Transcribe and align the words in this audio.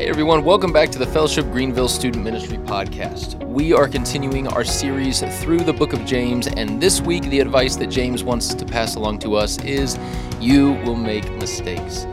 Hey 0.00 0.08
everyone, 0.08 0.44
welcome 0.44 0.72
back 0.72 0.88
to 0.92 0.98
the 0.98 1.04
Fellowship 1.04 1.44
Greenville 1.52 1.86
Student 1.86 2.24
Ministry 2.24 2.56
Podcast. 2.56 3.38
We 3.46 3.74
are 3.74 3.86
continuing 3.86 4.48
our 4.48 4.64
series 4.64 5.20
through 5.42 5.58
the 5.58 5.74
book 5.74 5.92
of 5.92 6.06
James, 6.06 6.46
and 6.46 6.80
this 6.80 7.02
week 7.02 7.24
the 7.24 7.38
advice 7.38 7.76
that 7.76 7.88
James 7.88 8.24
wants 8.24 8.54
to 8.54 8.64
pass 8.64 8.94
along 8.94 9.18
to 9.18 9.34
us 9.34 9.62
is 9.62 9.98
you 10.40 10.72
will 10.86 10.96
make 10.96 11.30
mistakes. 11.32 12.06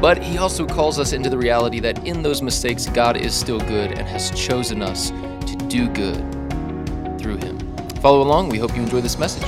But 0.00 0.22
he 0.22 0.38
also 0.38 0.64
calls 0.64 0.98
us 0.98 1.12
into 1.12 1.28
the 1.28 1.36
reality 1.36 1.80
that 1.80 2.02
in 2.06 2.22
those 2.22 2.40
mistakes, 2.40 2.86
God 2.86 3.18
is 3.18 3.34
still 3.34 3.60
good 3.60 3.98
and 3.98 4.08
has 4.08 4.30
chosen 4.30 4.80
us 4.80 5.10
to 5.10 5.54
do 5.68 5.86
good 5.90 6.16
through 7.20 7.36
him. 7.36 7.58
Follow 8.00 8.22
along. 8.22 8.48
We 8.48 8.56
hope 8.56 8.74
you 8.74 8.82
enjoy 8.82 9.02
this 9.02 9.18
message. 9.18 9.44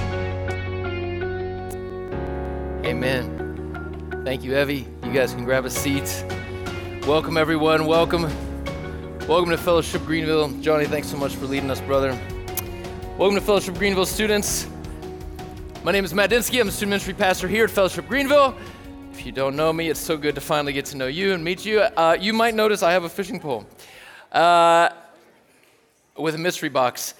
Amen. 2.84 4.22
Thank 4.22 4.44
you, 4.44 4.54
Evie. 4.58 4.86
You 5.02 5.14
guys 5.14 5.32
can 5.32 5.46
grab 5.46 5.64
a 5.64 5.70
seat. 5.70 6.26
Welcome, 7.10 7.36
everyone. 7.36 7.86
Welcome. 7.86 8.22
Welcome 9.26 9.50
to 9.50 9.58
Fellowship 9.58 10.04
Greenville. 10.04 10.48
Johnny, 10.60 10.84
thanks 10.84 11.08
so 11.08 11.16
much 11.16 11.34
for 11.34 11.46
leading 11.46 11.68
us, 11.68 11.80
brother. 11.80 12.16
Welcome 13.18 13.34
to 13.34 13.40
Fellowship 13.40 13.74
Greenville 13.74 14.06
students. 14.06 14.68
My 15.82 15.90
name 15.90 16.04
is 16.04 16.14
Matt 16.14 16.30
Densky. 16.30 16.60
I'm 16.60 16.68
a 16.68 16.70
student 16.70 16.90
ministry 16.90 17.14
pastor 17.14 17.48
here 17.48 17.64
at 17.64 17.70
Fellowship 17.70 18.06
Greenville. 18.06 18.56
If 19.12 19.26
you 19.26 19.32
don't 19.32 19.56
know 19.56 19.72
me, 19.72 19.88
it's 19.88 19.98
so 19.98 20.16
good 20.16 20.36
to 20.36 20.40
finally 20.40 20.72
get 20.72 20.84
to 20.84 20.96
know 20.96 21.08
you 21.08 21.34
and 21.34 21.42
meet 21.42 21.66
you. 21.66 21.80
Uh, 21.80 22.16
you 22.18 22.32
might 22.32 22.54
notice 22.54 22.80
I 22.84 22.92
have 22.92 23.02
a 23.02 23.08
fishing 23.08 23.40
pole 23.40 23.66
uh, 24.30 24.90
with 26.16 26.36
a 26.36 26.38
mystery 26.38 26.68
box. 26.68 27.14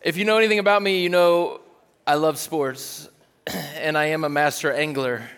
If 0.00 0.16
you 0.16 0.24
know 0.24 0.38
anything 0.38 0.58
about 0.58 0.80
me, 0.80 1.02
you 1.02 1.10
know 1.10 1.60
I 2.06 2.14
love 2.14 2.38
sports 2.38 3.10
and 3.74 3.98
I 3.98 4.06
am 4.06 4.24
a 4.24 4.30
master 4.30 4.72
angler. 4.72 5.28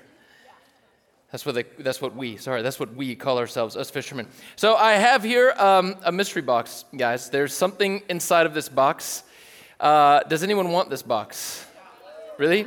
That's 1.36 1.44
what, 1.44 1.54
they, 1.54 1.64
that's 1.80 2.00
what 2.00 2.16
we, 2.16 2.38
sorry, 2.38 2.62
that's 2.62 2.80
what 2.80 2.94
we 2.94 3.14
call 3.14 3.36
ourselves, 3.38 3.76
us 3.76 3.90
fishermen. 3.90 4.26
So 4.56 4.74
I 4.74 4.94
have 4.94 5.22
here 5.22 5.52
um, 5.58 5.96
a 6.02 6.10
mystery 6.10 6.40
box, 6.40 6.86
guys. 6.96 7.28
There's 7.28 7.52
something 7.52 8.00
inside 8.08 8.46
of 8.46 8.54
this 8.54 8.70
box. 8.70 9.22
Uh, 9.78 10.20
does 10.20 10.42
anyone 10.42 10.70
want 10.70 10.88
this 10.88 11.02
box? 11.02 11.66
Really? 12.38 12.66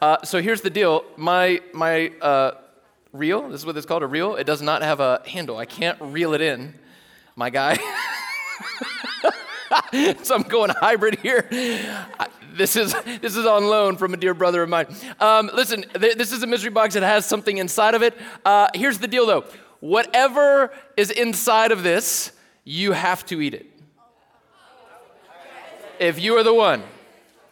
Uh, 0.00 0.16
so 0.24 0.40
here's 0.40 0.62
the 0.62 0.70
deal. 0.70 1.04
My, 1.18 1.60
my 1.74 2.08
uh, 2.22 2.52
reel, 3.12 3.50
this 3.50 3.60
is 3.60 3.66
what 3.66 3.76
it's 3.76 3.84
called, 3.84 4.02
a 4.02 4.06
reel, 4.06 4.36
it 4.36 4.44
does 4.44 4.62
not 4.62 4.80
have 4.80 5.00
a 5.00 5.20
handle. 5.26 5.58
I 5.58 5.66
can't 5.66 6.00
reel 6.00 6.32
it 6.32 6.40
in, 6.40 6.72
my 7.36 7.50
guy. 7.50 7.74
so 10.22 10.34
I'm 10.34 10.42
going 10.44 10.70
hybrid 10.70 11.18
here. 11.18 11.46
This 12.58 12.74
is, 12.74 12.92
this 13.22 13.36
is 13.36 13.46
on 13.46 13.68
loan 13.68 13.96
from 13.96 14.14
a 14.14 14.16
dear 14.16 14.34
brother 14.34 14.64
of 14.64 14.68
mine. 14.68 14.88
Um, 15.20 15.48
listen, 15.54 15.84
th- 15.94 16.16
this 16.16 16.32
is 16.32 16.42
a 16.42 16.46
mystery 16.46 16.70
box. 16.70 16.96
It 16.96 17.04
has 17.04 17.24
something 17.24 17.56
inside 17.56 17.94
of 17.94 18.02
it. 18.02 18.14
Uh, 18.44 18.66
here's 18.74 18.98
the 18.98 19.06
deal, 19.06 19.26
though. 19.26 19.44
Whatever 19.78 20.72
is 20.96 21.12
inside 21.12 21.70
of 21.70 21.84
this, 21.84 22.32
you 22.64 22.90
have 22.90 23.24
to 23.26 23.40
eat 23.40 23.54
it. 23.54 23.66
If 26.00 26.20
you 26.20 26.36
are 26.36 26.42
the 26.42 26.52
one, 26.52 26.82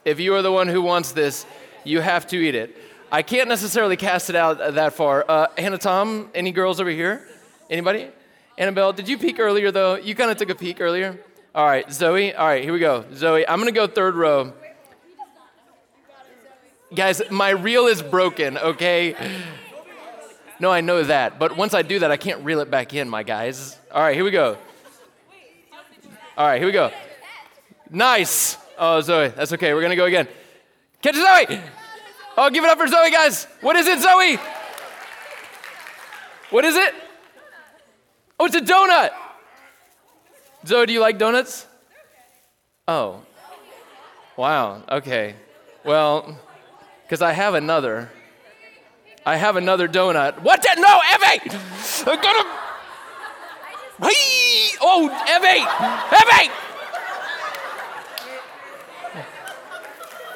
if 0.04 0.18
you 0.18 0.34
are 0.34 0.42
the 0.42 0.50
one 0.50 0.66
who 0.66 0.82
wants 0.82 1.12
this, 1.12 1.46
you 1.84 2.00
have 2.00 2.26
to 2.28 2.36
eat 2.36 2.56
it. 2.56 2.76
I 3.12 3.22
can't 3.22 3.48
necessarily 3.48 3.96
cast 3.96 4.28
it 4.28 4.34
out 4.34 4.74
that 4.74 4.94
far. 4.94 5.24
Uh, 5.28 5.46
Hannah 5.56 5.78
Tom, 5.78 6.30
any 6.34 6.50
girls 6.50 6.80
over 6.80 6.90
here? 6.90 7.26
Anybody? 7.70 8.08
Annabelle, 8.58 8.92
did 8.92 9.08
you 9.08 9.18
peek 9.18 9.38
earlier, 9.38 9.70
though? 9.70 9.94
You 9.94 10.16
kind 10.16 10.32
of 10.32 10.36
took 10.36 10.50
a 10.50 10.56
peek 10.56 10.80
earlier. 10.80 11.20
All 11.54 11.64
right, 11.64 11.90
Zoe. 11.92 12.34
All 12.34 12.46
right, 12.46 12.64
here 12.64 12.72
we 12.72 12.80
go. 12.80 13.04
Zoe, 13.14 13.46
I'm 13.46 13.64
to 13.64 13.70
go 13.70 13.86
third 13.86 14.16
row. 14.16 14.52
Guys, 16.94 17.20
my 17.30 17.50
reel 17.50 17.86
is 17.86 18.00
broken, 18.00 18.56
okay? 18.58 19.16
No, 20.60 20.70
I 20.70 20.80
know 20.80 21.02
that. 21.02 21.38
But 21.38 21.56
once 21.56 21.74
I 21.74 21.82
do 21.82 21.98
that, 21.98 22.10
I 22.10 22.16
can't 22.16 22.44
reel 22.44 22.60
it 22.60 22.70
back 22.70 22.94
in, 22.94 23.08
my 23.08 23.22
guys. 23.22 23.76
All 23.92 24.02
right, 24.02 24.14
here 24.14 24.24
we 24.24 24.30
go. 24.30 24.56
All 26.36 26.46
right, 26.46 26.58
here 26.58 26.66
we 26.66 26.72
go. 26.72 26.92
Nice. 27.90 28.56
Oh, 28.78 29.00
Zoe, 29.00 29.28
that's 29.28 29.52
okay. 29.54 29.74
We're 29.74 29.80
going 29.80 29.90
to 29.90 29.96
go 29.96 30.04
again. 30.04 30.28
Catch 31.02 31.16
Zoe. 31.16 31.60
Oh, 32.36 32.50
give 32.50 32.62
it 32.62 32.70
up 32.70 32.78
for 32.78 32.86
Zoe, 32.86 33.10
guys. 33.10 33.46
What 33.62 33.74
is 33.76 33.86
it, 33.86 34.00
Zoe? 34.00 34.38
What 36.50 36.64
is 36.64 36.76
it? 36.76 36.94
Oh, 38.38 38.44
it's 38.44 38.54
a 38.54 38.60
donut. 38.60 39.10
Zoe, 40.66 40.86
do 40.86 40.92
you 40.92 41.00
like 41.00 41.18
donuts? 41.18 41.66
Oh. 42.86 43.22
Wow, 44.36 44.82
okay. 44.90 45.34
Well, 45.84 46.38
because 47.06 47.22
I 47.22 47.32
have 47.32 47.54
another. 47.54 48.10
I 49.24 49.36
have 49.36 49.54
another 49.54 49.86
donut. 49.86 50.42
What? 50.42 50.60
The? 50.62 50.74
No, 50.80 51.00
Evie! 51.14 51.56
I'm 52.10 52.20
gonna. 52.20 52.44
Hey! 54.02 54.76
Oh, 54.80 55.08
Evie! 55.36 55.62
Evie! 56.16 56.52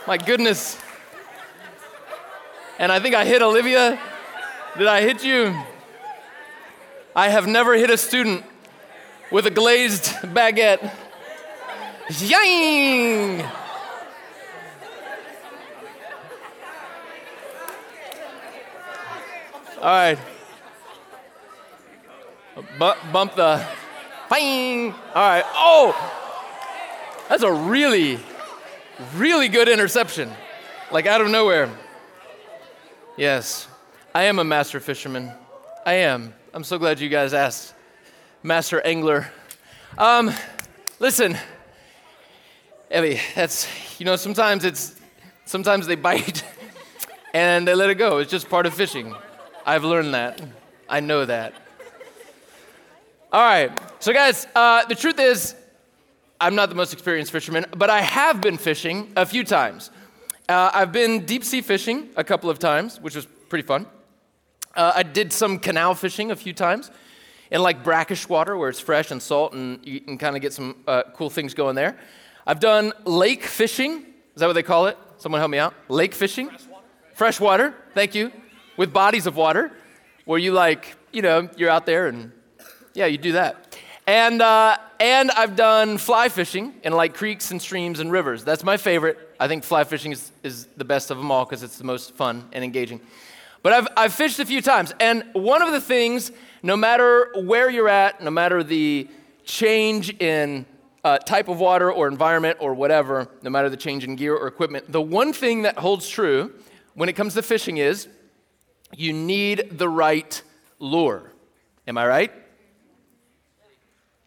My 0.07 0.17
goodness. 0.17 0.79
And 2.79 2.93
I 2.93 3.01
think 3.01 3.17
I 3.17 3.25
hit 3.25 3.43
Olivia. 3.43 4.01
Did 4.79 4.87
I 4.87 5.03
hit 5.03 5.25
you? 5.25 5.55
I 7.17 7.29
have 7.29 7.49
never 7.49 7.75
hit 7.75 7.91
a 7.91 7.99
student 7.99 8.45
with 9.33 9.47
a 9.47 9.51
glazed 9.51 10.05
baguette. 10.23 10.93
Yang! 12.21 13.45
All 19.81 19.87
right. 19.87 20.19
B- 22.57 23.11
bump 23.13 23.35
the. 23.35 23.67
Bang! 24.29 24.93
All 24.93 25.29
right. 25.29 25.45
Oh! 25.55 25.97
That's 27.31 27.43
a 27.43 27.51
really, 27.51 28.19
really 29.15 29.49
good 29.49 29.69
interception. 29.69 30.31
Like 30.93 31.07
out 31.07 31.23
of 31.23 31.31
nowhere. 31.31 31.71
Yes. 33.17 33.69
I 34.15 34.25
am 34.25 34.39
a 34.39 34.45
master 34.45 34.81
fisherman. 34.81 35.33
I 35.87 35.95
am. 35.95 36.35
I'm 36.53 36.65
so 36.65 36.79
glad 36.79 37.01
you 37.01 37.09
guys 37.09 37.33
asked. 37.33 37.73
Master 38.43 38.83
angler. 38.83 39.31
Um, 39.97 40.31
listen, 40.99 41.39
Evie, 42.95 43.21
that's, 43.35 43.67
you 43.99 44.05
know, 44.05 44.17
sometimes 44.17 44.65
it's, 44.65 44.95
sometimes 45.47 45.87
they 45.87 45.95
bite 45.95 46.45
and 47.35 47.67
they 47.67 47.75
let 47.75 47.89
it 47.89 47.95
go. 47.95 48.19
It's 48.19 48.31
just 48.31 48.51
part 48.51 48.67
of 48.67 48.75
fishing. 48.75 49.15
I've 49.67 49.85
learned 49.85 50.15
that. 50.15 50.41
I 50.89 51.01
know 51.01 51.25
that. 51.25 51.55
All 53.33 53.43
right. 53.43 53.71
So, 54.01 54.13
guys, 54.13 54.47
uh, 54.55 54.85
the 54.87 54.95
truth 54.95 55.21
is, 55.21 55.55
I'm 56.41 56.55
not 56.55 56.69
the 56.69 56.75
most 56.75 56.93
experienced 56.93 57.31
fisherman, 57.31 57.67
but 57.77 57.91
I 57.91 58.01
have 58.01 58.41
been 58.41 58.57
fishing 58.57 59.13
a 59.17 59.27
few 59.27 59.45
times. 59.45 59.91
Uh, 60.49 60.71
I've 60.73 60.91
been 60.91 61.27
deep 61.27 61.45
sea 61.45 61.61
fishing 61.61 62.09
a 62.17 62.25
couple 62.25 62.51
of 62.51 62.59
times, 62.59 63.01
which 63.01 63.15
was 63.15 63.27
pretty 63.49 63.67
fun. 63.67 63.87
Uh, 64.75 64.93
I 64.97 65.03
did 65.03 65.33
some 65.33 65.59
canal 65.59 65.95
fishing 65.95 66.31
a 66.31 66.37
few 66.37 66.53
times 66.53 66.91
in 67.51 67.63
like 67.63 67.85
brackish 67.85 68.29
water 68.29 68.57
where 68.57 68.69
it's 68.69 68.81
fresh 68.81 69.11
and 69.11 69.21
salt 69.21 69.53
and 69.53 69.85
you 69.87 70.01
can 70.01 70.17
kind 70.17 70.37
of 70.37 70.43
get 70.43 70.53
some 70.53 70.77
uh, 70.87 71.03
cool 71.15 71.29
things 71.29 71.55
going 71.55 71.75
there. 71.75 71.99
I've 72.47 72.61
done 72.61 72.93
lake 73.05 73.45
fishing. 73.45 74.07
Is 74.35 74.41
that 74.41 74.47
what 74.47 74.55
they 74.55 74.63
call 74.63 74.87
it? 74.87 74.97
Someone 75.19 75.41
help 75.41 75.51
me 75.51 75.59
out. 75.59 75.75
Lake 75.89 76.15
fishing? 76.15 76.49
Freshwater. 76.49 76.85
Freshwater. 77.15 77.75
Thank 77.95 78.15
you 78.15 78.33
with 78.81 78.95
bodies 78.95 79.27
of 79.27 79.37
water 79.37 79.71
where 80.25 80.39
you 80.39 80.53
like, 80.53 80.97
you 81.13 81.21
know, 81.21 81.51
you're 81.55 81.69
out 81.69 81.85
there 81.85 82.07
and 82.07 82.33
yeah, 82.95 83.05
you 83.05 83.19
do 83.19 83.33
that. 83.33 83.77
And, 84.07 84.41
uh, 84.41 84.79
and 84.99 85.31
I've 85.33 85.55
done 85.55 85.99
fly 85.99 86.31
fishing 86.31 86.73
in 86.83 86.95
like 86.95 87.13
creeks 87.13 87.51
and 87.51 87.61
streams 87.61 88.01
and 88.01 88.11
rivers. 88.11 88.43
That's 88.43 88.65
my 88.65 88.79
favorite. 88.79 89.19
I 89.39 89.49
think 89.49 89.65
fly 89.65 89.85
fishing 89.85 90.13
is, 90.13 90.33
is 90.43 90.65
the 90.79 90.87
best 90.87 91.11
of 91.11 91.19
them 91.19 91.31
all 91.31 91.45
because 91.45 91.63
it's 91.63 91.77
the 91.77 91.85
most 91.85 92.15
fun 92.15 92.49
and 92.55 92.65
engaging. 92.65 93.03
But 93.63 93.75
I've, 93.75 93.89
I've 93.99 94.15
fished 94.15 94.39
a 94.39 94.47
few 94.47 94.63
times. 94.63 94.95
And 94.99 95.25
one 95.35 95.61
of 95.61 95.73
the 95.73 95.81
things, 95.83 96.33
no 96.63 96.75
matter 96.75 97.35
where 97.37 97.69
you're 97.69 97.91
at, 97.91 98.23
no 98.23 98.31
matter 98.31 98.63
the 98.63 99.09
change 99.45 100.09
in 100.23 100.65
uh, 101.05 101.19
type 101.19 101.49
of 101.49 101.61
water 101.61 101.93
or 101.93 102.09
environment 102.09 102.57
or 102.61 102.73
whatever, 102.73 103.29
no 103.43 103.51
matter 103.51 103.69
the 103.69 103.77
change 103.77 104.05
in 104.05 104.17
gear 104.17 104.35
or 104.35 104.47
equipment, 104.47 104.91
the 104.91 105.03
one 105.03 105.35
thing 105.35 105.63
that 105.63 105.77
holds 105.77 106.09
true 106.09 106.55
when 106.95 107.11
it 107.11 107.13
comes 107.13 107.35
to 107.35 107.43
fishing 107.43 107.77
is 107.77 108.09
you 108.97 109.13
need 109.13 109.79
the 109.79 109.89
right 109.89 110.43
lure. 110.79 111.31
Am 111.87 111.99
I 111.99 112.07
right? 112.07 112.33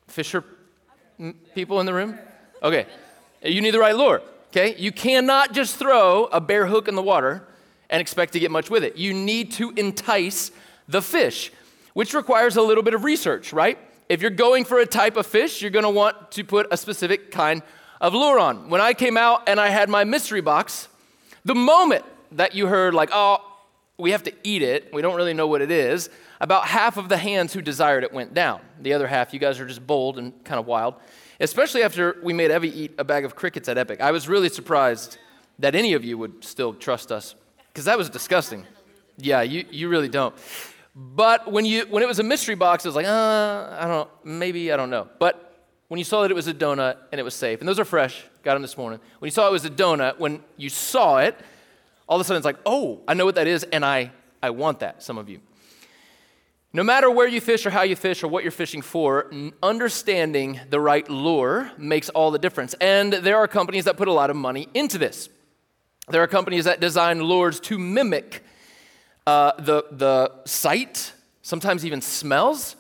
Fisher 0.08 0.44
people 1.56 1.80
in 1.80 1.86
the 1.86 1.94
room? 1.94 2.18
Okay. 2.62 2.86
You 3.42 3.62
need 3.62 3.72
the 3.72 3.80
right 3.80 3.96
lure, 3.96 4.22
okay? 4.50 4.76
You 4.78 4.92
cannot 4.92 5.54
just 5.54 5.76
throw 5.76 6.26
a 6.26 6.40
bare 6.40 6.66
hook 6.66 6.88
in 6.88 6.96
the 6.96 7.02
water 7.02 7.48
and 7.90 8.00
expect 8.00 8.34
to 8.34 8.40
get 8.40 8.52
much 8.52 8.70
with 8.70 8.84
it. 8.84 8.96
You 8.96 9.14
need 9.14 9.52
to 9.54 9.72
entice 9.72 10.52
the 10.88 11.02
fish, 11.02 11.52
which 11.94 12.14
requires 12.14 12.56
a 12.56 12.62
little 12.62 12.84
bit 12.84 12.94
of 12.94 13.04
research, 13.04 13.54
right? 13.54 13.78
If 14.10 14.22
you're 14.22 14.32
going 14.32 14.66
for 14.66 14.80
a 14.80 14.86
type 14.86 15.18
of 15.18 15.26
fish, 15.26 15.62
you're 15.62 15.72
gonna 15.72 15.90
want 15.90 16.32
to 16.32 16.44
put 16.44 16.68
a 16.72 16.78
specific 16.78 17.32
kind 17.32 17.62
of 18.00 18.14
lure 18.14 18.40
on. 18.40 18.70
When 18.70 18.82
I 18.82 18.94
came 18.94 19.18
out 19.18 19.48
and 19.48 19.60
I 19.60 19.70
had 19.70 19.90
my 19.90 20.04
mystery 20.04 20.42
box, 20.42 20.88
the 21.46 21.56
moment 21.56 22.06
that 22.34 22.56
you 22.56 22.68
heard, 22.68 22.94
like, 22.94 23.10
oh, 23.14 23.38
we 24.04 24.12
have 24.12 24.24
to 24.24 24.34
eat 24.44 24.62
it. 24.62 24.94
We 24.94 25.02
don't 25.02 25.16
really 25.16 25.34
know 25.34 25.48
what 25.48 25.62
it 25.62 25.72
is. 25.72 26.10
About 26.42 26.68
half 26.68 26.98
of 26.98 27.08
the 27.08 27.16
hands 27.16 27.54
who 27.54 27.62
desired 27.62 28.04
it 28.04 28.12
went 28.12 28.34
down. 28.34 28.60
The 28.82 28.92
other 28.92 29.08
half, 29.08 29.34
you 29.34 29.40
guys 29.40 29.62
are 29.62 29.66
just 29.66 29.88
bold 29.88 30.20
and 30.20 30.44
kind 30.44 30.60
of 30.60 30.68
wild. 30.68 30.96
Especially 31.40 31.84
after 31.84 32.18
we 32.22 32.34
made 32.34 32.52
Evie 32.52 32.82
eat 32.82 32.96
a 32.98 33.06
bag 33.06 33.24
of 33.24 33.34
crickets 33.34 33.70
at 33.70 33.78
Epic. 33.78 34.02
I 34.02 34.12
was 34.12 34.28
really 34.28 34.50
surprised 34.50 35.18
that 35.60 35.74
any 35.74 35.94
of 35.94 36.04
you 36.04 36.18
would 36.18 36.44
still 36.44 36.74
trust 36.74 37.14
us 37.14 37.36
because 37.70 37.86
that 37.86 37.98
was 37.98 38.10
disgusting. 38.10 38.68
Yeah, 39.18 39.42
you, 39.42 39.66
you 39.72 39.88
really 39.88 40.10
don't. 40.10 40.36
But 40.94 41.50
when, 41.50 41.66
you, 41.66 41.86
when 41.90 42.04
it 42.04 42.08
was 42.08 42.20
a 42.20 42.24
mystery 42.24 42.56
box, 42.56 42.84
it 42.84 42.90
was 42.90 42.96
like, 42.96 43.06
uh, 43.06 43.78
I 43.80 43.88
don't 43.88 43.90
know, 43.90 44.08
maybe, 44.26 44.74
I 44.74 44.76
don't 44.76 44.90
know. 44.90 45.08
But 45.18 45.64
when 45.88 45.98
you 45.98 46.04
saw 46.04 46.24
that 46.24 46.32
it 46.32 46.36
was 46.36 46.48
a 46.48 46.54
donut 46.54 46.98
and 47.14 47.20
it 47.20 47.24
was 47.24 47.36
safe, 47.36 47.62
and 47.62 47.70
those 47.70 47.80
are 47.80 47.86
fresh, 47.86 48.22
got 48.44 48.56
them 48.56 48.62
this 48.64 48.78
morning. 48.78 49.00
When 49.20 49.28
you 49.28 49.32
saw 49.32 49.48
it 49.48 49.52
was 49.54 49.64
a 49.64 49.70
donut, 49.70 50.20
when 50.20 50.44
you 50.58 50.70
saw 50.70 51.20
it, 51.20 51.40
all 52.08 52.18
of 52.18 52.22
a 52.22 52.24
sudden 52.24 52.38
it's 52.38 52.46
like, 52.46 52.60
oh, 52.66 53.02
I 53.08 53.14
know 53.14 53.26
what 53.26 53.36
that 53.36 53.48
is, 53.48 53.64
and 53.64 53.86
I, 53.86 54.12
I 54.42 54.50
want 54.50 54.80
that, 54.80 55.04
some 55.04 55.18
of 55.18 55.30
you. 55.30 55.40
No 56.76 56.84
matter 56.84 57.10
where 57.12 57.28
you 57.28 57.40
fish 57.40 57.66
or 57.68 57.70
how 57.70 57.84
you 57.84 57.96
fish 57.96 58.24
or 58.24 58.28
what 58.28 58.44
you're 58.44 58.52
fishing 58.52 58.82
for, 58.82 59.32
understanding 59.62 60.60
the 60.72 60.80
right 60.80 61.08
lure 61.08 61.72
makes 61.78 62.10
all 62.10 62.32
the 62.32 62.40
difference. 62.40 62.74
And 62.82 63.14
there 63.14 63.38
are 63.38 63.48
companies 63.48 63.86
that 63.86 63.96
put 63.96 64.08
a 64.08 64.12
lot 64.12 64.32
of 64.32 64.36
money 64.36 64.68
into 64.74 64.98
this. 64.98 65.30
There 66.10 66.24
are 66.24 66.28
companies 66.28 66.66
that 66.66 66.80
design 66.80 67.22
lures 67.22 67.60
to 67.62 67.78
mimic 67.78 68.44
uh, 69.28 69.52
the, 69.60 69.86
the 69.92 70.32
sight, 70.46 71.14
sometimes 71.44 71.86
even 71.86 72.02
smells, 72.02 72.76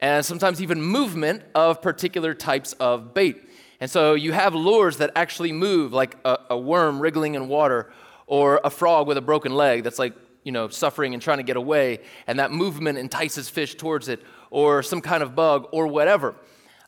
and 0.00 0.24
sometimes 0.24 0.62
even 0.62 0.80
movement 0.80 1.42
of 1.54 1.82
particular 1.82 2.34
types 2.34 2.74
of 2.74 3.12
bait. 3.12 3.42
And 3.80 3.90
so 3.90 4.14
you 4.14 4.32
have 4.32 4.54
lures 4.54 4.98
that 4.98 5.10
actually 5.16 5.50
move, 5.50 5.92
like 5.92 6.16
a, 6.24 6.38
a 6.50 6.56
worm 6.56 7.00
wriggling 7.00 7.34
in 7.34 7.48
water, 7.48 7.92
or 8.32 8.62
a 8.64 8.70
frog 8.70 9.06
with 9.06 9.18
a 9.18 9.20
broken 9.20 9.54
leg 9.54 9.82
that's 9.84 9.98
like, 9.98 10.14
you 10.42 10.52
know, 10.52 10.66
suffering 10.66 11.12
and 11.12 11.22
trying 11.22 11.36
to 11.36 11.42
get 11.42 11.58
away, 11.58 11.98
and 12.26 12.38
that 12.38 12.50
movement 12.50 12.96
entices 12.96 13.50
fish 13.50 13.74
towards 13.74 14.08
it, 14.08 14.22
or 14.48 14.82
some 14.82 15.02
kind 15.02 15.22
of 15.22 15.34
bug, 15.34 15.68
or 15.70 15.86
whatever. 15.86 16.34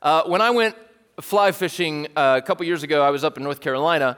Uh, 0.01 0.23
when 0.23 0.41
I 0.41 0.49
went 0.53 0.75
fly 1.21 1.53
fishing 1.53 2.07
uh, 2.17 2.41
a 2.43 2.47
couple 2.47 2.65
years 2.65 2.83
ago, 2.83 3.03
I 3.03 3.11
was 3.11 3.25
up 3.25 3.37
in 3.37 3.43
North 3.43 3.61
Carolina, 3.61 4.17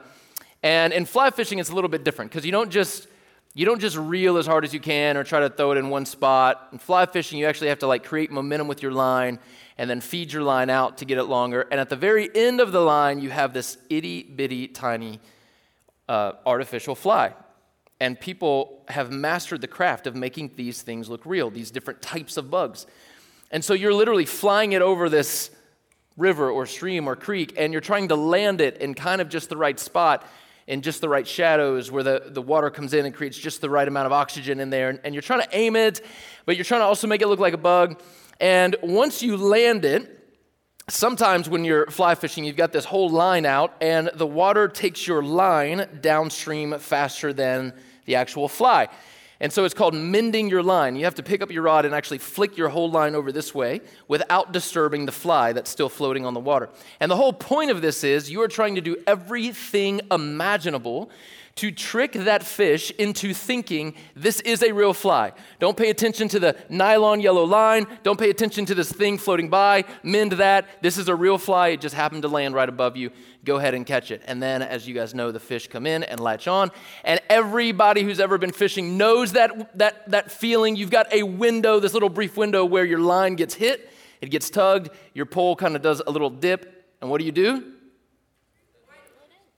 and 0.62 0.92
in 0.92 1.04
fly 1.04 1.30
fishing, 1.30 1.58
it's 1.58 1.68
a 1.68 1.74
little 1.74 1.90
bit 1.90 2.04
different 2.04 2.30
because 2.30 2.46
you 2.46 2.52
don't 2.52 2.70
just 2.70 3.08
you 3.54 3.66
don't 3.66 3.80
just 3.80 3.96
reel 3.96 4.36
as 4.36 4.46
hard 4.46 4.64
as 4.64 4.72
you 4.72 4.78
can 4.78 5.16
or 5.16 5.24
try 5.24 5.40
to 5.40 5.50
throw 5.50 5.72
it 5.72 5.78
in 5.78 5.88
one 5.88 6.06
spot. 6.06 6.68
In 6.70 6.78
fly 6.78 7.06
fishing, 7.06 7.40
you 7.40 7.46
actually 7.46 7.70
have 7.70 7.80
to 7.80 7.88
like 7.88 8.04
create 8.04 8.30
momentum 8.30 8.68
with 8.68 8.84
your 8.84 8.92
line 8.92 9.40
and 9.78 9.90
then 9.90 10.00
feed 10.00 10.32
your 10.32 10.44
line 10.44 10.70
out 10.70 10.98
to 10.98 11.04
get 11.04 11.18
it 11.18 11.24
longer. 11.24 11.66
And 11.72 11.80
at 11.80 11.88
the 11.88 11.96
very 11.96 12.30
end 12.36 12.60
of 12.60 12.70
the 12.70 12.82
line, 12.82 13.18
you 13.18 13.30
have 13.30 13.52
this 13.52 13.78
itty 13.90 14.22
bitty 14.22 14.68
tiny 14.68 15.18
uh, 16.08 16.32
artificial 16.44 16.94
fly. 16.94 17.34
And 17.98 18.18
people 18.18 18.84
have 18.88 19.10
mastered 19.10 19.60
the 19.60 19.68
craft 19.68 20.06
of 20.06 20.14
making 20.14 20.52
these 20.56 20.82
things 20.82 21.08
look 21.08 21.24
real, 21.24 21.50
these 21.50 21.70
different 21.70 22.02
types 22.02 22.36
of 22.36 22.50
bugs. 22.50 22.86
And 23.50 23.64
so 23.64 23.74
you're 23.74 23.94
literally 23.94 24.26
flying 24.26 24.72
it 24.72 24.82
over 24.82 25.08
this 25.08 25.50
river 26.16 26.50
or 26.50 26.66
stream 26.66 27.08
or 27.08 27.16
creek, 27.16 27.54
and 27.56 27.72
you're 27.72 27.80
trying 27.80 28.08
to 28.08 28.16
land 28.16 28.60
it 28.60 28.78
in 28.78 28.94
kind 28.94 29.20
of 29.20 29.28
just 29.28 29.48
the 29.48 29.56
right 29.56 29.78
spot 29.78 30.26
in 30.66 30.82
just 30.82 31.00
the 31.00 31.08
right 31.08 31.26
shadows 31.26 31.90
where 31.90 32.02
the, 32.02 32.24
the 32.26 32.42
water 32.42 32.70
comes 32.70 32.92
in 32.92 33.06
and 33.06 33.14
creates 33.14 33.38
just 33.38 33.60
the 33.60 33.70
right 33.70 33.86
amount 33.86 34.06
of 34.06 34.12
oxygen 34.12 34.58
in 34.60 34.70
there. 34.70 34.88
And, 34.88 35.00
and 35.04 35.14
you're 35.14 35.22
trying 35.22 35.42
to 35.42 35.48
aim 35.52 35.76
it, 35.76 36.00
but 36.44 36.56
you're 36.56 36.64
trying 36.64 36.80
to 36.80 36.86
also 36.86 37.06
make 37.06 37.22
it 37.22 37.28
look 37.28 37.38
like 37.38 37.54
a 37.54 37.58
bug. 37.58 38.00
And 38.40 38.76
once 38.82 39.22
you 39.22 39.36
land 39.36 39.84
it, 39.84 40.15
sometimes 40.88 41.48
when 41.48 41.64
you're 41.64 41.86
fly 41.86 42.14
fishing, 42.14 42.44
you've 42.44 42.56
got 42.56 42.72
this 42.72 42.84
whole 42.84 43.10
line 43.10 43.44
out, 43.44 43.74
and 43.80 44.10
the 44.14 44.26
water 44.26 44.68
takes 44.68 45.06
your 45.06 45.22
line 45.22 45.86
downstream 46.00 46.78
faster 46.78 47.32
than 47.32 47.72
the 48.04 48.14
actual 48.14 48.48
fly. 48.48 48.88
And 49.40 49.52
so 49.52 49.64
it's 49.64 49.74
called 49.74 49.94
mending 49.94 50.48
your 50.48 50.62
line. 50.62 50.96
You 50.96 51.04
have 51.04 51.16
to 51.16 51.22
pick 51.22 51.42
up 51.42 51.50
your 51.50 51.64
rod 51.64 51.84
and 51.84 51.94
actually 51.94 52.18
flick 52.18 52.56
your 52.56 52.70
whole 52.70 52.90
line 52.90 53.14
over 53.14 53.32
this 53.32 53.54
way 53.54 53.82
without 54.08 54.52
disturbing 54.52 55.04
the 55.04 55.12
fly 55.12 55.52
that's 55.52 55.68
still 55.68 55.90
floating 55.90 56.24
on 56.24 56.32
the 56.32 56.40
water. 56.40 56.70
And 57.00 57.10
the 57.10 57.16
whole 57.16 57.34
point 57.34 57.70
of 57.70 57.82
this 57.82 58.02
is 58.02 58.30
you 58.30 58.40
are 58.42 58.48
trying 58.48 58.76
to 58.76 58.80
do 58.80 58.96
everything 59.06 60.00
imaginable 60.10 61.10
to 61.56 61.70
trick 61.70 62.12
that 62.12 62.42
fish 62.42 62.90
into 62.92 63.32
thinking 63.32 63.94
this 64.14 64.40
is 64.40 64.62
a 64.62 64.72
real 64.72 64.92
fly. 64.92 65.32
Don't 65.58 65.76
pay 65.76 65.88
attention 65.88 66.28
to 66.28 66.38
the 66.38 66.54
nylon 66.68 67.20
yellow 67.20 67.44
line. 67.44 67.86
Don't 68.02 68.18
pay 68.18 68.28
attention 68.28 68.66
to 68.66 68.74
this 68.74 68.92
thing 68.92 69.16
floating 69.16 69.48
by. 69.48 69.84
Mend 70.02 70.32
that. 70.32 70.68
This 70.82 70.98
is 70.98 71.08
a 71.08 71.14
real 71.14 71.38
fly. 71.38 71.68
It 71.68 71.80
just 71.80 71.94
happened 71.94 72.22
to 72.22 72.28
land 72.28 72.54
right 72.54 72.68
above 72.68 72.98
you. 72.98 73.10
Go 73.42 73.56
ahead 73.56 73.72
and 73.72 73.86
catch 73.86 74.10
it. 74.10 74.22
And 74.26 74.42
then, 74.42 74.60
as 74.60 74.86
you 74.86 74.94
guys 74.94 75.14
know, 75.14 75.32
the 75.32 75.40
fish 75.40 75.66
come 75.66 75.86
in 75.86 76.02
and 76.02 76.20
latch 76.20 76.46
on. 76.46 76.70
And 77.04 77.20
everybody 77.30 78.02
who's 78.02 78.20
ever 78.20 78.36
been 78.36 78.52
fishing 78.52 78.98
knows 78.98 79.32
that, 79.32 79.78
that, 79.78 80.10
that 80.10 80.30
feeling. 80.30 80.76
You've 80.76 80.90
got 80.90 81.10
a 81.10 81.22
window, 81.22 81.80
this 81.80 81.94
little 81.94 82.10
brief 82.10 82.36
window 82.36 82.66
where 82.66 82.84
your 82.84 83.00
line 83.00 83.34
gets 83.34 83.54
hit, 83.54 83.90
it 84.20 84.30
gets 84.30 84.50
tugged, 84.50 84.90
your 85.14 85.26
pole 85.26 85.56
kind 85.56 85.74
of 85.74 85.80
does 85.80 86.02
a 86.06 86.10
little 86.10 86.30
dip. 86.30 86.84
And 87.00 87.10
what 87.10 87.18
do 87.18 87.24
you 87.24 87.32
do? 87.32 87.72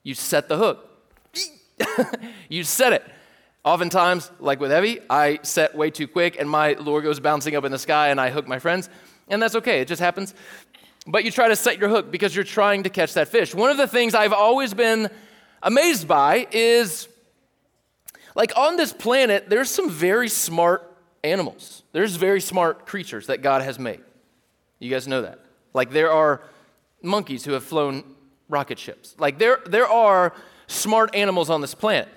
You 0.05 0.15
set 0.15 0.49
the 0.49 0.57
hook. 0.57 0.88
you 2.49 2.65
set 2.65 2.93
it. 2.93 3.05
Oftentimes, 3.65 4.31
like 4.39 4.61
with 4.61 4.73
Evie, 4.73 5.01
I 5.11 5.41
set 5.43 5.75
way 5.75 5.91
too 5.91 6.07
quick 6.07 6.37
and 6.39 6.49
my 6.49 6.73
lure 6.75 7.03
goes 7.03 7.21
bouncing 7.21 7.57
up 7.57 7.65
in 7.65 7.73
the 7.73 7.79
sky 7.79 8.09
and 8.09 8.21
I 8.21 8.31
hook 8.31 8.47
my 8.47 8.59
friends. 8.59 8.89
And 9.29 9.43
that's 9.43 9.55
okay, 9.57 9.81
it 9.81 9.89
just 9.89 10.01
happens. 10.01 10.35
But 11.07 11.25
you 11.25 11.31
try 11.31 11.49
to 11.49 11.57
set 11.57 11.79
your 11.79 11.89
hook 11.89 12.11
because 12.11 12.35
you're 12.35 12.45
trying 12.45 12.85
to 12.85 12.91
catch 12.91 13.15
that 13.15 13.29
fish. 13.29 13.55
One 13.55 13.71
of 13.71 13.77
the 13.77 13.87
things 13.87 14.15
I've 14.15 14.33
always 14.33 14.75
been 14.75 15.11
amazed 15.63 16.07
by 16.07 16.47
is 16.51 17.09
like 18.35 18.57
on 18.57 18.77
this 18.77 18.93
planet, 18.93 19.49
there's 19.49 19.71
some 19.71 19.91
very 19.91 20.29
smart 20.29 20.89
animals. 21.25 21.83
There's 21.93 22.17
very 22.17 22.41
smart 22.41 22.87
creatures 22.87 23.27
that 23.27 23.43
God 23.43 23.63
has 23.63 23.79
made. 23.79 24.01
You 24.79 24.91
guys 24.91 25.09
know 25.09 25.23
that. 25.23 25.41
Like 25.75 25.91
there 25.91 26.13
are 26.13 26.43
monkeys 27.03 27.45
who 27.45 27.53
have 27.53 27.65
flown 27.65 28.05
rocket 28.49 28.79
ships. 28.79 29.15
Like 29.19 29.39
there, 29.39 29.59
there 29.67 29.87
are 29.87 30.35
smart 30.69 31.15
animals 31.15 31.51
on 31.51 31.61
this 31.61 31.75
planet. 31.75 32.09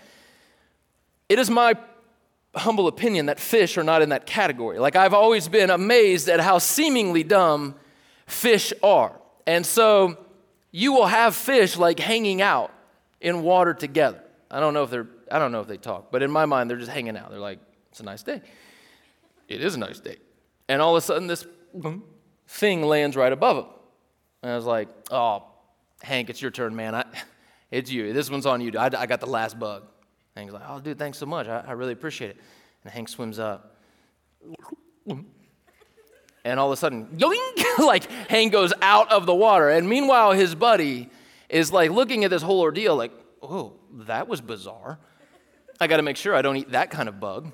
It 1.27 1.39
is 1.39 1.49
my 1.49 1.75
humble 2.53 2.87
opinion 2.87 3.27
that 3.27 3.39
fish 3.39 3.77
are 3.77 3.83
not 3.83 4.01
in 4.01 4.09
that 4.09 4.25
category. 4.25 4.77
Like, 4.77 4.95
I've 4.95 5.13
always 5.13 5.47
been 5.47 5.69
amazed 5.69 6.29
at 6.29 6.39
how 6.39 6.59
seemingly 6.59 7.23
dumb 7.23 7.75
fish 8.27 8.73
are. 8.83 9.19
And 9.47 9.65
so, 9.65 10.17
you 10.71 10.93
will 10.93 11.07
have 11.07 11.35
fish 11.35 11.77
like 11.77 11.99
hanging 11.99 12.41
out 12.41 12.71
in 13.19 13.41
water 13.41 13.73
together. 13.73 14.21
I 14.49 14.59
don't 14.59 14.73
know 14.73 14.83
if 14.83 14.89
they're, 14.89 15.07
I 15.31 15.39
don't 15.39 15.51
know 15.51 15.61
if 15.61 15.67
they 15.67 15.77
talk, 15.77 16.11
but 16.11 16.21
in 16.21 16.31
my 16.31 16.45
mind, 16.45 16.69
they're 16.69 16.77
just 16.77 16.91
hanging 16.91 17.17
out. 17.17 17.29
They're 17.29 17.39
like, 17.39 17.59
it's 17.89 17.99
a 17.99 18.03
nice 18.03 18.23
day. 18.23 18.41
It 19.47 19.61
is 19.63 19.75
a 19.75 19.79
nice 19.79 19.99
day. 19.99 20.17
And 20.67 20.81
all 20.81 20.95
of 20.95 21.03
a 21.03 21.05
sudden, 21.05 21.27
this 21.27 21.45
thing 22.47 22.83
lands 22.83 23.15
right 23.15 23.31
above 23.31 23.57
them. 23.57 23.65
And 24.43 24.51
I 24.51 24.55
was 24.55 24.65
like, 24.65 24.87
oh, 25.09 25.43
Hank, 26.01 26.29
it's 26.29 26.41
your 26.41 26.51
turn, 26.51 26.75
man. 26.75 26.95
I, 26.95 27.05
it's 27.71 27.89
you. 27.89 28.13
This 28.13 28.29
one's 28.29 28.45
on 28.45 28.61
you. 28.61 28.71
I, 28.77 28.85
I 28.85 29.05
got 29.05 29.21
the 29.21 29.27
last 29.27 29.57
bug. 29.57 29.83
Hank's 30.35 30.53
like, 30.53 30.63
oh, 30.67 30.79
dude, 30.79 30.99
thanks 30.99 31.17
so 31.17 31.25
much. 31.25 31.47
I, 31.47 31.63
I 31.67 31.71
really 31.71 31.93
appreciate 31.93 32.31
it. 32.31 32.37
And 32.83 32.93
Hank 32.93 33.09
swims 33.09 33.39
up. 33.39 33.77
And 36.43 36.59
all 36.59 36.67
of 36.67 36.73
a 36.73 36.77
sudden, 36.77 37.07
yoink, 37.07 37.77
like 37.85 38.09
Hank 38.29 38.51
goes 38.51 38.73
out 38.81 39.11
of 39.11 39.25
the 39.25 39.35
water. 39.35 39.69
And 39.69 39.87
meanwhile, 39.87 40.31
his 40.31 40.55
buddy 40.55 41.09
is 41.49 41.71
like 41.71 41.91
looking 41.91 42.23
at 42.23 42.29
this 42.29 42.41
whole 42.41 42.59
ordeal, 42.59 42.95
like, 42.95 43.11
oh, 43.41 43.73
that 43.93 44.27
was 44.27 44.41
bizarre. 44.41 44.99
I 45.79 45.87
got 45.87 45.97
to 45.97 46.03
make 46.03 46.17
sure 46.17 46.35
I 46.35 46.41
don't 46.41 46.57
eat 46.57 46.71
that 46.71 46.91
kind 46.91 47.09
of 47.09 47.19
bug. 47.19 47.51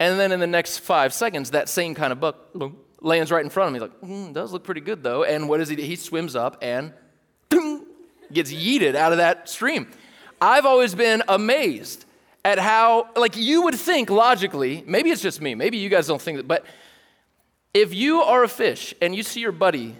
And 0.00 0.18
then 0.18 0.32
in 0.32 0.40
the 0.40 0.46
next 0.46 0.78
five 0.78 1.12
seconds, 1.12 1.50
that 1.50 1.68
same 1.68 1.94
kind 1.94 2.12
of 2.12 2.20
bug 2.20 2.76
lands 3.00 3.30
right 3.30 3.44
in 3.44 3.50
front 3.50 3.68
of 3.68 3.72
me. 3.72 3.80
He's 3.80 3.88
like, 3.88 4.10
mm, 4.10 4.32
does 4.32 4.52
look 4.52 4.64
pretty 4.64 4.80
good 4.80 5.02
though. 5.02 5.24
And 5.24 5.48
what 5.48 5.58
does 5.58 5.68
he 5.68 5.76
do? 5.76 5.82
He 5.82 5.96
swims 5.96 6.34
up 6.34 6.58
and 6.62 6.92
gets 8.32 8.52
yeeted 8.52 8.94
out 8.94 9.12
of 9.12 9.18
that 9.18 9.48
stream. 9.48 9.88
I've 10.40 10.66
always 10.66 10.94
been 10.94 11.22
amazed 11.28 12.04
at 12.44 12.58
how, 12.58 13.08
like, 13.16 13.36
you 13.36 13.62
would 13.62 13.76
think 13.76 14.10
logically, 14.10 14.82
maybe 14.86 15.10
it's 15.10 15.22
just 15.22 15.40
me, 15.40 15.54
maybe 15.54 15.78
you 15.78 15.88
guys 15.88 16.06
don't 16.06 16.20
think 16.20 16.38
that, 16.38 16.48
but 16.48 16.66
if 17.72 17.94
you 17.94 18.20
are 18.22 18.42
a 18.42 18.48
fish 18.48 18.94
and 19.00 19.14
you 19.14 19.22
see 19.22 19.40
your 19.40 19.52
buddy 19.52 19.96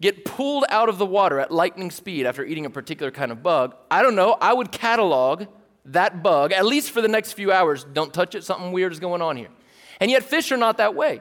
get 0.00 0.24
pulled 0.24 0.64
out 0.68 0.88
of 0.88 0.98
the 0.98 1.06
water 1.06 1.38
at 1.38 1.50
lightning 1.50 1.90
speed 1.90 2.26
after 2.26 2.44
eating 2.44 2.66
a 2.66 2.70
particular 2.70 3.10
kind 3.10 3.32
of 3.32 3.42
bug, 3.42 3.74
I 3.90 4.02
don't 4.02 4.14
know, 4.14 4.36
I 4.40 4.52
would 4.52 4.70
catalog 4.70 5.46
that 5.86 6.22
bug, 6.22 6.52
at 6.52 6.64
least 6.64 6.92
for 6.92 7.00
the 7.00 7.08
next 7.08 7.32
few 7.32 7.50
hours. 7.50 7.84
Don't 7.84 8.14
touch 8.14 8.34
it, 8.34 8.44
something 8.44 8.72
weird 8.72 8.92
is 8.92 9.00
going 9.00 9.20
on 9.20 9.36
here. 9.36 9.48
And 10.00 10.10
yet, 10.10 10.22
fish 10.22 10.50
are 10.52 10.56
not 10.56 10.78
that 10.78 10.94
way. 10.94 11.20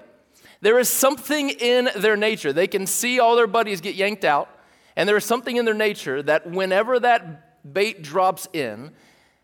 There 0.61 0.77
is 0.77 0.89
something 0.89 1.49
in 1.49 1.89
their 1.95 2.15
nature. 2.15 2.53
They 2.53 2.67
can 2.67 2.85
see 2.85 3.19
all 3.19 3.35
their 3.35 3.47
buddies 3.47 3.81
get 3.81 3.95
yanked 3.95 4.23
out, 4.23 4.49
and 4.95 5.07
there 5.07 5.17
is 5.17 5.25
something 5.25 5.55
in 5.55 5.65
their 5.65 5.73
nature 5.73 6.21
that 6.23 6.49
whenever 6.49 6.99
that 6.99 7.73
bait 7.73 8.01
drops 8.01 8.47
in 8.53 8.91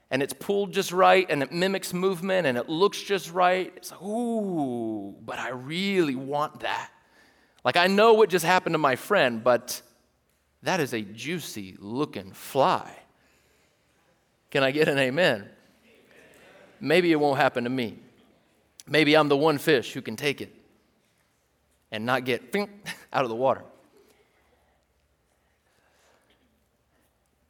and 0.10 0.24
it's 0.24 0.34
pulled 0.34 0.72
just 0.72 0.92
right 0.92 1.26
and 1.30 1.44
it 1.44 1.52
mimics 1.52 1.94
movement 1.94 2.48
and 2.48 2.58
it 2.58 2.70
looks 2.70 3.02
just 3.02 3.32
right, 3.32 3.74
it's 3.76 3.92
like, 3.92 4.02
ooh, 4.02 5.16
but 5.26 5.40
I 5.40 5.50
really 5.50 6.16
want 6.16 6.62
that. 6.62 6.90
Like 7.64 7.78
I 7.78 7.88
know 7.88 8.14
what 8.14 8.30
just 8.30 8.46
happened 8.46 8.74
to 8.74 8.80
my 8.80 8.96
friend, 8.96 9.44
but 9.44 9.82
that 10.64 10.80
is 10.80 10.94
a 10.94 11.02
juicy 11.02 11.76
looking 11.80 12.32
fly. 12.32 12.94
Can 14.50 14.64
I 14.64 14.72
get 14.72 14.88
an 14.88 14.98
amen? 14.98 15.50
Maybe 16.80 17.12
it 17.12 17.20
won't 17.20 17.38
happen 17.38 17.64
to 17.64 17.70
me. 17.70 17.98
Maybe 18.88 19.16
I'm 19.16 19.28
the 19.28 19.38
one 19.38 19.58
fish 19.58 19.94
who 19.94 20.02
can 20.02 20.16
take 20.16 20.42
it 20.42 20.56
and 21.92 22.06
not 22.06 22.24
get 22.24 22.56
out 23.14 23.24
of 23.24 23.30
the 23.30 23.36
water. 23.36 23.64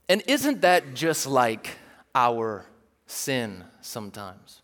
And 0.09 0.23
isn't 0.27 0.61
that 0.61 0.93
just 0.93 1.27
like 1.27 1.77
our 2.15 2.65
sin 3.05 3.63
sometimes? 3.81 4.61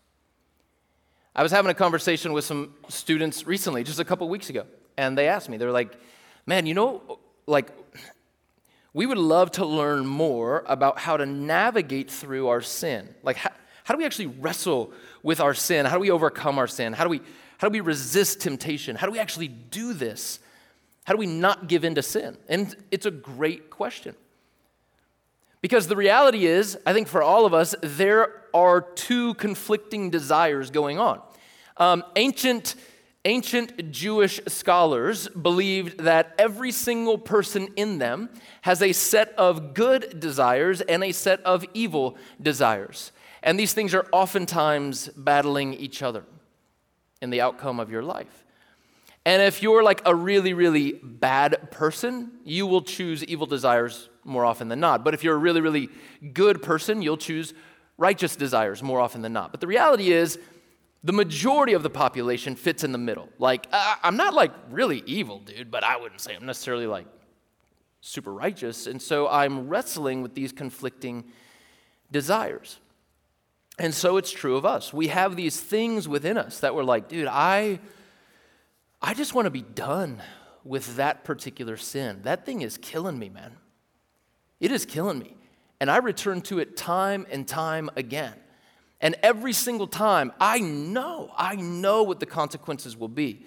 I 1.36 1.42
was 1.42 1.52
having 1.52 1.70
a 1.70 1.74
conversation 1.74 2.32
with 2.32 2.44
some 2.44 2.74
students 2.88 3.46
recently, 3.46 3.82
just 3.84 3.98
a 3.98 4.04
couple 4.04 4.28
weeks 4.28 4.50
ago, 4.50 4.64
and 4.96 5.18
they 5.18 5.28
asked 5.28 5.48
me, 5.48 5.56
they're 5.56 5.72
like, 5.72 5.98
man, 6.46 6.66
you 6.66 6.74
know, 6.74 7.18
like, 7.46 7.72
we 8.92 9.06
would 9.06 9.18
love 9.18 9.50
to 9.52 9.66
learn 9.66 10.06
more 10.06 10.62
about 10.66 10.98
how 11.00 11.16
to 11.16 11.26
navigate 11.26 12.10
through 12.10 12.46
our 12.48 12.60
sin. 12.60 13.12
Like, 13.24 13.36
how, 13.36 13.50
how 13.82 13.94
do 13.94 13.98
we 13.98 14.04
actually 14.04 14.26
wrestle 14.26 14.92
with 15.24 15.40
our 15.40 15.52
sin? 15.52 15.84
How 15.84 15.94
do 15.94 16.00
we 16.00 16.12
overcome 16.12 16.58
our 16.58 16.68
sin? 16.68 16.92
How 16.92 17.02
do 17.02 17.10
we, 17.10 17.20
how 17.58 17.68
do 17.68 17.72
we 17.72 17.80
resist 17.80 18.40
temptation? 18.40 18.94
How 18.94 19.06
do 19.06 19.12
we 19.12 19.18
actually 19.18 19.48
do 19.48 19.92
this? 19.92 20.38
How 21.02 21.12
do 21.12 21.18
we 21.18 21.26
not 21.26 21.68
give 21.68 21.84
in 21.84 21.96
to 21.96 22.02
sin? 22.02 22.38
And 22.48 22.74
it's 22.92 23.04
a 23.04 23.10
great 23.10 23.68
question. 23.68 24.14
Because 25.64 25.88
the 25.88 25.96
reality 25.96 26.44
is, 26.44 26.76
I 26.84 26.92
think 26.92 27.08
for 27.08 27.22
all 27.22 27.46
of 27.46 27.54
us, 27.54 27.74
there 27.80 28.42
are 28.52 28.82
two 28.82 29.32
conflicting 29.32 30.10
desires 30.10 30.70
going 30.70 30.98
on. 30.98 31.22
Um, 31.78 32.04
ancient, 32.16 32.74
ancient 33.24 33.90
Jewish 33.90 34.42
scholars 34.46 35.26
believed 35.28 36.00
that 36.00 36.34
every 36.38 36.70
single 36.70 37.16
person 37.16 37.68
in 37.76 37.96
them 37.96 38.28
has 38.60 38.82
a 38.82 38.92
set 38.92 39.32
of 39.38 39.72
good 39.72 40.20
desires 40.20 40.82
and 40.82 41.02
a 41.02 41.12
set 41.12 41.40
of 41.44 41.64
evil 41.72 42.18
desires. 42.42 43.10
And 43.42 43.58
these 43.58 43.72
things 43.72 43.94
are 43.94 44.06
oftentimes 44.12 45.08
battling 45.16 45.72
each 45.72 46.02
other 46.02 46.24
in 47.22 47.30
the 47.30 47.40
outcome 47.40 47.80
of 47.80 47.90
your 47.90 48.02
life. 48.02 48.43
And 49.26 49.40
if 49.42 49.62
you're 49.62 49.82
like 49.82 50.02
a 50.04 50.14
really, 50.14 50.52
really 50.52 50.92
bad 51.02 51.70
person, 51.70 52.32
you 52.44 52.66
will 52.66 52.82
choose 52.82 53.24
evil 53.24 53.46
desires 53.46 54.08
more 54.24 54.44
often 54.44 54.68
than 54.68 54.80
not. 54.80 55.04
But 55.04 55.14
if 55.14 55.24
you're 55.24 55.34
a 55.34 55.38
really, 55.38 55.60
really 55.60 55.88
good 56.32 56.62
person, 56.62 57.00
you'll 57.00 57.16
choose 57.16 57.54
righteous 57.96 58.36
desires 58.36 58.82
more 58.82 59.00
often 59.00 59.22
than 59.22 59.32
not. 59.32 59.50
But 59.50 59.60
the 59.60 59.66
reality 59.66 60.12
is, 60.12 60.38
the 61.02 61.12
majority 61.12 61.74
of 61.74 61.82
the 61.82 61.90
population 61.90 62.56
fits 62.56 62.82
in 62.82 62.92
the 62.92 62.98
middle. 62.98 63.28
Like, 63.38 63.66
I'm 63.72 64.16
not 64.16 64.32
like 64.32 64.52
really 64.70 65.02
evil, 65.04 65.40
dude, 65.40 65.70
but 65.70 65.84
I 65.84 65.98
wouldn't 65.98 66.20
say 66.20 66.34
I'm 66.34 66.46
necessarily 66.46 66.86
like 66.86 67.06
super 68.00 68.32
righteous. 68.32 68.86
And 68.86 69.00
so 69.00 69.28
I'm 69.28 69.68
wrestling 69.68 70.22
with 70.22 70.34
these 70.34 70.50
conflicting 70.50 71.24
desires. 72.10 72.78
And 73.78 73.92
so 73.92 74.16
it's 74.16 74.30
true 74.30 74.56
of 74.56 74.64
us. 74.64 74.94
We 74.94 75.08
have 75.08 75.36
these 75.36 75.60
things 75.60 76.08
within 76.08 76.38
us 76.38 76.60
that 76.60 76.74
we're 76.74 76.84
like, 76.84 77.08
dude, 77.08 77.28
I, 77.28 77.80
I 79.06 79.12
just 79.12 79.34
want 79.34 79.44
to 79.44 79.50
be 79.50 79.60
done 79.60 80.22
with 80.64 80.96
that 80.96 81.24
particular 81.24 81.76
sin. 81.76 82.20
That 82.22 82.46
thing 82.46 82.62
is 82.62 82.78
killing 82.78 83.18
me, 83.18 83.28
man. 83.28 83.52
It 84.60 84.72
is 84.72 84.86
killing 84.86 85.18
me. 85.18 85.36
And 85.78 85.90
I 85.90 85.98
return 85.98 86.40
to 86.42 86.58
it 86.58 86.74
time 86.74 87.26
and 87.30 87.46
time 87.46 87.90
again. 87.96 88.32
And 89.02 89.14
every 89.22 89.52
single 89.52 89.86
time, 89.86 90.32
I 90.40 90.60
know, 90.60 91.30
I 91.36 91.56
know 91.56 92.02
what 92.02 92.18
the 92.18 92.24
consequences 92.24 92.96
will 92.96 93.08
be. 93.08 93.44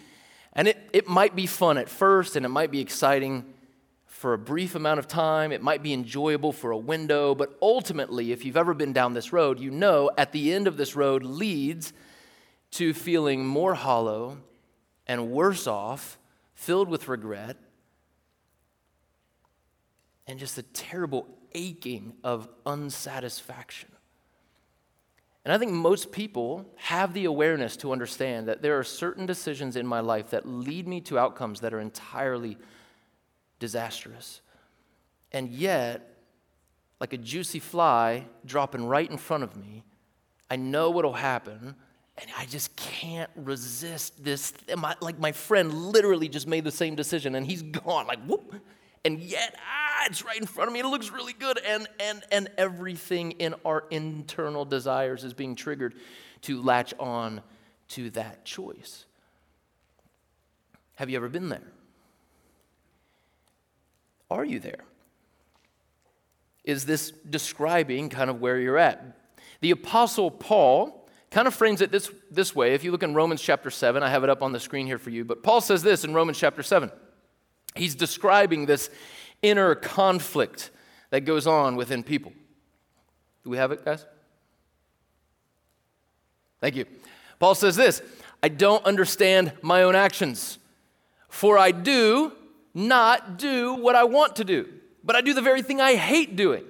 And 0.53 0.67
it, 0.67 0.77
it 0.93 1.07
might 1.07 1.35
be 1.35 1.47
fun 1.47 1.79
at 1.79 1.89
first, 1.89 2.35
and 2.35 2.45
it 2.45 2.49
might 2.49 2.69
be 2.69 2.79
exciting 2.79 3.51
for 4.05 4.33
a 4.33 4.37
brief 4.37 4.75
amount 4.75 4.99
of 4.99 5.07
time. 5.07 5.51
It 5.51 5.63
might 5.63 5.81
be 5.81 5.91
enjoyable 5.91 6.51
for 6.51 6.69
a 6.69 6.77
window. 6.77 7.33
But 7.33 7.57
ultimately, 7.63 8.31
if 8.31 8.45
you've 8.45 8.57
ever 8.57 8.75
been 8.75 8.93
down 8.93 9.15
this 9.15 9.33
road, 9.33 9.59
you 9.59 9.71
know 9.71 10.11
at 10.19 10.33
the 10.33 10.53
end 10.53 10.67
of 10.67 10.77
this 10.77 10.95
road 10.95 11.23
leads 11.23 11.93
to 12.71 12.93
feeling 12.93 13.43
more 13.43 13.73
hollow 13.73 14.37
and 15.07 15.31
worse 15.31 15.67
off, 15.67 16.17
filled 16.53 16.89
with 16.89 17.07
regret, 17.07 17.57
and 20.27 20.37
just 20.37 20.57
a 20.57 20.63
terrible 20.63 21.27
aching 21.53 22.13
of 22.23 22.49
unsatisfaction. 22.65 23.89
And 25.45 25.53
I 25.53 25.57
think 25.57 25.71
most 25.71 26.11
people 26.11 26.69
have 26.75 27.13
the 27.13 27.23
awareness 27.23 27.77
to 27.77 27.93
understand 27.93 28.49
that 28.49 28.61
there 28.61 28.77
are 28.77 28.83
certain 28.83 29.25
decisions 29.25 29.77
in 29.77 29.87
my 29.87 30.01
life 30.01 30.31
that 30.31 30.45
lead 30.45 30.89
me 30.89 30.99
to 31.01 31.17
outcomes 31.17 31.61
that 31.61 31.73
are 31.73 31.79
entirely 31.79 32.57
disastrous. 33.57 34.41
And 35.31 35.49
yet, 35.49 36.17
like 36.99 37.13
a 37.13 37.17
juicy 37.17 37.59
fly 37.59 38.25
dropping 38.45 38.85
right 38.87 39.09
in 39.09 39.17
front 39.17 39.43
of 39.43 39.55
me, 39.55 39.85
I 40.49 40.57
know 40.57 40.89
what'll 40.89 41.13
happen, 41.13 41.75
and 42.19 42.29
I 42.37 42.45
just 42.45 42.75
can't 42.75 43.29
resist 43.35 44.23
this. 44.23 44.53
My, 44.75 44.95
like 45.01 45.19
my 45.19 45.31
friend 45.31 45.73
literally 45.73 46.29
just 46.29 46.47
made 46.47 46.63
the 46.63 46.71
same 46.71 46.95
decision, 46.95 47.35
and 47.35 47.45
he's 47.45 47.61
gone, 47.61 48.07
like 48.07 48.23
whoop, 48.25 48.55
and 49.05 49.19
yet 49.19 49.55
ah, 49.57 50.05
it's 50.07 50.25
right 50.25 50.39
in 50.39 50.47
front 50.47 50.67
of 50.67 50.73
me. 50.73 50.79
It 50.79 50.85
looks 50.85 51.11
really 51.11 51.33
good, 51.33 51.59
and 51.65 51.87
and 51.99 52.23
and 52.31 52.49
everything 52.57 53.31
in 53.33 53.53
our 53.65 53.85
internal 53.91 54.65
desires 54.65 55.23
is 55.23 55.33
being 55.33 55.55
triggered 55.55 55.95
to 56.41 56.61
latch 56.61 56.93
on 56.99 57.41
to 57.89 58.09
that 58.11 58.45
choice. 58.45 59.05
Have 60.95 61.09
you 61.09 61.17
ever 61.17 61.29
been 61.29 61.49
there? 61.49 61.71
Are 64.31 64.43
you 64.43 64.59
there? 64.59 64.83
Is 66.63 66.85
this 66.85 67.11
describing 67.11 68.09
kind 68.09 68.29
of 68.29 68.41
where 68.41 68.59
you're 68.59 68.77
at? 68.77 69.17
The 69.61 69.71
Apostle 69.71 70.31
Paul 70.31 71.06
kind 71.31 71.47
of 71.47 71.53
frames 71.53 71.81
it 71.81 71.91
this, 71.91 72.11
this 72.31 72.55
way. 72.55 72.73
If 72.73 72.83
you 72.83 72.91
look 72.91 73.03
in 73.03 73.13
Romans 73.13 73.41
chapter 73.41 73.69
7, 73.69 74.01
I 74.01 74.09
have 74.09 74.23
it 74.23 74.29
up 74.29 74.41
on 74.41 74.51
the 74.51 74.59
screen 74.59 74.85
here 74.85 74.97
for 74.97 75.09
you, 75.09 75.25
but 75.25 75.43
Paul 75.43 75.61
says 75.61 75.83
this 75.83 76.03
in 76.03 76.13
Romans 76.13 76.37
chapter 76.37 76.63
7. 76.63 76.91
He's 77.75 77.95
describing 77.95 78.65
this 78.65 78.89
inner 79.41 79.75
conflict 79.75 80.71
that 81.09 81.21
goes 81.21 81.47
on 81.47 81.75
within 81.75 82.03
people. 82.03 82.33
Do 83.43 83.49
we 83.49 83.57
have 83.57 83.71
it, 83.71 83.85
guys? 83.85 84.05
Thank 86.59 86.75
you. 86.75 86.85
Paul 87.39 87.55
says 87.55 87.75
this 87.75 88.01
I 88.41 88.49
don't 88.49 88.83
understand 88.85 89.53
my 89.61 89.83
own 89.83 89.95
actions, 89.95 90.59
for 91.29 91.57
I 91.57 91.71
do 91.71 92.33
not 92.73 93.37
do 93.37 93.75
what 93.75 93.95
I 93.95 94.03
want 94.03 94.37
to 94.37 94.43
do, 94.43 94.67
but 95.03 95.15
I 95.15 95.21
do 95.21 95.33
the 95.33 95.41
very 95.41 95.61
thing 95.61 95.81
I 95.81 95.95
hate 95.95 96.35
doing. 96.35 96.63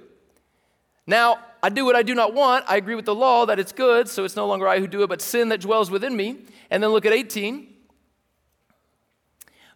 Now, 1.06 1.38
I 1.62 1.68
do 1.68 1.84
what 1.84 1.96
I 1.96 2.02
do 2.02 2.14
not 2.14 2.34
want. 2.34 2.64
I 2.68 2.76
agree 2.76 2.94
with 2.94 3.04
the 3.04 3.14
law 3.14 3.46
that 3.46 3.58
it's 3.58 3.72
good, 3.72 4.08
so 4.08 4.24
it's 4.24 4.36
no 4.36 4.46
longer 4.46 4.68
I 4.68 4.78
who 4.80 4.86
do 4.86 5.02
it, 5.02 5.08
but 5.08 5.20
sin 5.20 5.48
that 5.48 5.60
dwells 5.60 5.90
within 5.90 6.16
me. 6.16 6.38
And 6.70 6.82
then 6.82 6.90
look 6.90 7.06
at 7.06 7.12
18. 7.12 7.74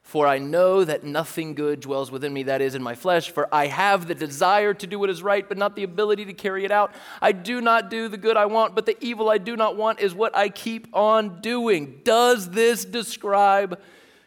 For 0.03 0.27
I 0.27 0.39
know 0.39 0.85
that 0.85 1.05
nothing 1.05 1.55
good 1.55 1.81
dwells 1.81 2.11
within 2.11 2.35
me, 2.35 2.43
that 2.43 2.61
is, 2.61 2.75
in 2.75 2.83
my 2.83 2.95
flesh. 2.95 3.31
For 3.31 3.49
I 3.51 3.69
have 3.69 4.07
the 4.07 4.15
desire 4.15 4.75
to 4.75 4.87
do 4.87 4.99
what 4.99 5.09
is 5.09 5.23
right, 5.23 5.49
but 5.49 5.57
not 5.57 5.75
the 5.75 5.85
ability 5.85 6.27
to 6.27 6.35
carry 6.35 6.67
it 6.67 6.71
out. 6.71 6.93
I 7.23 7.33
do 7.33 7.63
not 7.63 7.89
do 7.89 8.09
the 8.09 8.19
good 8.19 8.37
I 8.37 8.45
want, 8.45 8.75
but 8.75 8.85
the 8.85 9.03
evil 9.03 9.31
I 9.31 9.39
do 9.39 9.57
not 9.57 9.77
want 9.77 10.01
is 10.01 10.15
what 10.15 10.37
I 10.37 10.51
keep 10.51 10.95
on 10.95 11.41
doing. 11.41 12.01
Does 12.05 12.51
this 12.51 12.85
describe 12.85 13.81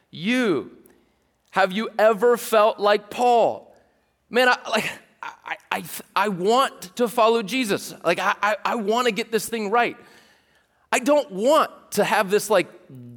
you? 0.09 0.71
Have 1.51 1.71
you 1.71 1.89
ever 1.99 2.35
felt 2.35 2.79
like 2.79 3.09
Paul? 3.11 3.75
Man, 4.29 4.49
I, 4.49 4.57
like, 4.69 4.91
I, 5.45 5.57
I, 5.71 5.83
I 6.15 6.27
want 6.29 6.95
to 6.97 7.07
follow 7.07 7.41
Jesus. 7.41 7.93
Like, 8.03 8.19
I, 8.19 8.35
I, 8.41 8.55
I 8.63 8.75
want 8.75 9.07
to 9.07 9.11
get 9.11 9.31
this 9.31 9.47
thing 9.47 9.71
right. 9.71 9.97
I 10.91 10.99
don't 10.99 11.31
want 11.31 11.71
to 11.91 12.03
have 12.03 12.29
this 12.29 12.49
like 12.49 12.67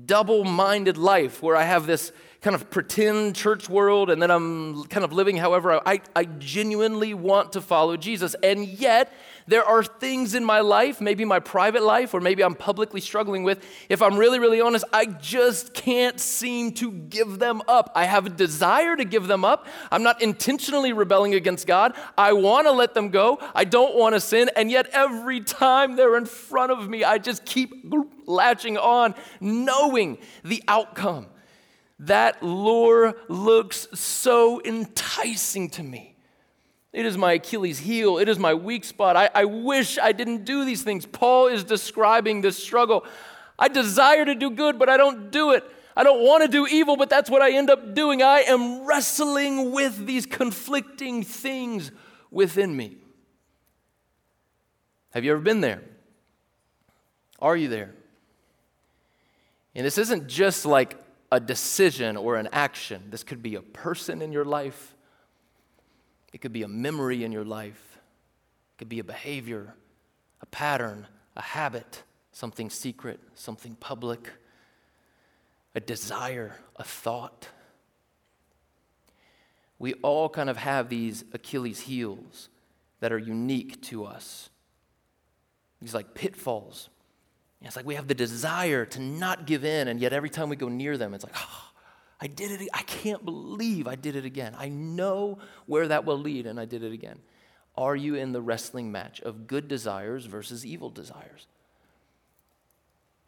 double 0.07 0.45
minded 0.45 0.97
life 0.97 1.43
where 1.43 1.55
I 1.55 1.65
have 1.65 1.87
this 1.87 2.13
kind 2.41 2.55
of 2.55 2.71
pretend 2.71 3.37
church 3.37 3.69
world 3.69 4.11
and 4.11 4.23
then 4.23 4.31
I'm 4.31 4.85
kind 4.85 5.05
of 5.05 5.13
living 5.13 5.37
however 5.37 5.81
I, 5.87 6.01
I 6.15 6.25
genuinely 6.25 7.15
want 7.15 7.53
to 7.53 7.61
follow 7.61 7.97
Jesus. 7.97 8.35
And 8.43 8.67
yet, 8.67 9.13
there 9.49 9.65
are 9.65 9.83
things 9.83 10.35
in 10.35 10.45
my 10.45 10.61
life, 10.61 11.01
maybe 11.01 11.25
my 11.25 11.41
private 11.41 11.83
life, 11.83 12.13
or 12.13 12.21
maybe 12.21 12.45
I'm 12.45 12.55
publicly 12.55 13.01
struggling 13.01 13.45
with. 13.45 13.65
If 13.89 14.03
I'm 14.03 14.19
really, 14.19 14.39
really 14.39 14.61
honest, 14.61 14.85
I 14.93 15.07
just 15.07 15.73
can't 15.73 16.21
seem 16.21 16.73
to 16.75 16.93
give 16.93 17.39
them 17.39 17.63
up. 17.67 17.91
I 17.95 18.05
have 18.05 18.27
a 18.27 18.29
desire 18.29 18.95
to 18.95 19.07
give 19.07 19.27
them 19.27 19.47
up. 19.47 19.67
I'm 19.91 20.03
not 20.03 20.21
intentionally 20.21 20.93
rebelling 20.93 21.35
against 21.35 21.67
God. 21.67 21.95
I 22.19 22.35
want 22.35 22.67
to 22.67 22.73
let 22.73 22.93
them 22.93 23.09
go. 23.09 23.39
I 23.55 23.65
don't 23.65 23.97
want 23.97 24.15
to 24.15 24.21
sin. 24.21 24.51
And 24.55 24.71
yet, 24.71 24.91
every 24.93 25.41
time 25.41 25.97
they're 25.97 26.19
in 26.19 26.27
front 26.27 26.71
of 26.71 26.87
me, 26.87 27.03
I 27.03 27.17
just 27.17 27.47
keep 27.47 27.73
latching 28.27 28.77
on, 28.77 29.15
knowing 29.41 30.19
the 30.45 30.63
outcome. 30.69 31.27
That 32.01 32.43
lure 32.43 33.17
looks 33.29 33.89
so 33.95 34.61
enticing 34.63 35.71
to 35.71 35.83
me. 35.83 36.18
It 36.99 37.07
is 37.07 37.17
my 37.17 37.35
Achilles 37.35 37.79
heel. 37.79 38.19
It 38.19 38.29
is 38.29 38.41
my 38.41 38.55
weak 38.55 38.85
spot. 38.85 39.15
I, 39.15 39.31
I 39.33 39.45
wish 39.45 39.99
I 39.99 40.11
didn't 40.11 40.45
do 40.45 40.65
these 40.65 40.83
things. 40.83 41.07
Paul 41.07 41.47
is 41.47 41.63
describing 41.63 42.41
this 42.41 42.61
struggle. 42.61 43.07
I 43.57 43.69
desire 43.69 44.25
to 44.25 44.35
do 44.35 44.51
good, 44.51 44.81
but 44.81 44.89
I 44.89 44.97
don't 44.97 45.31
do 45.31 45.53
it. 45.53 45.63
I 45.97 46.03
don't 46.03 46.27
want 46.27 46.43
to 46.43 46.49
do 46.49 46.67
evil, 46.67 46.97
but 46.97 47.09
that's 47.09 47.31
what 47.31 47.41
I 47.41 47.53
end 47.53 47.71
up 47.71 47.95
doing. 47.95 48.21
I 48.21 48.41
am 48.41 48.85
wrestling 48.85 49.71
with 49.71 50.07
these 50.07 50.27
conflicting 50.27 51.23
things 51.23 51.93
within 52.33 52.77
me. 52.77 52.97
Have 55.11 55.25
you 55.25 55.31
ever 55.31 55.41
been 55.41 55.61
there? 55.61 55.85
Are 57.39 57.57
you 57.57 57.69
there? 57.69 57.95
And 59.77 59.87
this 59.87 59.99
isn't 59.99 60.27
just 60.27 60.67
like 60.67 60.97
a 61.31 61.39
decision 61.39 62.17
or 62.17 62.35
an 62.35 62.49
action, 62.51 63.05
this 63.11 63.23
could 63.23 63.41
be 63.41 63.55
a 63.55 63.63
person 63.63 64.21
in 64.21 64.33
your 64.33 64.45
life, 64.45 64.97
it 66.33 66.41
could 66.41 66.53
be 66.53 66.63
a 66.63 66.69
memory 66.69 67.25
in 67.25 67.33
your 67.33 67.45
life, 67.45 67.99
it 68.75 68.79
could 68.79 68.89
be 68.89 68.99
a 68.99 69.05
behavior, 69.05 69.75
a 70.41 70.47
pattern, 70.47 71.07
a 71.37 71.43
habit, 71.43 72.03
something 72.33 72.71
secret, 72.71 73.21
something 73.35 73.77
public, 73.77 74.31
a 75.75 75.81
desire, 75.81 76.57
a 76.77 76.85
thought. 76.85 77.49
We 79.79 79.95
all 79.95 80.29
kind 80.29 80.51
of 80.51 80.57
have 80.57 80.89
these 80.89 81.25
Achilles' 81.33 81.81
heels 81.81 82.49
that 83.01 83.13
are 83.13 83.19
unique 83.19 83.81
to 83.83 84.05
us. 84.05 84.51
These 85.81 85.95
like 85.95 86.15
pitfalls. 86.15 86.89
It's 87.63 87.77
like 87.77 87.87
we 87.87 87.97
have 87.97 88.09
the 88.09 88.15
desire 88.15 88.85
to 88.87 89.01
not 89.01 89.47
give 89.47 89.65
in, 89.65 89.89
and 89.89 90.01
yet 90.01 90.13
every 90.13 90.31
time 90.31 90.49
we 90.49 90.57
go 90.57 90.69
near 90.69 90.97
them, 90.97 91.15
it's 91.15 91.25
like, 91.25 91.35
oh, 91.37 91.68
I 92.21 92.27
did 92.27 92.61
it. 92.61 92.69
I 92.75 92.83
can't 92.83 93.25
believe 93.25 93.87
I 93.87 93.95
did 93.95 94.17
it 94.17 94.25
again. 94.25 94.55
I 94.59 94.69
know 94.69 95.39
where 95.67 95.89
that 95.89 96.05
will 96.05 96.19
lead, 96.19 96.47
and 96.47 96.59
I 96.59 96.65
did 96.65 96.83
it 96.83 96.93
again. 96.93 97.19
Are 97.77 97.95
you 97.95 98.17
in 98.17 98.33
the 98.33 98.41
wrestling 98.41 98.91
match 98.91 99.21
of 99.21 99.47
good 99.47 99.69
desires 99.69 100.27
versus 100.27 100.67
evil 100.67 100.91
desires? 100.91 101.47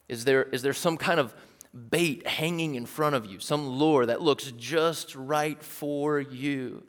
Is 0.08 0.24
there, 0.24 0.42
is 0.42 0.62
there 0.62 0.72
some 0.72 0.96
kind 0.96 1.20
of 1.20 1.32
bait 1.72 2.26
hanging 2.26 2.74
in 2.74 2.84
front 2.84 3.14
of 3.14 3.26
you, 3.26 3.38
some 3.38 3.68
lure 3.68 4.06
that 4.06 4.20
looks 4.20 4.52
just 4.56 5.14
right 5.14 5.62
for 5.62 6.18
you? 6.18 6.82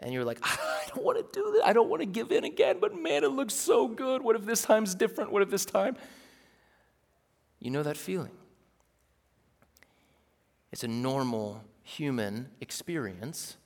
And 0.00 0.14
you're 0.14 0.24
like, 0.24 0.38
I 0.42 0.86
don't 0.94 1.04
want 1.04 1.18
to 1.18 1.38
do 1.38 1.52
that. 1.56 1.66
I 1.66 1.74
don't 1.74 1.90
want 1.90 2.00
to 2.00 2.06
give 2.06 2.32
in 2.32 2.44
again, 2.44 2.78
but 2.80 2.98
man, 2.98 3.24
it 3.24 3.30
looks 3.30 3.52
so 3.52 3.88
good. 3.88 4.22
What 4.22 4.36
if 4.36 4.46
this 4.46 4.62
time's 4.62 4.94
different? 4.94 5.32
What 5.32 5.42
if 5.42 5.50
this 5.50 5.66
time? 5.66 5.96
You 7.60 7.70
know 7.70 7.82
that 7.82 7.98
feeling. 7.98 8.32
It's 10.72 10.84
a 10.84 10.88
normal 10.88 11.62
human 11.82 12.48
experience 12.60 13.56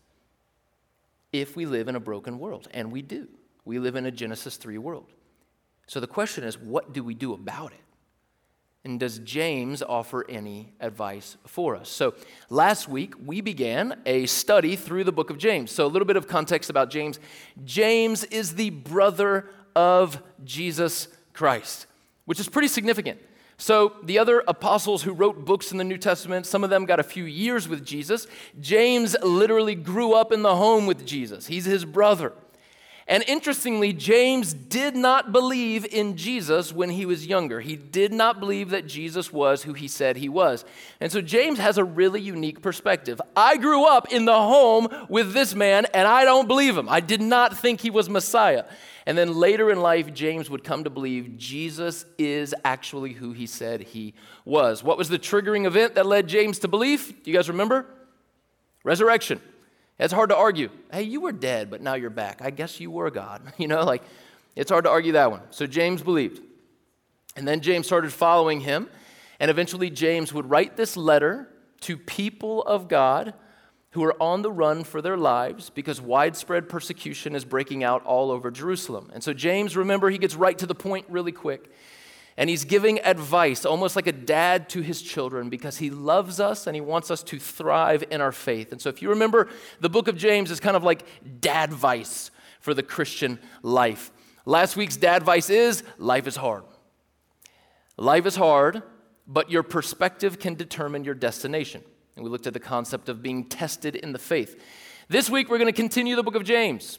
if 1.32 1.56
we 1.56 1.66
live 1.66 1.88
in 1.88 1.96
a 1.96 2.00
broken 2.00 2.38
world, 2.38 2.68
and 2.72 2.90
we 2.90 3.02
do. 3.02 3.28
We 3.64 3.78
live 3.78 3.96
in 3.96 4.06
a 4.06 4.10
Genesis 4.10 4.56
3 4.56 4.78
world. 4.78 5.06
So 5.86 6.00
the 6.00 6.06
question 6.06 6.44
is, 6.44 6.58
what 6.58 6.92
do 6.92 7.02
we 7.02 7.14
do 7.14 7.32
about 7.32 7.72
it? 7.72 7.80
And 8.84 8.98
does 8.98 9.18
James 9.18 9.82
offer 9.82 10.24
any 10.28 10.72
advice 10.80 11.36
for 11.46 11.76
us? 11.76 11.90
So, 11.90 12.14
last 12.48 12.88
week 12.88 13.12
we 13.22 13.42
began 13.42 14.00
a 14.06 14.24
study 14.24 14.74
through 14.74 15.04
the 15.04 15.12
book 15.12 15.28
of 15.28 15.36
James. 15.36 15.70
So, 15.70 15.84
a 15.84 15.88
little 15.88 16.06
bit 16.06 16.16
of 16.16 16.26
context 16.26 16.70
about 16.70 16.88
James. 16.88 17.20
James 17.64 18.24
is 18.24 18.54
the 18.54 18.70
brother 18.70 19.50
of 19.76 20.22
Jesus 20.44 21.08
Christ, 21.34 21.86
which 22.24 22.40
is 22.40 22.48
pretty 22.48 22.68
significant. 22.68 23.20
So, 23.60 23.92
the 24.02 24.18
other 24.18 24.42
apostles 24.48 25.02
who 25.02 25.12
wrote 25.12 25.44
books 25.44 25.70
in 25.70 25.76
the 25.76 25.84
New 25.84 25.98
Testament, 25.98 26.46
some 26.46 26.64
of 26.64 26.70
them 26.70 26.86
got 26.86 26.98
a 26.98 27.02
few 27.02 27.24
years 27.24 27.68
with 27.68 27.84
Jesus. 27.84 28.26
James 28.58 29.14
literally 29.22 29.74
grew 29.74 30.14
up 30.14 30.32
in 30.32 30.40
the 30.40 30.56
home 30.56 30.86
with 30.86 31.04
Jesus, 31.06 31.46
he's 31.46 31.66
his 31.66 31.84
brother. 31.84 32.32
And 33.06 33.22
interestingly, 33.26 33.92
James 33.92 34.54
did 34.54 34.94
not 34.96 35.32
believe 35.32 35.84
in 35.84 36.16
Jesus 36.16 36.72
when 36.72 36.90
he 36.90 37.04
was 37.04 37.26
younger. 37.26 37.60
He 37.60 37.74
did 37.74 38.12
not 38.14 38.38
believe 38.38 38.70
that 38.70 38.86
Jesus 38.86 39.32
was 39.32 39.64
who 39.64 39.72
he 39.72 39.88
said 39.88 40.16
he 40.16 40.28
was. 40.28 40.64
And 41.00 41.10
so 41.10 41.20
James 41.20 41.58
has 41.58 41.76
a 41.76 41.82
really 41.82 42.20
unique 42.20 42.62
perspective. 42.62 43.20
I 43.34 43.56
grew 43.56 43.84
up 43.84 44.12
in 44.12 44.26
the 44.26 44.38
home 44.38 44.88
with 45.08 45.32
this 45.32 45.56
man, 45.56 45.86
and 45.92 46.06
I 46.06 46.24
don't 46.24 46.46
believe 46.46 46.76
him. 46.78 46.88
I 46.88 47.00
did 47.00 47.20
not 47.20 47.56
think 47.56 47.80
he 47.80 47.90
was 47.90 48.08
Messiah. 48.08 48.64
And 49.06 49.16
then 49.16 49.34
later 49.34 49.70
in 49.70 49.80
life, 49.80 50.12
James 50.12 50.50
would 50.50 50.64
come 50.64 50.84
to 50.84 50.90
believe 50.90 51.36
Jesus 51.36 52.04
is 52.18 52.54
actually 52.64 53.12
who 53.12 53.32
he 53.32 53.46
said 53.46 53.80
he 53.80 54.14
was. 54.44 54.82
What 54.82 54.98
was 54.98 55.08
the 55.08 55.18
triggering 55.18 55.66
event 55.66 55.94
that 55.94 56.06
led 56.06 56.28
James 56.28 56.58
to 56.60 56.68
belief? 56.68 57.22
Do 57.22 57.30
you 57.30 57.36
guys 57.36 57.48
remember? 57.48 57.86
Resurrection. 58.84 59.40
It's 59.98 60.12
hard 60.12 60.30
to 60.30 60.36
argue. 60.36 60.70
Hey, 60.92 61.02
you 61.02 61.20
were 61.20 61.32
dead, 61.32 61.70
but 61.70 61.82
now 61.82 61.94
you're 61.94 62.10
back. 62.10 62.40
I 62.42 62.50
guess 62.50 62.80
you 62.80 62.90
were 62.90 63.10
God. 63.10 63.42
You 63.58 63.68
know, 63.68 63.84
like 63.84 64.02
it's 64.56 64.70
hard 64.70 64.84
to 64.84 64.90
argue 64.90 65.12
that 65.12 65.30
one. 65.30 65.42
So 65.50 65.66
James 65.66 66.02
believed. 66.02 66.40
And 67.36 67.46
then 67.46 67.60
James 67.60 67.86
started 67.86 68.12
following 68.12 68.60
him. 68.60 68.88
And 69.38 69.50
eventually, 69.50 69.88
James 69.88 70.34
would 70.34 70.50
write 70.50 70.76
this 70.76 70.96
letter 70.96 71.48
to 71.82 71.96
people 71.96 72.62
of 72.62 72.88
God 72.88 73.32
who 73.92 74.04
are 74.04 74.20
on 74.22 74.42
the 74.42 74.52
run 74.52 74.84
for 74.84 75.02
their 75.02 75.16
lives 75.16 75.68
because 75.70 76.00
widespread 76.00 76.68
persecution 76.68 77.34
is 77.34 77.44
breaking 77.44 77.82
out 77.82 78.04
all 78.04 78.30
over 78.30 78.50
Jerusalem. 78.50 79.10
And 79.12 79.22
so, 79.22 79.32
James, 79.32 79.76
remember, 79.76 80.10
he 80.10 80.18
gets 80.18 80.36
right 80.36 80.56
to 80.58 80.66
the 80.66 80.74
point 80.74 81.06
really 81.08 81.32
quick. 81.32 81.70
And 82.36 82.48
he's 82.48 82.64
giving 82.64 83.00
advice, 83.00 83.66
almost 83.66 83.96
like 83.96 84.06
a 84.06 84.12
dad 84.12 84.68
to 84.70 84.80
his 84.80 85.02
children, 85.02 85.50
because 85.50 85.78
he 85.78 85.90
loves 85.90 86.40
us 86.40 86.66
and 86.66 86.74
he 86.74 86.80
wants 86.80 87.10
us 87.10 87.22
to 87.24 87.38
thrive 87.38 88.04
in 88.10 88.20
our 88.20 88.32
faith. 88.32 88.72
And 88.72 88.80
so, 88.80 88.88
if 88.88 89.02
you 89.02 89.10
remember, 89.10 89.48
the 89.80 89.90
book 89.90 90.06
of 90.08 90.16
James 90.16 90.50
is 90.50 90.60
kind 90.60 90.76
of 90.76 90.84
like 90.84 91.04
dad 91.40 91.70
advice 91.70 92.30
for 92.60 92.72
the 92.72 92.82
Christian 92.82 93.40
life. 93.62 94.12
Last 94.46 94.76
week's 94.76 94.96
dad 94.96 95.16
advice 95.16 95.50
is 95.50 95.82
life 95.98 96.26
is 96.26 96.36
hard. 96.36 96.62
Life 97.96 98.24
is 98.24 98.36
hard, 98.36 98.82
but 99.26 99.50
your 99.50 99.62
perspective 99.62 100.38
can 100.38 100.54
determine 100.54 101.04
your 101.04 101.14
destination. 101.14 101.82
And 102.20 102.26
we 102.26 102.30
looked 102.30 102.46
at 102.46 102.52
the 102.52 102.60
concept 102.60 103.08
of 103.08 103.22
being 103.22 103.46
tested 103.46 103.96
in 103.96 104.12
the 104.12 104.18
faith. 104.18 104.62
This 105.08 105.30
week, 105.30 105.48
we're 105.48 105.56
going 105.56 105.72
to 105.72 105.72
continue 105.72 106.16
the 106.16 106.22
book 106.22 106.34
of 106.34 106.44
James. 106.44 106.98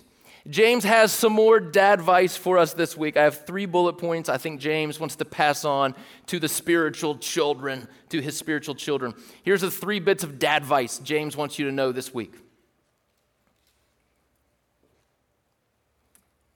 James 0.50 0.84
has 0.84 1.12
some 1.12 1.32
more 1.32 1.60
dad 1.60 2.00
advice 2.00 2.36
for 2.36 2.58
us 2.58 2.74
this 2.74 2.98
week. 2.98 3.18
I 3.18 3.24
have 3.26 3.46
three 3.46 3.68
bullet 3.68 4.00
points 4.00 4.30
I 4.30 4.40
think 4.40 4.60
James 4.60 5.00
wants 5.00 5.18
to 5.18 5.26
pass 5.26 5.64
on 5.64 5.94
to 6.26 6.40
the 6.40 6.50
spiritual 6.50 7.20
children, 7.20 7.88
to 8.10 8.20
his 8.20 8.36
spiritual 8.36 8.74
children. 8.74 9.14
Here's 9.44 9.62
the 9.62 9.70
three 9.70 10.00
bits 10.00 10.24
of 10.24 10.40
dad 10.40 10.64
advice 10.64 10.98
James 10.98 11.38
wants 11.38 11.60
you 11.60 11.66
to 11.66 11.72
know 11.72 11.92
this 11.92 12.12
week. 12.12 12.34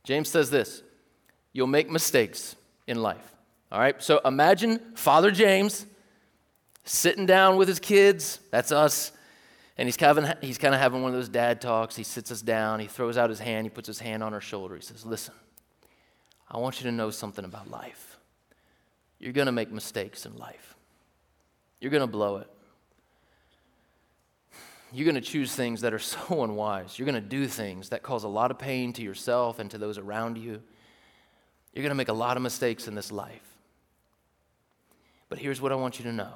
James 0.06 0.28
says 0.28 0.50
this 0.50 0.82
You'll 1.54 1.68
make 1.68 1.92
mistakes 1.92 2.56
in 2.88 3.04
life. 3.04 3.36
All 3.72 3.80
right, 3.80 4.02
so 4.02 4.22
imagine 4.26 4.80
Father 4.96 5.30
James 5.30 5.86
sitting 6.86 7.26
down 7.26 7.58
with 7.58 7.68
his 7.68 7.80
kids, 7.80 8.40
that's 8.52 8.72
us, 8.72 9.12
and 9.78 9.88
he's 9.88 9.98
kind, 9.98 10.18
of, 10.18 10.38
he's 10.42 10.58
kind 10.58 10.74
of 10.74 10.80
having 10.80 11.02
one 11.02 11.12
of 11.12 11.18
those 11.18 11.28
dad 11.28 11.60
talks. 11.60 11.96
He 11.96 12.04
sits 12.04 12.32
us 12.32 12.42
down, 12.42 12.80
he 12.80 12.88
throws 12.88 13.18
out 13.18 13.30
his 13.30 13.40
hand, 13.40 13.66
he 13.66 13.70
puts 13.70 13.88
his 13.88 14.00
hand 14.00 14.24
on 14.24 14.34
our 14.34 14.42
shoulder. 14.42 14.76
He 14.76 14.82
says, 14.82 15.06
Listen, 15.06 15.34
I 16.50 16.58
want 16.60 16.80
you 16.80 16.90
to 16.90 16.96
know 16.96 17.10
something 17.10 17.44
about 17.44 17.70
life. 17.70 18.18
You're 19.20 19.34
going 19.34 19.48
to 19.48 19.52
make 19.52 19.72
mistakes 19.72 20.26
in 20.26 20.38
life, 20.38 20.76
you're 21.82 21.92
going 21.92 22.02
to 22.02 22.08
blow 22.08 22.38
it. 22.38 22.50
You're 24.94 25.12
going 25.12 25.16
to 25.16 25.30
choose 25.30 25.54
things 25.54 25.82
that 25.82 25.94
are 25.94 26.00
so 26.00 26.44
unwise. 26.44 26.98
You're 26.98 27.06
going 27.06 27.22
to 27.22 27.30
do 27.30 27.48
things 27.48 27.90
that 27.90 28.02
cause 28.02 28.24
a 28.24 28.30
lot 28.30 28.50
of 28.50 28.58
pain 28.58 28.94
to 28.94 29.02
yourself 29.02 29.60
and 29.60 29.70
to 29.72 29.78
those 29.78 29.98
around 29.98 30.38
you. 30.38 30.62
You're 31.74 31.82
going 31.82 31.90
to 31.90 31.96
make 31.96 32.08
a 32.08 32.14
lot 32.14 32.38
of 32.38 32.44
mistakes 32.44 32.88
in 32.88 32.96
this 32.96 33.12
life. 33.12 33.58
But 35.28 35.40
here's 35.40 35.60
what 35.60 35.74
I 35.74 35.76
want 35.76 36.00
you 36.00 36.06
to 36.06 36.14
know 36.14 36.32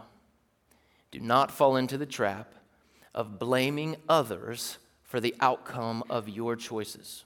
do 1.12 1.20
not 1.20 1.52
fall 1.52 1.76
into 1.76 1.98
the 1.98 2.06
trap 2.06 2.54
of 3.14 3.40
blaming 3.40 3.96
others 4.08 4.78
for 5.04 5.20
the 5.20 5.36
outcome 5.40 6.04
of 6.10 6.30
your 6.30 6.56
choices. 6.56 7.26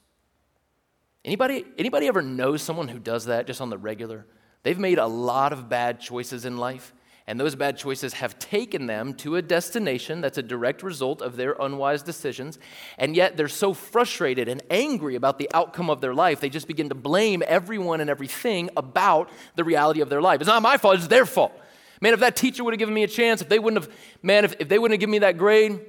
Anybody, 1.25 1.65
anybody 1.77 2.07
ever 2.07 2.21
know 2.21 2.57
someone 2.57 2.87
who 2.87 2.99
does 2.99 3.25
that 3.25 3.47
just 3.47 3.61
on 3.61 3.69
the 3.69 3.77
regular? 3.77 4.25
They've 4.63 4.79
made 4.79 4.97
a 4.97 5.07
lot 5.07 5.53
of 5.53 5.69
bad 5.69 5.99
choices 5.99 6.45
in 6.45 6.57
life, 6.57 6.93
and 7.27 7.39
those 7.39 7.55
bad 7.55 7.77
choices 7.77 8.13
have 8.13 8.39
taken 8.39 8.87
them 8.87 9.13
to 9.15 9.37
a 9.37 9.41
destination 9.41 10.19
that's 10.21 10.37
a 10.37 10.43
direct 10.43 10.83
result 10.83 11.21
of 11.21 11.35
their 11.35 11.55
unwise 11.59 12.03
decisions, 12.03 12.59
and 12.97 13.15
yet 13.15 13.37
they're 13.37 13.47
so 13.47 13.73
frustrated 13.73 14.47
and 14.49 14.61
angry 14.69 15.15
about 15.15 15.37
the 15.37 15.49
outcome 15.53 15.89
of 15.89 16.01
their 16.01 16.13
life, 16.13 16.39
they 16.39 16.49
just 16.49 16.67
begin 16.67 16.89
to 16.89 16.95
blame 16.95 17.43
everyone 17.45 18.01
and 18.01 18.09
everything 18.09 18.69
about 18.75 19.29
the 19.55 19.63
reality 19.63 20.01
of 20.01 20.09
their 20.09 20.21
life. 20.21 20.41
It's 20.41 20.47
not 20.47 20.61
my 20.61 20.77
fault, 20.77 20.95
it's 20.95 21.07
their 21.07 21.25
fault. 21.25 21.57
Man, 22.03 22.13
if 22.13 22.19
that 22.19 22.35
teacher 22.35 22.65
would 22.65 22.73
have 22.73 22.79
given 22.79 22.93
me 22.93 23.03
a 23.03 23.07
chance, 23.07 23.41
if 23.41 23.47
they 23.47 23.59
wouldn't 23.59 23.81
have, 23.81 23.95
man, 24.21 24.43
if, 24.43 24.55
if 24.59 24.67
they 24.67 24.77
wouldn't 24.77 24.95
have 24.95 24.99
given 24.99 25.11
me 25.11 25.19
that 25.19 25.37
grade, 25.37 25.79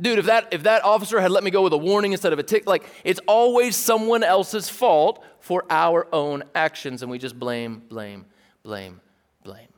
dude, 0.00 0.18
if 0.18 0.26
that 0.26 0.48
if 0.50 0.64
that 0.64 0.82
officer 0.82 1.20
had 1.20 1.30
let 1.30 1.44
me 1.44 1.52
go 1.52 1.62
with 1.62 1.72
a 1.72 1.78
warning 1.78 2.10
instead 2.10 2.32
of 2.32 2.40
a 2.40 2.42
tick, 2.42 2.66
like 2.66 2.82
it's 3.04 3.20
always 3.28 3.76
someone 3.76 4.24
else's 4.24 4.68
fault 4.68 5.24
for 5.38 5.64
our 5.70 6.08
own 6.12 6.42
actions, 6.56 7.02
and 7.02 7.10
we 7.10 7.20
just 7.20 7.38
blame, 7.38 7.84
blame, 7.88 8.26
blame, 8.64 9.00
blame. 9.44 9.68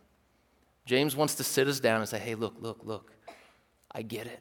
James 0.87 1.15
wants 1.15 1.35
to 1.35 1.45
sit 1.45 1.69
us 1.69 1.79
down 1.79 2.01
and 2.01 2.09
say, 2.09 2.19
hey, 2.19 2.35
look, 2.35 2.55
look, 2.59 2.79
look, 2.83 3.13
I 3.93 4.01
get 4.01 4.29
it. 4.29 4.41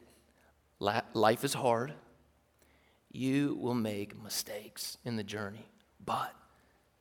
life 1.13 1.43
is 1.43 1.53
hard. 1.53 1.95
You 3.11 3.57
will 3.59 3.73
make 3.73 4.17
mistakes 4.23 4.97
in 5.03 5.17
the 5.17 5.23
journey, 5.25 5.67
but 6.05 6.33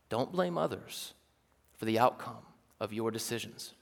don't 0.09 0.33
blame 0.33 0.59
others 0.59 1.15
for 1.77 1.85
the 1.85 2.01
outcome 2.01 2.43
of 2.81 2.93
your 2.93 3.11
decisions. 3.11 3.75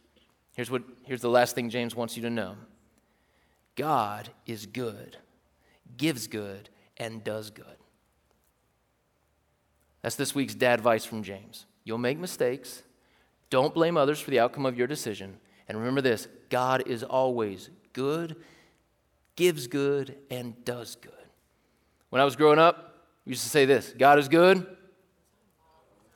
Here's, 0.55 0.71
what, 0.71 0.83
here's 1.05 1.21
the 1.21 1.31
last 1.31 1.55
thing 1.55 1.71
James 1.71 1.95
wants 1.95 2.17
you 2.17 2.23
to 2.23 2.31
know 2.31 2.57
God 3.77 4.31
is 4.47 4.67
good, 4.67 5.17
gives 5.97 6.27
good, 6.27 6.69
and 6.97 7.25
does 7.25 7.51
good. 7.51 7.65
That's 10.03 10.17
this 10.17 10.35
week's 10.35 10.55
dad 10.55 10.79
advice 10.79 11.05
from 11.05 11.23
James. 11.23 11.67
You'll 11.83 11.99
make 11.99 12.19
mistakes. 12.19 12.83
Don't 13.51 13.75
blame 13.75 13.97
others 13.97 14.21
for 14.21 14.31
the 14.31 14.41
outcome 14.41 14.67
of 14.67 14.77
your 14.77 14.87
decision. 14.87 15.39
And 15.69 15.79
remember 15.79 16.01
this 16.01 16.29
God 16.51 16.87
is 16.87 17.03
always 17.03 17.71
good, 17.93 18.37
gives 19.37 19.67
good, 19.67 20.17
and 20.31 20.63
does 20.65 20.97
good. 20.97 21.13
When 22.11 22.21
I 22.21 22.25
was 22.25 22.37
growing 22.37 22.59
up, 22.59 23.07
we 23.25 23.31
used 23.31 23.43
to 23.43 23.49
say 23.49 23.65
this 23.65 23.93
God 23.97 24.19
is 24.19 24.29
good 24.29 24.67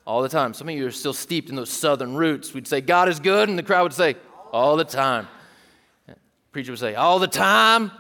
all 0.09 0.23
the 0.23 0.29
time. 0.31 0.55
Some 0.55 0.71
of 0.71 0.75
you 0.75 0.87
are 0.87 0.91
still 0.91 1.13
steeped 1.13 1.51
in 1.51 1.55
those 1.55 1.69
southern 1.69 2.17
roots. 2.17 2.55
We'd 2.55 2.67
say, 2.67 2.81
God 2.81 3.11
is 3.11 3.21
good, 3.21 3.51
and 3.51 3.59
the 3.59 3.63
crowd 3.63 3.83
would 3.83 3.93
say, 3.93 4.17
all 4.51 4.75
the 4.75 4.85
time. 4.85 5.29
Preacher 6.51 6.73
would 6.73 6.79
say, 6.79 6.95
all 6.95 7.19
the 7.19 7.29
time. 7.29 7.93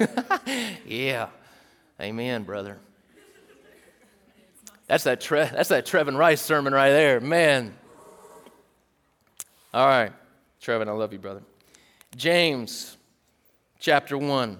yeah. 0.84 1.28
Amen, 2.00 2.42
brother. 2.42 2.78
That's 4.88 5.04
that, 5.04 5.20
Tre- 5.20 5.48
that's 5.52 5.68
that 5.68 5.86
Trevin 5.86 6.18
Rice 6.18 6.40
sermon 6.40 6.72
right 6.72 6.90
there. 6.90 7.20
Man. 7.20 7.76
All 9.72 9.86
right. 9.86 10.10
Trevin, 10.60 10.88
I 10.88 10.92
love 10.92 11.12
you, 11.12 11.20
brother. 11.20 11.42
James 12.16 12.96
chapter 13.78 14.18
1, 14.18 14.58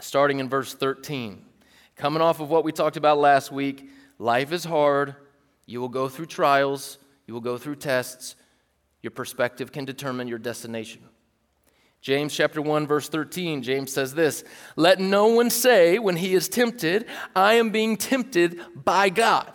starting 0.00 0.38
in 0.38 0.48
verse 0.48 0.72
13. 0.72 1.44
Coming 1.94 2.22
off 2.22 2.40
of 2.40 2.48
what 2.48 2.64
we 2.64 2.72
talked 2.72 2.96
about 2.96 3.18
last 3.18 3.52
week, 3.52 3.90
life 4.18 4.50
is 4.50 4.64
hard. 4.64 5.14
You 5.66 5.80
will 5.80 5.88
go 5.88 6.08
through 6.08 6.26
trials, 6.26 6.98
you 7.26 7.34
will 7.34 7.40
go 7.40 7.58
through 7.58 7.76
tests. 7.76 8.36
Your 9.02 9.10
perspective 9.10 9.72
can 9.72 9.84
determine 9.84 10.26
your 10.28 10.38
destination. 10.38 11.02
James 12.00 12.32
chapter 12.34 12.62
1 12.62 12.86
verse 12.86 13.08
13 13.08 13.62
James 13.62 13.92
says 13.92 14.14
this, 14.14 14.44
"Let 14.76 15.00
no 15.00 15.26
one 15.26 15.50
say 15.50 15.98
when 15.98 16.16
he 16.16 16.34
is 16.34 16.48
tempted, 16.48 17.06
I 17.34 17.54
am 17.54 17.70
being 17.70 17.96
tempted 17.96 18.60
by 18.74 19.08
God." 19.08 19.52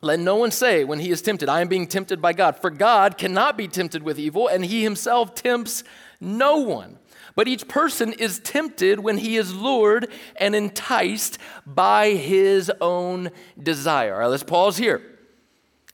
Let 0.00 0.20
no 0.20 0.36
one 0.36 0.50
say 0.50 0.84
when 0.84 0.98
he 0.98 1.10
is 1.10 1.22
tempted, 1.22 1.48
I 1.48 1.62
am 1.62 1.68
being 1.68 1.86
tempted 1.86 2.20
by 2.20 2.34
God. 2.34 2.60
For 2.60 2.68
God 2.68 3.16
cannot 3.16 3.56
be 3.56 3.68
tempted 3.68 4.02
with 4.02 4.18
evil, 4.18 4.48
and 4.48 4.64
he 4.64 4.82
himself 4.82 5.34
tempts 5.34 5.82
no 6.20 6.58
one. 6.58 6.98
But 7.36 7.48
each 7.48 7.66
person 7.66 8.12
is 8.12 8.38
tempted 8.38 9.00
when 9.00 9.18
he 9.18 9.36
is 9.36 9.54
lured 9.54 10.08
and 10.36 10.54
enticed 10.54 11.38
by 11.66 12.10
his 12.10 12.70
own 12.80 13.30
desire. 13.60 14.14
All 14.14 14.20
right, 14.20 14.26
let's 14.26 14.44
pause 14.44 14.76
here. 14.76 15.02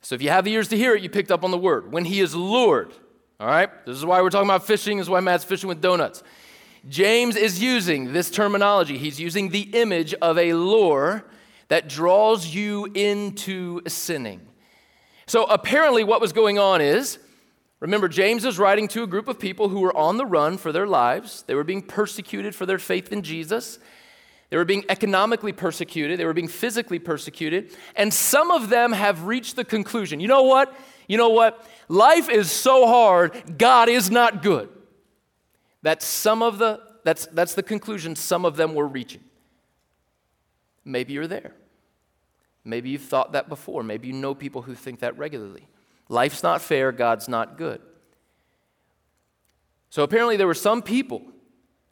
So 0.02 0.14
if 0.14 0.22
you 0.22 0.30
have 0.30 0.44
the 0.44 0.52
ears 0.52 0.68
to 0.68 0.76
hear 0.76 0.94
it, 0.94 1.02
you 1.02 1.08
picked 1.08 1.30
up 1.30 1.44
on 1.44 1.50
the 1.50 1.58
word. 1.58 1.92
When 1.92 2.04
he 2.04 2.20
is 2.20 2.34
lured, 2.34 2.92
all 3.38 3.46
right? 3.46 3.70
This 3.86 3.96
is 3.96 4.04
why 4.04 4.20
we're 4.20 4.30
talking 4.30 4.48
about 4.48 4.66
fishing. 4.66 4.98
This 4.98 5.06
is 5.06 5.10
why 5.10 5.20
Matt's 5.20 5.44
fishing 5.44 5.68
with 5.68 5.80
donuts. 5.80 6.22
James 6.88 7.36
is 7.36 7.62
using 7.62 8.12
this 8.12 8.30
terminology. 8.30 8.96
He's 8.98 9.20
using 9.20 9.50
the 9.50 9.62
image 9.72 10.14
of 10.14 10.38
a 10.38 10.54
lure 10.54 11.24
that 11.68 11.88
draws 11.88 12.46
you 12.46 12.86
into 12.94 13.82
sinning. 13.86 14.40
So 15.26 15.44
apparently, 15.44 16.04
what 16.04 16.20
was 16.20 16.32
going 16.32 16.58
on 16.58 16.80
is 16.80 17.18
remember, 17.80 18.08
James 18.08 18.44
is 18.44 18.58
writing 18.58 18.88
to 18.88 19.02
a 19.02 19.06
group 19.06 19.28
of 19.28 19.38
people 19.38 19.68
who 19.68 19.80
were 19.80 19.96
on 19.96 20.16
the 20.16 20.26
run 20.26 20.58
for 20.58 20.72
their 20.72 20.86
lives, 20.86 21.44
they 21.46 21.54
were 21.54 21.64
being 21.64 21.82
persecuted 21.82 22.54
for 22.54 22.66
their 22.66 22.78
faith 22.78 23.12
in 23.12 23.22
Jesus. 23.22 23.78
They 24.50 24.56
were 24.56 24.64
being 24.64 24.84
economically 24.88 25.52
persecuted, 25.52 26.18
they 26.18 26.24
were 26.24 26.32
being 26.32 26.48
physically 26.48 26.98
persecuted, 26.98 27.72
and 27.94 28.12
some 28.12 28.50
of 28.50 28.68
them 28.68 28.92
have 28.92 29.24
reached 29.24 29.54
the 29.54 29.64
conclusion 29.64 30.18
you 30.18 30.28
know 30.28 30.42
what? 30.42 30.74
You 31.06 31.16
know 31.16 31.28
what? 31.28 31.64
Life 31.88 32.28
is 32.28 32.50
so 32.50 32.86
hard, 32.86 33.58
God 33.58 33.88
is 33.88 34.10
not 34.10 34.42
good. 34.42 34.68
That's 35.82 36.04
some 36.04 36.42
of 36.42 36.58
the 36.58 36.80
that's 37.04 37.26
that's 37.26 37.54
the 37.54 37.62
conclusion 37.62 38.16
some 38.16 38.44
of 38.44 38.56
them 38.56 38.74
were 38.74 38.86
reaching. 38.86 39.22
Maybe 40.84 41.12
you're 41.12 41.26
there. 41.26 41.54
Maybe 42.64 42.90
you've 42.90 43.02
thought 43.02 43.32
that 43.32 43.48
before. 43.48 43.82
Maybe 43.82 44.08
you 44.08 44.12
know 44.12 44.34
people 44.34 44.62
who 44.62 44.74
think 44.74 45.00
that 45.00 45.16
regularly. 45.16 45.66
Life's 46.10 46.42
not 46.42 46.60
fair, 46.60 46.90
God's 46.90 47.28
not 47.28 47.56
good. 47.56 47.80
So 49.90 50.02
apparently, 50.02 50.36
there 50.36 50.48
were 50.48 50.54
some 50.54 50.82
people 50.82 51.22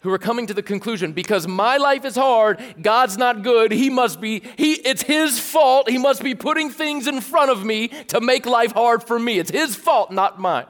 who 0.00 0.10
were 0.10 0.18
coming 0.18 0.48
to 0.48 0.54
the 0.54 0.62
conclusion 0.62 1.12
because 1.12 1.46
my 1.46 1.76
life 1.76 2.04
is 2.04 2.16
hard, 2.16 2.60
God's 2.82 3.16
not 3.16 3.42
good, 3.42 3.70
he 3.70 3.90
must 3.90 4.20
be 4.20 4.42
he 4.56 4.74
it's 4.74 5.02
his 5.02 5.38
fault, 5.38 5.88
he 5.88 5.98
must 5.98 6.22
be 6.22 6.34
putting 6.34 6.70
things 6.70 7.06
in 7.06 7.20
front 7.20 7.52
of 7.52 7.64
me 7.64 7.88
to 8.08 8.20
make 8.20 8.44
life 8.44 8.72
hard 8.72 9.04
for 9.04 9.18
me. 9.18 9.38
It's 9.38 9.52
his 9.52 9.76
fault, 9.76 10.10
not 10.10 10.40
mine. 10.40 10.66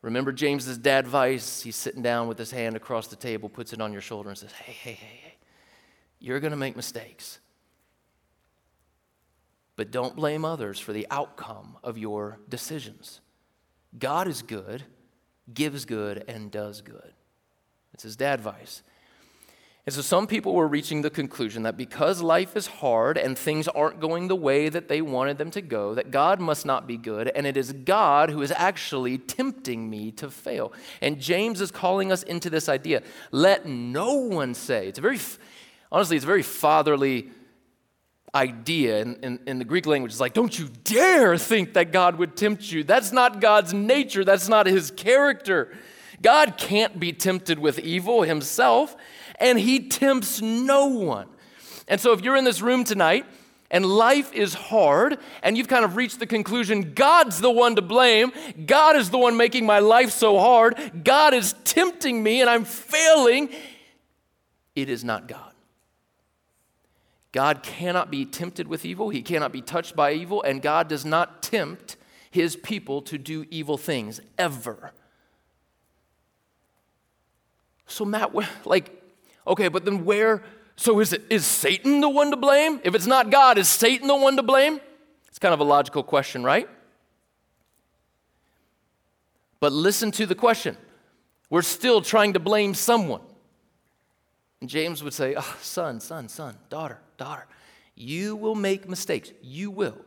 Remember 0.00 0.30
James's 0.30 0.78
dad 0.78 1.08
Vice, 1.08 1.60
he's 1.62 1.76
sitting 1.76 2.02
down 2.02 2.28
with 2.28 2.38
his 2.38 2.52
hand 2.52 2.76
across 2.76 3.08
the 3.08 3.16
table, 3.16 3.48
puts 3.48 3.72
it 3.72 3.80
on 3.80 3.92
your 3.92 4.02
shoulder 4.02 4.28
and 4.28 4.38
says, 4.38 4.52
"Hey, 4.52 4.72
hey, 4.72 4.92
hey, 4.92 5.20
hey. 5.24 5.34
You're 6.20 6.40
going 6.40 6.52
to 6.52 6.56
make 6.56 6.76
mistakes. 6.76 7.40
But 9.76 9.90
don't 9.90 10.14
blame 10.14 10.44
others 10.44 10.78
for 10.78 10.92
the 10.92 11.06
outcome 11.10 11.76
of 11.82 11.98
your 11.98 12.38
decisions. 12.48 13.20
God 13.98 14.28
is 14.28 14.42
good, 14.42 14.84
gives 15.52 15.84
good, 15.84 16.24
and 16.28 16.50
does 16.50 16.80
good. 16.80 17.12
It's 17.92 18.02
his 18.02 18.16
dad 18.16 18.34
advice. 18.38 18.82
And 19.86 19.94
so 19.94 20.00
some 20.00 20.26
people 20.26 20.54
were 20.54 20.66
reaching 20.66 21.02
the 21.02 21.10
conclusion 21.10 21.64
that 21.64 21.76
because 21.76 22.22
life 22.22 22.56
is 22.56 22.66
hard 22.66 23.18
and 23.18 23.36
things 23.36 23.68
aren't 23.68 24.00
going 24.00 24.28
the 24.28 24.36
way 24.36 24.70
that 24.70 24.88
they 24.88 25.02
wanted 25.02 25.36
them 25.36 25.50
to 25.50 25.60
go, 25.60 25.94
that 25.94 26.10
God 26.10 26.40
must 26.40 26.64
not 26.64 26.86
be 26.86 26.96
good, 26.96 27.30
and 27.34 27.46
it 27.46 27.58
is 27.58 27.72
God 27.72 28.30
who 28.30 28.40
is 28.40 28.50
actually 28.52 29.18
tempting 29.18 29.90
me 29.90 30.10
to 30.12 30.30
fail. 30.30 30.72
And 31.02 31.20
James 31.20 31.60
is 31.60 31.70
calling 31.70 32.10
us 32.10 32.22
into 32.22 32.48
this 32.48 32.68
idea. 32.68 33.02
Let 33.30 33.66
no 33.66 34.14
one 34.14 34.54
say, 34.54 34.88
it's 34.88 34.98
a 34.98 35.02
very, 35.02 35.18
honestly, 35.92 36.16
it's 36.16 36.24
a 36.24 36.26
very 36.26 36.42
fatherly 36.42 37.28
idea 38.34 39.00
in, 39.00 39.16
in, 39.22 39.38
in, 39.46 39.58
the 39.58 39.64
Greek 39.64 39.86
language. 39.86 40.12
It's 40.12 40.20
like, 40.20 40.34
don't 40.34 40.58
you 40.58 40.68
dare 40.82 41.38
think 41.38 41.74
that 41.74 41.92
God 41.92 42.16
would 42.16 42.36
tempt 42.36 42.70
you. 42.70 42.82
That's 42.82 43.12
not 43.12 43.40
God's 43.40 43.72
nature, 43.72 44.24
that's 44.24 44.48
not 44.48 44.66
his 44.66 44.90
character. 44.90 45.72
God 46.20 46.56
can't 46.56 46.98
be 46.98 47.12
tempted 47.12 47.58
with 47.58 47.78
evil 47.78 48.22
himself, 48.22 48.96
and 49.38 49.58
he 49.58 49.88
tempts 49.88 50.40
no 50.40 50.86
one. 50.86 51.28
And 51.86 52.00
so, 52.00 52.12
if 52.12 52.22
you're 52.22 52.36
in 52.36 52.44
this 52.44 52.62
room 52.62 52.84
tonight, 52.84 53.26
and 53.70 53.84
life 53.84 54.32
is 54.32 54.54
hard, 54.54 55.18
and 55.42 55.58
you've 55.58 55.68
kind 55.68 55.84
of 55.84 55.96
reached 55.96 56.20
the 56.20 56.26
conclusion 56.26 56.92
God's 56.94 57.40
the 57.40 57.50
one 57.50 57.76
to 57.76 57.82
blame. 57.82 58.32
God 58.66 58.94
is 58.94 59.10
the 59.10 59.18
one 59.18 59.36
making 59.36 59.66
my 59.66 59.80
life 59.80 60.10
so 60.10 60.38
hard. 60.38 61.02
God 61.02 61.34
is 61.34 61.54
tempting 61.64 62.22
me, 62.22 62.40
and 62.40 62.48
I'm 62.48 62.64
failing. 62.64 63.48
It 64.76 64.88
is 64.88 65.02
not 65.02 65.26
God. 65.26 65.53
God 67.34 67.64
cannot 67.64 68.12
be 68.12 68.24
tempted 68.24 68.68
with 68.68 68.84
evil, 68.84 69.10
he 69.10 69.20
cannot 69.20 69.50
be 69.50 69.60
touched 69.60 69.96
by 69.96 70.12
evil, 70.12 70.40
and 70.42 70.62
God 70.62 70.86
does 70.86 71.04
not 71.04 71.42
tempt 71.42 71.96
his 72.30 72.54
people 72.54 73.02
to 73.02 73.18
do 73.18 73.44
evil 73.50 73.76
things 73.76 74.20
ever. 74.38 74.92
So, 77.88 78.04
Matt, 78.04 78.32
like, 78.64 79.02
okay, 79.48 79.66
but 79.66 79.84
then 79.84 80.04
where? 80.04 80.44
So, 80.76 81.00
is, 81.00 81.12
it, 81.12 81.24
is 81.28 81.44
Satan 81.44 82.00
the 82.00 82.08
one 82.08 82.30
to 82.30 82.36
blame? 82.36 82.80
If 82.84 82.94
it's 82.94 83.08
not 83.08 83.30
God, 83.30 83.58
is 83.58 83.68
Satan 83.68 84.06
the 84.06 84.14
one 84.14 84.36
to 84.36 84.44
blame? 84.44 84.78
It's 85.26 85.40
kind 85.40 85.52
of 85.52 85.58
a 85.58 85.64
logical 85.64 86.04
question, 86.04 86.44
right? 86.44 86.68
But 89.58 89.72
listen 89.72 90.12
to 90.12 90.26
the 90.26 90.36
question. 90.36 90.76
We're 91.50 91.62
still 91.62 92.00
trying 92.00 92.34
to 92.34 92.38
blame 92.38 92.74
someone. 92.74 93.22
And 94.64 94.70
James 94.70 95.02
would 95.02 95.12
say, 95.12 95.34
oh, 95.36 95.56
Son, 95.60 96.00
son, 96.00 96.26
son, 96.26 96.56
daughter, 96.70 96.98
daughter, 97.18 97.46
you 97.94 98.34
will 98.34 98.54
make 98.54 98.88
mistakes. 98.88 99.30
You 99.42 99.70
will. 99.70 99.98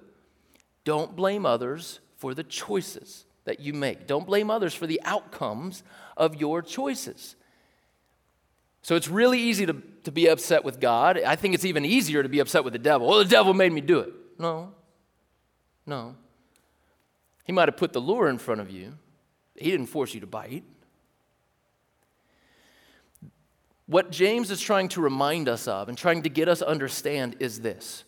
Don't 0.84 1.15
blame 1.15 1.46
others 1.46 2.00
for 2.15 2.34
the 2.34 2.43
choices 2.43 3.26
that 3.46 3.60
you 3.60 3.74
make. 3.74 4.08
Don't 4.08 4.26
blame 4.26 4.50
others 4.50 4.74
for 4.74 4.88
the 4.88 5.00
outcomes 5.06 5.84
of 6.17 6.38
your 6.38 6.63
choices. 6.63 7.36
So 8.82 8.96
it's 8.96 9.08
really 9.08 9.39
easy 9.39 9.67
to, 9.67 9.76
to 10.06 10.12
be 10.12 10.26
upset 10.26 10.63
with 10.63 10.80
God. 10.80 11.22
I 11.22 11.36
think 11.36 11.54
it's 11.54 11.63
even 11.63 11.86
easier 11.86 12.24
to 12.24 12.30
be 12.30 12.39
upset 12.39 12.63
with 12.63 12.74
the 12.74 12.80
devil. 12.80 13.08
Well, 13.08 13.20
the 13.20 13.26
devil 13.26 13.54
made 13.54 13.72
me 13.72 13.82
do 13.82 14.00
it. 14.00 14.12
No, 14.39 14.74
no. 15.86 16.15
He 17.43 17.52
might 17.52 17.67
have 17.67 17.78
put 17.78 17.93
the 17.93 18.02
lure 18.02 18.28
in 18.28 18.39
front 18.39 18.60
of 18.60 18.72
you, 18.72 18.98
he 19.56 19.70
didn't 19.70 19.86
force 19.86 20.15
you 20.15 20.22
to 20.22 20.26
bite. 20.26 20.63
What 23.88 24.12
James 24.12 24.52
is 24.52 24.60
trying 24.60 24.89
to 24.89 25.02
remind 25.02 25.47
us 25.47 25.65
of 25.67 25.88
and 25.88 25.97
trying 25.97 26.23
to 26.23 26.30
get 26.30 26.50
us 26.50 26.62
understand 26.62 27.38
is 27.39 27.62
this 27.62 28.04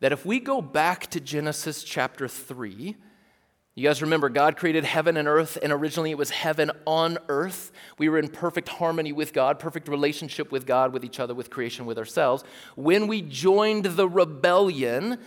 that 0.00 0.12
if 0.12 0.26
we 0.26 0.40
go 0.40 0.60
back 0.60 1.06
to 1.10 1.20
Genesis 1.20 1.82
chapter 1.82 2.28
3, 2.28 2.96
you 3.74 3.88
guys 3.88 4.02
remember 4.02 4.28
God 4.28 4.56
created 4.56 4.84
heaven 4.84 5.16
and 5.16 5.26
earth, 5.26 5.58
and 5.62 5.72
originally 5.72 6.10
it 6.10 6.18
was 6.18 6.30
heaven 6.30 6.70
on 6.86 7.18
earth. 7.28 7.72
We 7.98 8.08
were 8.08 8.18
in 8.18 8.28
perfect 8.28 8.68
harmony 8.68 9.12
with 9.12 9.32
God, 9.32 9.58
perfect 9.58 9.88
relationship 9.88 10.52
with 10.52 10.66
God, 10.66 10.92
with 10.92 11.04
each 11.04 11.20
other, 11.20 11.34
with 11.34 11.50
creation, 11.50 11.86
with 11.86 11.98
ourselves. 11.98 12.44
When 12.76 13.06
we 13.06 13.22
joined 13.22 13.84
the 13.84 14.08
rebellion, 14.08 15.18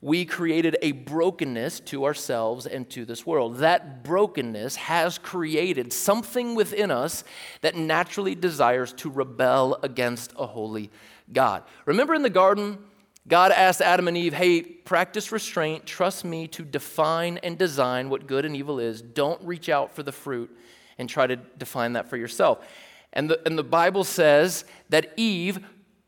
we 0.00 0.24
created 0.24 0.76
a 0.80 0.92
brokenness 0.92 1.80
to 1.80 2.04
ourselves 2.04 2.66
and 2.66 2.88
to 2.90 3.04
this 3.04 3.26
world. 3.26 3.56
That 3.56 4.04
brokenness 4.04 4.76
has 4.76 5.18
created 5.18 5.92
something 5.92 6.54
within 6.54 6.90
us 6.90 7.24
that 7.62 7.74
naturally 7.74 8.34
desires 8.34 8.92
to 8.94 9.10
rebel 9.10 9.78
against 9.82 10.32
a 10.38 10.46
holy 10.46 10.90
God. 11.32 11.64
Remember 11.84 12.14
in 12.14 12.22
the 12.22 12.30
garden, 12.30 12.78
God 13.26 13.52
asked 13.52 13.82
Adam 13.82 14.08
and 14.08 14.16
Eve, 14.16 14.32
hey, 14.32 14.62
practice 14.62 15.32
restraint, 15.32 15.84
trust 15.84 16.24
me 16.24 16.46
to 16.48 16.64
define 16.64 17.38
and 17.38 17.58
design 17.58 18.08
what 18.08 18.26
good 18.26 18.44
and 18.44 18.56
evil 18.56 18.78
is. 18.78 19.02
Don't 19.02 19.42
reach 19.42 19.68
out 19.68 19.94
for 19.94 20.02
the 20.02 20.12
fruit 20.12 20.56
and 20.96 21.08
try 21.08 21.26
to 21.26 21.36
define 21.36 21.94
that 21.94 22.08
for 22.08 22.16
yourself. 22.16 22.66
And 23.12 23.28
the, 23.28 23.40
and 23.46 23.58
the 23.58 23.64
Bible 23.64 24.04
says 24.04 24.64
that 24.90 25.12
Eve 25.16 25.58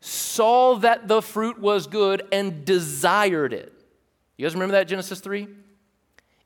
saw 0.00 0.76
that 0.76 1.08
the 1.08 1.20
fruit 1.20 1.58
was 1.58 1.86
good 1.86 2.22
and 2.32 2.64
desired 2.64 3.52
it. 3.52 3.72
You 4.40 4.46
guys 4.46 4.54
remember 4.54 4.72
that, 4.72 4.88
Genesis 4.88 5.20
3? 5.20 5.48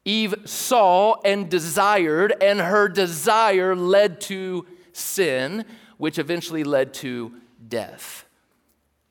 Eve 0.04 0.34
saw 0.46 1.14
and 1.24 1.48
desired, 1.48 2.34
and 2.42 2.58
her 2.58 2.88
desire 2.88 3.76
led 3.76 4.20
to 4.22 4.66
sin, 4.92 5.64
which 5.96 6.18
eventually 6.18 6.64
led 6.64 6.92
to 6.94 7.34
death. 7.68 8.26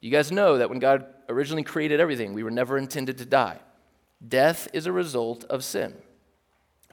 You 0.01 0.11
guys 0.11 0.33
know 0.33 0.57
that 0.57 0.69
when 0.69 0.79
God 0.79 1.05
originally 1.29 1.63
created 1.63 2.01
everything, 2.01 2.33
we 2.33 2.43
were 2.43 2.51
never 2.51 2.77
intended 2.77 3.17
to 3.19 3.25
die. 3.25 3.59
Death 4.27 4.67
is 4.73 4.85
a 4.85 4.91
result 4.91 5.45
of 5.45 5.63
sin, 5.63 5.93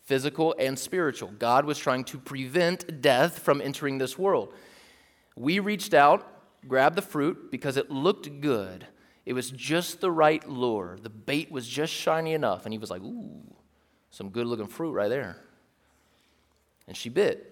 physical 0.05 0.55
and 0.61 0.79
spiritual. 0.79 1.33
God 1.41 1.65
was 1.65 1.77
trying 1.77 2.05
to 2.05 2.19
prevent 2.19 3.03
death 3.03 3.41
from 3.41 3.61
entering 3.61 3.99
this 3.99 4.17
world. 4.17 4.55
We 5.35 5.59
reached 5.59 5.93
out, 5.93 6.25
grabbed 6.69 6.95
the 6.95 7.03
fruit 7.03 7.51
because 7.51 7.77
it 7.77 7.91
looked 7.91 8.41
good. 8.41 8.87
It 9.27 9.33
was 9.33 9.51
just 9.51 10.01
the 10.01 10.11
right 10.11 10.47
lure. 10.49 10.99
The 11.01 11.11
bait 11.11 11.51
was 11.51 11.69
just 11.69 11.93
shiny 11.93 12.33
enough. 12.33 12.65
And 12.65 12.73
he 12.73 12.79
was 12.79 12.91
like, 12.91 13.03
Ooh, 13.03 13.43
some 14.11 14.31
good 14.31 14.47
looking 14.47 14.67
fruit 14.67 14.93
right 14.93 15.09
there. 15.09 15.37
And 16.89 16.97
she 16.97 17.09
bit. 17.09 17.51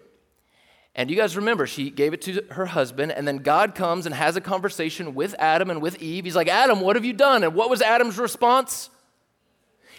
And 0.94 1.10
you 1.10 1.16
guys 1.16 1.36
remember, 1.36 1.66
she 1.68 1.90
gave 1.90 2.12
it 2.12 2.22
to 2.22 2.42
her 2.50 2.66
husband, 2.66 3.12
and 3.12 3.28
then 3.28 3.36
God 3.36 3.76
comes 3.76 4.04
and 4.04 4.12
has 4.12 4.34
a 4.34 4.40
conversation 4.40 5.14
with 5.14 5.32
Adam 5.38 5.70
and 5.70 5.80
with 5.80 6.02
Eve. 6.02 6.24
He's 6.24 6.34
like, 6.34 6.48
Adam, 6.48 6.80
what 6.80 6.96
have 6.96 7.04
you 7.04 7.12
done? 7.12 7.44
And 7.44 7.54
what 7.54 7.70
was 7.70 7.80
Adam's 7.80 8.18
response? 8.18 8.90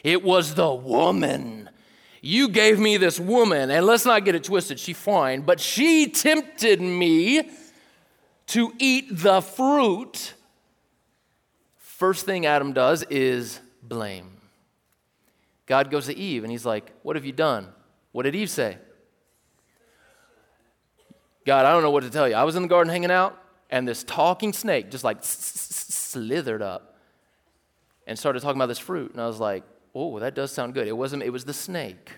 It 0.03 0.23
was 0.23 0.55
the 0.55 0.73
woman. 0.73 1.69
You 2.21 2.49
gave 2.49 2.79
me 2.79 2.97
this 2.97 3.17
woman, 3.17 3.71
and 3.71 3.85
let's 3.85 4.05
not 4.05 4.25
get 4.25 4.35
it 4.35 4.43
twisted, 4.43 4.77
she's 4.77 4.97
fine, 4.97 5.41
but 5.41 5.61
she 5.61 6.07
tempted 6.07 6.81
me 6.81 7.49
to 8.47 8.73
eat 8.77 9.07
the 9.09 9.41
fruit. 9.41 10.33
First 11.99 12.25
thing 12.25 12.45
Adam 12.45 12.71
does 12.71 13.03
is 13.09 13.59
blame. 13.83 14.31
God 15.65 15.91
goes 15.91 16.05
to 16.05 16.15
Eve, 16.15 16.45
and 16.45 16.51
he's 16.51 16.65
like, 16.65 16.93
What 17.03 17.17
have 17.17 17.25
you 17.25 17.33
done? 17.33 17.67
What 18.13 18.23
did 18.23 18.35
Eve 18.35 18.49
say? 18.49 18.77
God, 21.45 21.65
I 21.65 21.73
don't 21.73 21.81
know 21.83 21.91
what 21.91 22.03
to 22.03 22.09
tell 22.09 22.25
you. 22.25 22.35
I 22.35 22.45
was 22.45 22.55
in 22.55 22.61
the 22.61 22.69
garden 22.69 22.89
hanging 22.89 23.11
out, 23.11 23.37
and 23.69 23.85
this 23.85 24.05
talking 24.05 24.53
snake 24.53 24.89
just 24.89 25.03
like 25.03 25.17
slithered 25.21 26.61
up 26.61 26.95
and 28.07 28.17
started 28.17 28.41
talking 28.41 28.57
about 28.57 28.67
this 28.67 28.79
fruit. 28.79 29.11
And 29.11 29.19
I 29.19 29.27
was 29.27 29.41
like, 29.41 29.65
oh, 29.93 30.19
that 30.19 30.35
does 30.35 30.53
sound 30.53 30.75
good. 30.75 30.87
It 30.87 30.95
wasn't, 30.95 31.21
it 31.23 31.31
was 31.31 31.43
the 31.43 31.53
snake. 31.53 32.13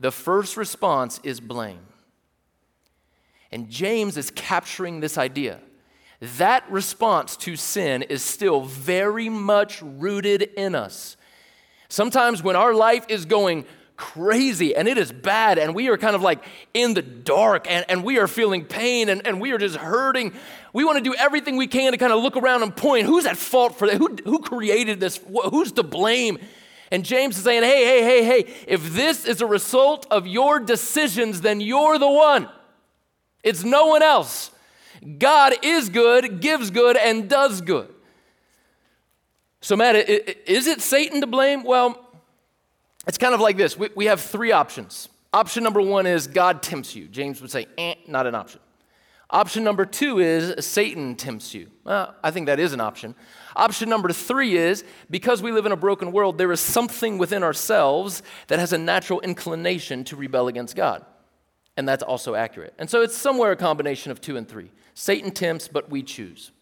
The 0.00 0.10
first 0.10 0.56
response 0.56 1.20
is 1.22 1.38
blame. 1.38 1.86
And 3.52 3.70
James 3.70 4.16
is 4.16 4.32
capturing 4.32 4.98
this 4.98 5.16
idea. 5.16 5.60
That 6.20 6.70
response 6.70 7.36
to 7.38 7.56
sin 7.56 8.02
is 8.02 8.22
still 8.22 8.60
very 8.62 9.28
much 9.28 9.80
rooted 9.82 10.42
in 10.42 10.74
us. 10.74 11.16
Sometimes 11.88 12.42
when 12.42 12.56
our 12.56 12.74
life 12.74 13.06
is 13.08 13.24
going 13.24 13.64
crazy 13.96 14.74
and 14.74 14.88
it 14.88 14.96
is 14.96 15.12
bad 15.12 15.58
and 15.58 15.74
we 15.74 15.88
are 15.88 15.98
kind 15.98 16.16
of 16.16 16.22
like 16.22 16.42
in 16.72 16.94
the 16.94 17.02
dark 17.02 17.70
and, 17.70 17.84
and 17.88 18.02
we 18.02 18.18
are 18.18 18.26
feeling 18.26 18.64
pain 18.64 19.10
and, 19.10 19.26
and 19.26 19.38
we 19.38 19.52
are 19.52 19.58
just 19.58 19.76
hurting 19.76 20.32
we 20.72 20.84
want 20.84 20.96
to 20.96 21.04
do 21.04 21.14
everything 21.14 21.58
we 21.58 21.66
can 21.66 21.92
to 21.92 21.98
kind 21.98 22.10
of 22.10 22.22
look 22.22 22.34
around 22.34 22.62
and 22.62 22.74
point 22.74 23.04
who's 23.04 23.26
at 23.26 23.36
fault 23.36 23.76
for 23.76 23.86
that? 23.86 23.98
Who, 23.98 24.16
who 24.24 24.38
created 24.38 25.00
this? 25.00 25.20
Who's 25.50 25.72
to 25.72 25.82
blame? 25.82 26.38
And 26.90 27.04
james 27.04 27.36
is 27.36 27.44
saying 27.44 27.62
hey 27.62 27.84
hey 27.84 28.02
hey 28.02 28.24
hey 28.24 28.54
if 28.66 28.94
this 28.94 29.26
is 29.26 29.42
a 29.42 29.46
result 29.46 30.06
of 30.10 30.26
your 30.26 30.60
decisions 30.60 31.42
then 31.42 31.60
you're 31.60 31.98
the 31.98 32.10
one. 32.10 32.48
It's 33.42 33.64
no 33.64 33.86
one 33.88 34.02
else 34.02 34.50
god 35.18 35.54
is 35.62 35.88
good 35.88 36.40
gives 36.40 36.70
good 36.70 36.96
and 36.96 37.28
does 37.28 37.60
good 37.60 37.92
so 39.60 39.76
matt 39.76 39.96
is 39.96 40.66
it 40.66 40.80
satan 40.80 41.20
to 41.20 41.26
blame 41.26 41.62
well 41.64 42.06
it's 43.06 43.18
kind 43.18 43.34
of 43.34 43.40
like 43.40 43.56
this 43.56 43.76
we, 43.78 43.88
we 43.94 44.06
have 44.06 44.20
three 44.20 44.52
options. 44.52 45.08
Option 45.32 45.62
number 45.62 45.80
one 45.80 46.06
is 46.06 46.26
God 46.26 46.62
tempts 46.62 46.94
you. 46.94 47.06
James 47.06 47.40
would 47.40 47.50
say, 47.50 47.66
eh, 47.78 47.94
not 48.06 48.26
an 48.26 48.34
option. 48.34 48.60
Option 49.30 49.62
number 49.62 49.86
two 49.86 50.18
is 50.18 50.66
Satan 50.66 51.14
tempts 51.14 51.54
you. 51.54 51.68
Well, 51.84 52.16
I 52.22 52.32
think 52.32 52.46
that 52.46 52.58
is 52.58 52.72
an 52.72 52.80
option. 52.80 53.14
Option 53.54 53.88
number 53.88 54.12
three 54.12 54.56
is 54.56 54.82
because 55.08 55.40
we 55.40 55.52
live 55.52 55.66
in 55.66 55.72
a 55.72 55.76
broken 55.76 56.10
world, 56.10 56.36
there 56.36 56.50
is 56.50 56.58
something 56.58 57.16
within 57.16 57.44
ourselves 57.44 58.24
that 58.48 58.58
has 58.58 58.72
a 58.72 58.78
natural 58.78 59.20
inclination 59.20 60.02
to 60.04 60.16
rebel 60.16 60.48
against 60.48 60.74
God. 60.74 61.04
And 61.76 61.88
that's 61.88 62.02
also 62.02 62.34
accurate. 62.34 62.74
And 62.76 62.90
so 62.90 63.02
it's 63.02 63.16
somewhere 63.16 63.52
a 63.52 63.56
combination 63.56 64.10
of 64.10 64.20
two 64.20 64.36
and 64.36 64.48
three. 64.48 64.72
Satan 65.00 65.30
tempts, 65.30 65.66
but 65.66 65.88
we 65.88 66.02
choose. 66.02 66.52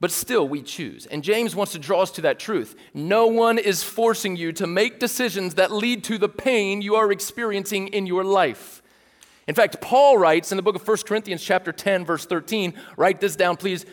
But 0.00 0.10
still, 0.10 0.46
we 0.46 0.60
choose. 0.60 1.06
And 1.06 1.24
James 1.24 1.56
wants 1.56 1.72
to 1.72 1.78
draw 1.78 2.02
us 2.02 2.10
to 2.10 2.20
that 2.20 2.38
truth. 2.38 2.76
No 2.92 3.26
one 3.26 3.56
is 3.56 3.82
forcing 3.82 4.36
you 4.36 4.52
to 4.52 4.66
make 4.66 5.00
decisions 5.00 5.54
that 5.54 5.72
lead 5.72 6.04
to 6.04 6.18
the 6.18 6.28
pain 6.28 6.82
you 6.82 6.94
are 6.94 7.10
experiencing 7.10 7.88
in 7.88 8.04
your 8.04 8.22
life. 8.22 8.82
In 9.46 9.54
fact, 9.54 9.80
Paul 9.80 10.18
writes 10.18 10.52
in 10.52 10.56
the 10.56 10.62
book 10.62 10.76
of 10.76 10.86
1 10.86 10.98
Corinthians 11.06 11.42
chapter 11.42 11.72
10 11.72 12.04
verse 12.04 12.26
13, 12.26 12.74
write 12.98 13.22
this 13.22 13.34
down 13.34 13.56
please. 13.56 13.86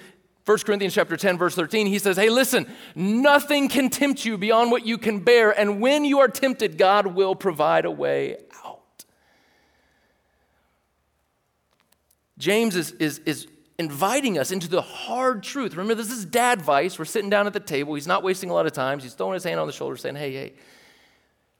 1 0.43 0.57
Corinthians 0.65 0.93
chapter 0.93 1.15
10 1.15 1.37
verse 1.37 1.55
13, 1.55 1.87
he 1.87 1.97
says, 1.97 2.17
"Hey, 2.17 2.29
listen, 2.29 2.67
nothing 2.93 3.69
can 3.69 3.89
tempt 3.89 4.25
you 4.25 4.37
beyond 4.37 4.69
what 4.69 4.85
you 4.85 4.97
can 4.97 5.19
bear, 5.19 5.57
and 5.57 5.79
when 5.79 6.03
you 6.03 6.19
are 6.19 6.27
tempted, 6.27 6.77
God 6.77 7.07
will 7.07 7.35
provide 7.35 7.85
a 7.85 7.91
way 7.91 8.35
out." 8.65 8.68
James 12.39 12.75
is, 12.75 12.91
is, 12.93 13.19
is 13.19 13.47
inviting 13.77 14.39
us 14.39 14.51
into 14.51 14.67
the 14.67 14.81
hard 14.81 15.43
truth. 15.43 15.73
Remember, 15.73 15.93
this 15.93 16.11
is 16.11 16.25
dad 16.25 16.59
advice. 16.59 16.97
We're 16.97 17.05
sitting 17.05 17.29
down 17.29 17.45
at 17.45 17.53
the 17.53 17.59
table. 17.59 17.93
He's 17.93 18.07
not 18.07 18.23
wasting 18.23 18.49
a 18.49 18.53
lot 18.53 18.65
of 18.65 18.71
time. 18.71 18.99
He's 18.99 19.13
throwing 19.13 19.35
his 19.35 19.43
hand 19.43 19.59
on 19.59 19.67
the 19.67 19.73
shoulder 19.73 19.97
saying, 19.97 20.15
hey, 20.15 20.31
hey, 20.31 20.53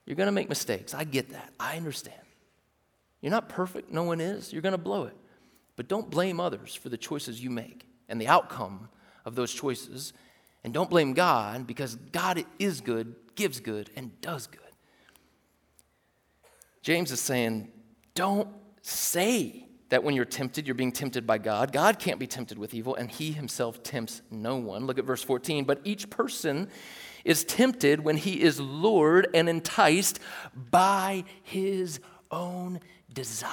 you're 0.06 0.16
going 0.16 0.26
to 0.26 0.32
make 0.32 0.48
mistakes. 0.48 0.94
I 0.94 1.04
get 1.04 1.30
that. 1.30 1.52
I 1.60 1.76
understand. 1.76 2.16
You're 3.20 3.30
not 3.30 3.48
perfect. 3.48 3.92
No 3.92 4.02
one 4.02 4.20
is. 4.20 4.52
You're 4.52 4.62
going 4.62 4.72
to 4.72 4.78
blow 4.78 5.04
it. 5.04 5.16
But 5.76 5.88
don't 5.88 6.10
blame 6.10 6.40
others 6.40 6.74
for 6.74 6.88
the 6.88 6.96
choices 6.96 7.42
you 7.42 7.50
make 7.50 7.86
and 8.08 8.20
the 8.20 8.28
outcome 8.28 8.88
of 9.24 9.34
those 9.34 9.52
choices. 9.52 10.12
And 10.64 10.74
don't 10.74 10.90
blame 10.90 11.12
God 11.12 11.66
because 11.66 11.96
God 11.96 12.44
is 12.58 12.80
good, 12.80 13.14
gives 13.34 13.60
good, 13.60 13.90
and 13.96 14.18
does 14.20 14.46
good. 14.46 14.60
James 16.82 17.12
is 17.12 17.20
saying, 17.20 17.70
don't 18.14 18.48
say 18.82 19.66
that 19.90 20.02
when 20.02 20.14
you're 20.14 20.24
tempted, 20.24 20.66
you're 20.66 20.74
being 20.74 20.92
tempted 20.92 21.26
by 21.26 21.38
God. 21.38 21.72
God 21.72 21.98
can't 21.98 22.18
be 22.18 22.26
tempted 22.26 22.58
with 22.58 22.74
evil, 22.74 22.94
and 22.94 23.10
he 23.10 23.32
himself 23.32 23.82
tempts 23.82 24.22
no 24.30 24.56
one. 24.56 24.86
Look 24.86 24.98
at 24.98 25.04
verse 25.04 25.22
14. 25.22 25.64
But 25.64 25.80
each 25.84 26.10
person 26.10 26.68
is 27.24 27.44
tempted 27.44 28.00
when 28.00 28.16
he 28.16 28.40
is 28.40 28.58
lured 28.58 29.28
and 29.34 29.48
enticed 29.48 30.20
by 30.54 31.24
his 31.42 32.00
own 32.30 32.80
desire. 33.12 33.50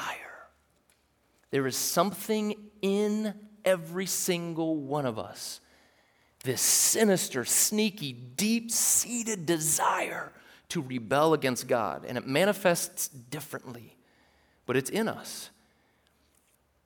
There 1.52 1.68
is 1.68 1.76
something 1.76 2.56
in 2.82 3.34
every 3.66 4.06
single 4.06 4.78
one 4.78 5.06
of 5.06 5.20
us 5.20 5.60
this 6.44 6.62
sinister, 6.62 7.44
sneaky, 7.44 8.14
deep 8.14 8.72
seated 8.72 9.46
desire 9.46 10.32
to 10.70 10.82
rebel 10.82 11.34
against 11.34 11.68
God. 11.68 12.06
And 12.08 12.18
it 12.18 12.26
manifests 12.26 13.10
differently, 13.10 13.98
but 14.66 14.78
it's 14.78 14.90
in 14.90 15.10
us. 15.10 15.50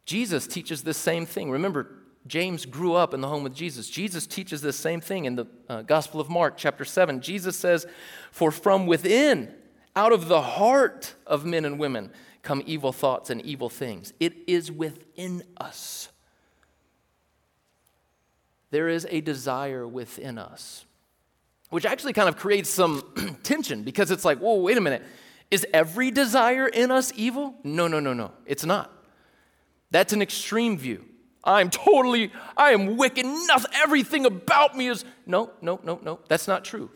Jesus 0.06 0.48
teaches 0.48 0.84
this 0.84 0.98
same 0.98 1.26
thing. 1.26 1.52
Remember, 1.52 1.96
James 2.28 2.66
grew 2.66 2.94
up 2.94 3.14
in 3.14 3.22
the 3.22 3.28
home 3.28 3.44
with 3.44 3.56
Jesus. 3.56 3.90
Jesus 3.90 4.28
teaches 4.28 4.62
this 4.62 4.76
same 4.76 5.02
thing 5.02 5.26
in 5.26 5.36
the 5.36 5.46
uh, 5.68 5.82
Gospel 5.82 6.22
of 6.22 6.30
Mark, 6.30 6.56
chapter 6.58 6.86
7. 6.86 7.22
Jesus 7.22 7.58
says, 7.58 7.88
For 8.32 8.52
from 8.52 8.86
within, 8.86 9.54
out 9.96 10.12
of 10.12 10.28
the 10.28 10.42
heart 10.42 11.16
of 11.26 11.46
men 11.46 11.66
and 11.66 11.80
women, 11.80 12.12
come 12.44 12.62
evil 12.66 12.92
thoughts 12.92 13.30
and 13.30 13.42
evil 13.42 13.70
things. 13.70 14.14
It 14.20 14.34
is 14.48 14.72
within 14.72 15.44
us. 15.58 16.10
There 18.70 18.88
is 18.88 19.06
a 19.10 19.22
desire 19.22 19.86
within 19.88 20.38
us, 20.38 20.86
which 21.70 21.86
actually 21.86 22.14
kind 22.14 22.30
of 22.30 22.38
creates 22.38 22.70
some 22.70 23.04
tension 23.44 23.84
because 23.84 24.12
it's 24.12 24.24
like, 24.24 24.40
whoa, 24.40 24.56
wait 24.56 24.78
a 24.78 24.82
minute. 24.82 25.04
Is 25.50 25.68
every 25.74 26.12
desire 26.12 26.68
in 26.68 26.92
us 26.92 27.12
evil? 27.16 27.56
No, 27.64 27.88
no, 27.88 28.00
no, 28.00 28.14
no. 28.14 28.32
It's 28.46 28.64
not. 28.64 28.90
That's 29.92 30.14
an 30.14 30.22
extreme 30.22 30.78
view. 30.78 31.06
I'm 31.44 31.70
totally, 31.70 32.32
I 32.56 32.72
am 32.72 32.98
wicked. 32.98 33.26
Nothing, 33.26 33.72
everything 33.74 34.26
about 34.26 34.78
me 34.78 34.88
is. 34.88 35.06
No, 35.26 35.52
no, 35.62 35.80
no, 35.84 36.00
no. 36.04 36.20
That's 36.28 36.48
not 36.48 36.64
true. 36.64 36.90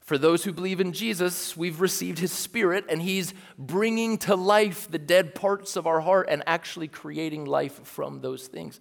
For 0.00 0.16
those 0.16 0.42
who 0.42 0.54
believe 0.54 0.80
in 0.80 0.94
Jesus, 0.94 1.54
we've 1.54 1.82
received 1.82 2.18
his 2.18 2.32
spirit, 2.32 2.86
and 2.88 3.02
he's 3.02 3.34
bringing 3.58 4.16
to 4.18 4.34
life 4.34 4.90
the 4.90 4.98
dead 4.98 5.34
parts 5.34 5.76
of 5.76 5.86
our 5.86 6.00
heart 6.00 6.28
and 6.30 6.42
actually 6.46 6.88
creating 6.88 7.44
life 7.44 7.84
from 7.86 8.22
those 8.22 8.46
things. 8.46 8.80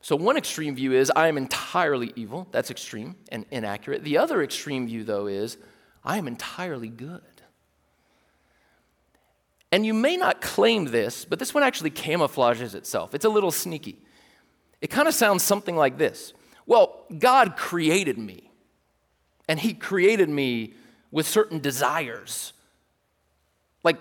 So, 0.00 0.16
one 0.16 0.36
extreme 0.36 0.74
view 0.74 0.92
is 0.92 1.12
I 1.14 1.28
am 1.28 1.36
entirely 1.36 2.12
evil. 2.16 2.48
That's 2.50 2.72
extreme 2.72 3.14
and 3.30 3.46
inaccurate. 3.52 4.02
The 4.02 4.18
other 4.18 4.42
extreme 4.42 4.88
view, 4.88 5.04
though, 5.04 5.28
is 5.28 5.58
I 6.02 6.18
am 6.18 6.26
entirely 6.26 6.88
good. 6.88 7.22
And 9.72 9.86
you 9.86 9.94
may 9.94 10.16
not 10.16 10.40
claim 10.40 10.86
this, 10.86 11.24
but 11.24 11.38
this 11.38 11.54
one 11.54 11.62
actually 11.62 11.90
camouflages 11.90 12.74
itself. 12.74 13.14
It's 13.14 13.24
a 13.24 13.28
little 13.28 13.52
sneaky. 13.52 13.98
It 14.80 14.88
kind 14.88 15.06
of 15.06 15.14
sounds 15.14 15.42
something 15.42 15.76
like 15.76 15.98
this 15.98 16.32
Well, 16.66 17.04
God 17.18 17.56
created 17.56 18.18
me, 18.18 18.50
and 19.48 19.60
He 19.60 19.74
created 19.74 20.28
me 20.28 20.74
with 21.10 21.26
certain 21.26 21.60
desires. 21.60 22.52
Like, 23.82 23.98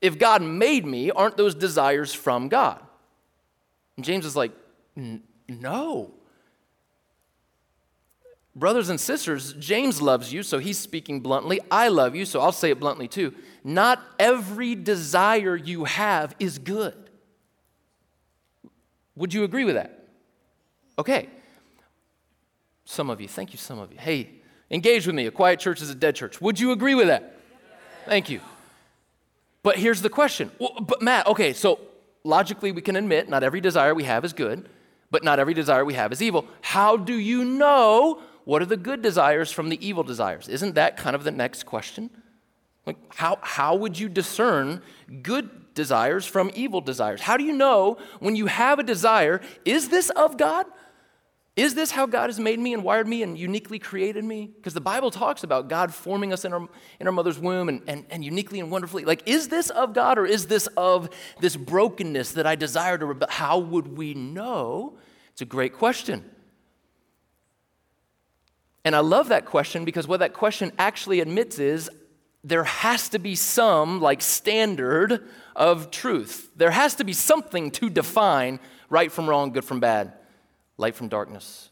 if 0.00 0.18
God 0.18 0.42
made 0.42 0.86
me, 0.86 1.10
aren't 1.10 1.36
those 1.36 1.54
desires 1.54 2.14
from 2.14 2.48
God? 2.48 2.80
And 3.96 4.04
James 4.04 4.24
is 4.24 4.36
like, 4.36 4.52
no. 5.48 6.14
Brothers 8.58 8.88
and 8.88 9.00
sisters, 9.00 9.52
James 9.54 10.02
loves 10.02 10.32
you, 10.32 10.42
so 10.42 10.58
he's 10.58 10.78
speaking 10.78 11.20
bluntly. 11.20 11.60
I 11.70 11.88
love 11.88 12.16
you, 12.16 12.24
so 12.24 12.40
I'll 12.40 12.50
say 12.50 12.70
it 12.70 12.80
bluntly 12.80 13.06
too. 13.06 13.32
Not 13.62 14.02
every 14.18 14.74
desire 14.74 15.54
you 15.54 15.84
have 15.84 16.34
is 16.40 16.58
good. 16.58 16.94
Would 19.14 19.32
you 19.32 19.44
agree 19.44 19.64
with 19.64 19.76
that? 19.76 20.08
Okay. 20.98 21.28
Some 22.84 23.10
of 23.10 23.20
you, 23.20 23.28
thank 23.28 23.52
you, 23.52 23.58
some 23.58 23.78
of 23.78 23.92
you. 23.92 23.98
Hey, 23.98 24.30
engage 24.72 25.06
with 25.06 25.14
me. 25.14 25.26
A 25.26 25.30
quiet 25.30 25.60
church 25.60 25.80
is 25.80 25.90
a 25.90 25.94
dead 25.94 26.16
church. 26.16 26.40
Would 26.40 26.58
you 26.58 26.72
agree 26.72 26.96
with 26.96 27.06
that? 27.06 27.38
Thank 28.06 28.28
you. 28.28 28.40
But 29.62 29.76
here's 29.76 30.02
the 30.02 30.10
question. 30.10 30.50
Well, 30.58 30.78
but 30.80 31.00
Matt, 31.00 31.28
okay, 31.28 31.52
so 31.52 31.78
logically 32.24 32.72
we 32.72 32.82
can 32.82 32.96
admit 32.96 33.28
not 33.28 33.44
every 33.44 33.60
desire 33.60 33.94
we 33.94 34.04
have 34.04 34.24
is 34.24 34.32
good, 34.32 34.68
but 35.12 35.22
not 35.22 35.38
every 35.38 35.54
desire 35.54 35.84
we 35.84 35.94
have 35.94 36.10
is 36.10 36.22
evil. 36.22 36.46
How 36.60 36.96
do 36.96 37.14
you 37.14 37.44
know 37.44 38.20
what 38.48 38.62
are 38.62 38.64
the 38.64 38.78
good 38.78 39.02
desires 39.02 39.52
from 39.52 39.68
the 39.68 39.86
evil 39.86 40.02
desires? 40.02 40.48
Isn't 40.48 40.76
that 40.76 40.96
kind 40.96 41.14
of 41.14 41.22
the 41.22 41.30
next 41.30 41.66
question? 41.66 42.08
Like, 42.86 42.96
how, 43.14 43.38
how 43.42 43.74
would 43.74 43.98
you 43.98 44.08
discern 44.08 44.80
good 45.20 45.74
desires 45.74 46.24
from 46.24 46.50
evil 46.54 46.80
desires? 46.80 47.20
How 47.20 47.36
do 47.36 47.44
you 47.44 47.52
know 47.52 47.98
when 48.20 48.36
you 48.36 48.46
have 48.46 48.78
a 48.78 48.82
desire, 48.82 49.42
is 49.66 49.90
this 49.90 50.08
of 50.08 50.38
God? 50.38 50.64
Is 51.56 51.74
this 51.74 51.90
how 51.90 52.06
God 52.06 52.30
has 52.30 52.40
made 52.40 52.58
me 52.58 52.72
and 52.72 52.82
wired 52.82 53.06
me 53.06 53.22
and 53.22 53.36
uniquely 53.36 53.78
created 53.78 54.24
me? 54.24 54.46
Because 54.56 54.72
the 54.72 54.80
Bible 54.80 55.10
talks 55.10 55.44
about 55.44 55.68
God 55.68 55.92
forming 55.92 56.32
us 56.32 56.46
in 56.46 56.54
our, 56.54 56.66
in 57.00 57.06
our 57.06 57.12
mother's 57.12 57.38
womb 57.38 57.68
and, 57.68 57.82
and, 57.86 58.06
and 58.08 58.24
uniquely 58.24 58.60
and 58.60 58.70
wonderfully. 58.70 59.04
Like, 59.04 59.24
is 59.26 59.48
this 59.48 59.68
of 59.68 59.92
God 59.92 60.16
or 60.16 60.24
is 60.24 60.46
this 60.46 60.68
of 60.74 61.10
this 61.38 61.54
brokenness 61.54 62.32
that 62.32 62.46
I 62.46 62.54
desire 62.54 62.96
to 62.96 63.04
rebel? 63.04 63.28
How 63.30 63.58
would 63.58 63.98
we 63.98 64.14
know? 64.14 64.96
It's 65.32 65.42
a 65.42 65.44
great 65.44 65.74
question. 65.74 66.24
And 68.84 68.96
I 68.96 69.00
love 69.00 69.28
that 69.28 69.44
question 69.44 69.84
because 69.84 70.06
what 70.06 70.20
that 70.20 70.32
question 70.32 70.72
actually 70.78 71.20
admits 71.20 71.58
is 71.58 71.90
there 72.44 72.64
has 72.64 73.08
to 73.10 73.18
be 73.18 73.34
some 73.34 74.00
like 74.00 74.22
standard 74.22 75.28
of 75.56 75.90
truth. 75.90 76.50
There 76.56 76.70
has 76.70 76.94
to 76.96 77.04
be 77.04 77.12
something 77.12 77.70
to 77.72 77.90
define 77.90 78.60
right 78.88 79.10
from 79.10 79.28
wrong, 79.28 79.52
good 79.52 79.64
from 79.64 79.80
bad, 79.80 80.12
light 80.76 80.94
from 80.94 81.08
darkness. 81.08 81.70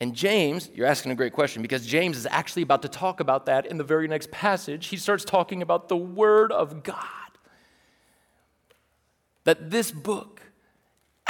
And 0.00 0.14
James, 0.14 0.68
you're 0.74 0.86
asking 0.86 1.12
a 1.12 1.14
great 1.14 1.32
question 1.32 1.62
because 1.62 1.86
James 1.86 2.16
is 2.16 2.26
actually 2.26 2.62
about 2.62 2.82
to 2.82 2.88
talk 2.88 3.20
about 3.20 3.46
that 3.46 3.66
in 3.66 3.78
the 3.78 3.84
very 3.84 4.08
next 4.08 4.32
passage. 4.32 4.88
He 4.88 4.96
starts 4.96 5.24
talking 5.24 5.62
about 5.62 5.88
the 5.88 5.96
Word 5.96 6.50
of 6.50 6.82
God. 6.82 6.96
That 9.44 9.70
this 9.70 9.92
book 9.92 10.40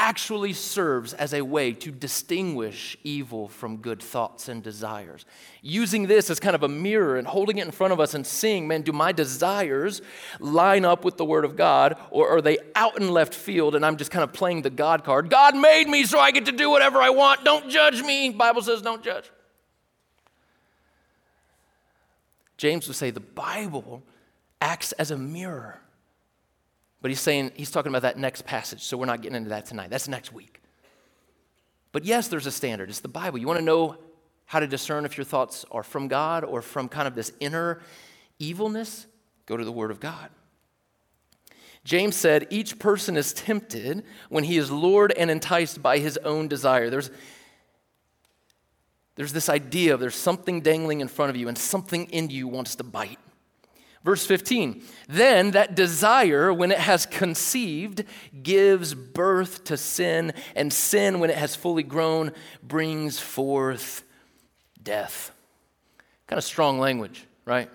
actually 0.02 0.52
serves 0.52 1.14
as 1.14 1.32
a 1.32 1.42
way 1.42 1.72
to 1.72 1.92
distinguish 1.92 2.96
evil 3.04 3.46
from 3.46 3.76
good 3.76 4.02
thoughts 4.02 4.48
and 4.48 4.60
desires. 4.60 5.24
Using 5.62 6.08
this 6.08 6.28
as 6.28 6.40
kind 6.40 6.56
of 6.56 6.64
a 6.64 6.68
mirror 6.68 7.18
and 7.18 7.24
holding 7.24 7.58
it 7.58 7.66
in 7.66 7.70
front 7.70 7.92
of 7.92 8.00
us 8.00 8.12
and 8.12 8.26
seeing, 8.26 8.66
man, 8.66 8.82
do 8.82 8.90
my 8.90 9.12
desires 9.12 10.02
line 10.40 10.84
up 10.84 11.04
with 11.04 11.18
the 11.18 11.24
Word 11.24 11.44
of 11.44 11.54
God 11.54 11.96
or 12.10 12.28
are 12.28 12.42
they 12.42 12.58
out 12.74 13.00
in 13.00 13.10
left 13.10 13.32
field 13.32 13.76
and 13.76 13.86
I'm 13.86 13.96
just 13.96 14.10
kind 14.10 14.24
of 14.24 14.32
playing 14.32 14.62
the 14.62 14.70
God 14.70 15.04
card? 15.04 15.30
God 15.30 15.54
made 15.56 15.86
me 15.86 16.02
so 16.02 16.18
I 16.18 16.32
get 16.32 16.46
to 16.46 16.52
do 16.52 16.68
whatever 16.68 16.98
I 16.98 17.10
want. 17.10 17.44
Don't 17.44 17.70
judge 17.70 18.02
me. 18.02 18.30
Bible 18.30 18.62
says 18.62 18.82
don't 18.82 19.04
judge. 19.04 19.30
James 22.56 22.88
would 22.88 22.96
say 22.96 23.12
the 23.12 23.20
Bible 23.20 24.02
acts 24.60 24.90
as 24.92 25.12
a 25.12 25.16
mirror 25.16 25.81
but 27.02 27.10
he's 27.10 27.20
saying, 27.20 27.50
he's 27.56 27.70
talking 27.70 27.90
about 27.90 28.02
that 28.02 28.16
next 28.16 28.46
passage, 28.46 28.82
so 28.82 28.96
we're 28.96 29.06
not 29.06 29.20
getting 29.20 29.36
into 29.36 29.50
that 29.50 29.66
tonight. 29.66 29.90
That's 29.90 30.08
next 30.08 30.32
week. 30.32 30.62
But 31.90 32.04
yes, 32.04 32.28
there's 32.28 32.46
a 32.46 32.52
standard. 32.52 32.88
It's 32.88 33.00
the 33.00 33.08
Bible. 33.08 33.38
You 33.38 33.48
want 33.48 33.58
to 33.58 33.64
know 33.64 33.96
how 34.46 34.60
to 34.60 34.66
discern 34.66 35.04
if 35.04 35.18
your 35.18 35.24
thoughts 35.24 35.64
are 35.70 35.82
from 35.82 36.08
God 36.08 36.44
or 36.44 36.62
from 36.62 36.88
kind 36.88 37.08
of 37.08 37.14
this 37.14 37.32
inner 37.40 37.80
evilness? 38.38 39.06
Go 39.46 39.56
to 39.56 39.64
the 39.64 39.72
Word 39.72 39.90
of 39.90 39.98
God. 39.98 40.30
James 41.84 42.14
said, 42.14 42.46
Each 42.50 42.78
person 42.78 43.16
is 43.16 43.32
tempted 43.32 44.04
when 44.28 44.44
he 44.44 44.56
is 44.56 44.70
lured 44.70 45.12
and 45.12 45.30
enticed 45.30 45.82
by 45.82 45.98
his 45.98 46.16
own 46.18 46.46
desire. 46.46 46.88
There's, 46.88 47.10
there's 49.16 49.32
this 49.32 49.48
idea 49.48 49.94
of 49.94 50.00
there's 50.00 50.14
something 50.14 50.60
dangling 50.60 51.00
in 51.00 51.08
front 51.08 51.30
of 51.30 51.36
you 51.36 51.48
and 51.48 51.58
something 51.58 52.06
in 52.06 52.30
you 52.30 52.46
wants 52.46 52.76
to 52.76 52.84
bite. 52.84 53.18
Verse 54.04 54.26
15, 54.26 54.82
then 55.08 55.52
that 55.52 55.76
desire, 55.76 56.52
when 56.52 56.72
it 56.72 56.78
has 56.78 57.06
conceived, 57.06 58.02
gives 58.42 58.94
birth 58.94 59.62
to 59.64 59.76
sin, 59.76 60.32
and 60.56 60.72
sin, 60.72 61.20
when 61.20 61.30
it 61.30 61.38
has 61.38 61.54
fully 61.54 61.84
grown, 61.84 62.32
brings 62.64 63.20
forth 63.20 64.02
death. 64.82 65.30
Kind 66.26 66.38
of 66.38 66.44
strong 66.44 66.80
language, 66.80 67.26
right? 67.44 67.70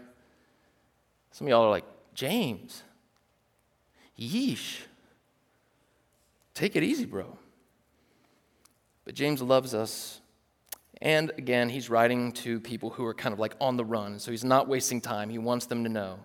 Some 1.32 1.48
of 1.48 1.52
y'all 1.52 1.64
are 1.64 1.70
like, 1.70 1.86
James, 2.14 2.84
yeesh. 4.20 4.80
Take 6.54 6.76
it 6.76 6.84
easy, 6.84 7.06
bro. 7.06 7.38
But 9.06 9.14
James 9.14 9.42
loves 9.42 9.74
us 9.74 10.20
and 11.02 11.32
again, 11.38 11.70
he's 11.70 11.90
writing 11.90 12.32
to 12.34 12.60
people 12.60 12.90
who 12.90 13.06
are 13.06 13.14
kind 13.14 13.34
of 13.34 13.40
like 13.40 13.56
on 13.62 13.78
the 13.78 13.86
run, 13.86 14.20
so 14.20 14.32
he's 14.32 14.44
not 14.44 14.68
wasting 14.68 15.02
time. 15.02 15.30
He 15.30 15.38
wants 15.38 15.66
them 15.66 15.84
to 15.84 15.90
know 15.90 16.20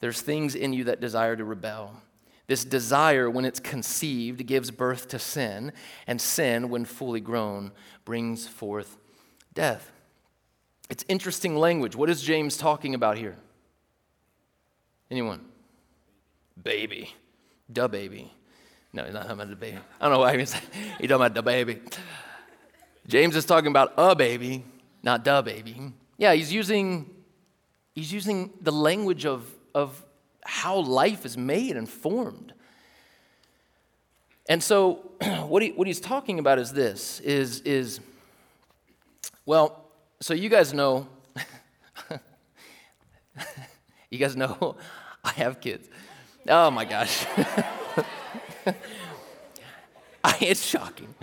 there's 0.00 0.20
things 0.20 0.54
in 0.54 0.72
you 0.72 0.84
that 0.84 1.00
desire 1.00 1.36
to 1.36 1.44
rebel. 1.44 2.02
This 2.46 2.64
desire, 2.64 3.30
when 3.30 3.44
it's 3.44 3.60
conceived, 3.60 4.44
gives 4.46 4.70
birth 4.70 5.08
to 5.08 5.18
sin, 5.18 5.72
and 6.06 6.20
sin, 6.20 6.68
when 6.68 6.84
fully 6.84 7.20
grown, 7.20 7.70
brings 8.04 8.48
forth 8.48 8.96
death. 9.54 9.92
It's 10.88 11.04
interesting 11.06 11.56
language. 11.56 11.94
What 11.94 12.10
is 12.10 12.22
James 12.22 12.56
talking 12.56 12.94
about 12.94 13.16
here? 13.18 13.36
Anyone? 15.10 15.44
Baby. 16.60 17.14
DaBaby. 17.72 18.30
No, 18.92 19.04
he's 19.04 19.14
not 19.14 19.22
talking 19.22 19.34
about 19.34 19.50
the 19.50 19.56
baby. 19.56 19.78
I 20.00 20.08
don't 20.08 20.14
know 20.14 20.20
why 20.20 20.36
he's 20.36 20.50
talking 21.00 21.10
about 21.12 21.34
the 21.34 21.42
baby. 21.42 21.80
James 23.06 23.36
is 23.36 23.44
talking 23.44 23.68
about 23.68 23.92
a 23.96 24.14
baby, 24.14 24.64
not 25.02 25.24
the 25.24 25.42
baby. 25.42 25.92
Yeah, 26.18 26.34
he's 26.34 26.52
using, 26.52 27.10
he's 27.94 28.12
using 28.12 28.50
the 28.60 28.72
language 28.72 29.26
of, 29.26 29.44
of 29.74 30.04
how 30.44 30.78
life 30.78 31.24
is 31.24 31.36
made 31.36 31.76
and 31.76 31.88
formed. 31.88 32.52
And 34.48 34.62
so 34.62 35.12
what, 35.46 35.62
he, 35.62 35.70
what 35.70 35.86
he's 35.86 36.00
talking 36.00 36.38
about 36.38 36.58
is 36.58 36.72
this, 36.72 37.20
is, 37.20 37.60
is 37.60 38.00
well, 39.46 39.84
so 40.20 40.34
you 40.34 40.48
guys 40.48 40.74
know, 40.74 41.06
you 44.10 44.18
guys 44.18 44.36
know 44.36 44.76
I 45.24 45.30
have 45.32 45.60
kids. 45.60 45.88
Oh 46.48 46.70
my 46.70 46.84
gosh. 46.84 47.26
it's 50.40 50.64
shocking. 50.64 51.14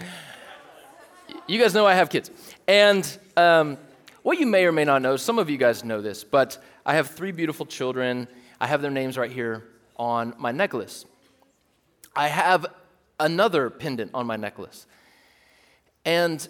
You 1.50 1.60
guys 1.60 1.74
know 1.74 1.86
I 1.86 1.93
have 1.93 2.10
kids. 2.10 2.30
And 2.68 3.18
um, 3.38 3.78
what 4.22 4.38
you 4.38 4.45
may 4.45 4.66
or 4.66 4.74
may 4.74 4.84
not 4.84 5.02
know, 5.02 5.16
some 5.16 5.39
of 5.39 5.50
you 5.50 5.58
guys 5.58 5.82
know 5.82 6.02
this, 6.02 6.26
but 6.26 6.58
I 6.86 6.95
have 6.95 7.08
three 7.08 7.32
beautiful 7.32 7.66
children. 7.66 8.28
I 8.60 8.68
have 8.68 8.82
their 8.82 8.91
names 8.91 9.18
right 9.18 9.32
here 9.32 9.64
on 9.95 10.34
my 10.38 10.52
necklace. 10.52 11.06
I 12.14 12.28
have 12.28 12.66
another 13.18 13.70
pendant 13.70 14.12
on 14.14 14.28
my 14.28 14.36
necklace. 14.36 14.88
And 16.04 16.45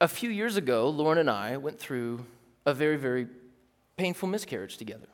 a 0.00 0.06
few 0.06 0.30
years 0.30 0.56
ago, 0.56 0.88
Lauren 0.90 1.18
and 1.18 1.28
I 1.28 1.56
went 1.56 1.80
through 1.80 2.24
a 2.64 2.72
very, 2.72 2.96
very 2.96 3.26
painful 3.96 4.28
miscarriage 4.28 4.76
together. 4.76 5.08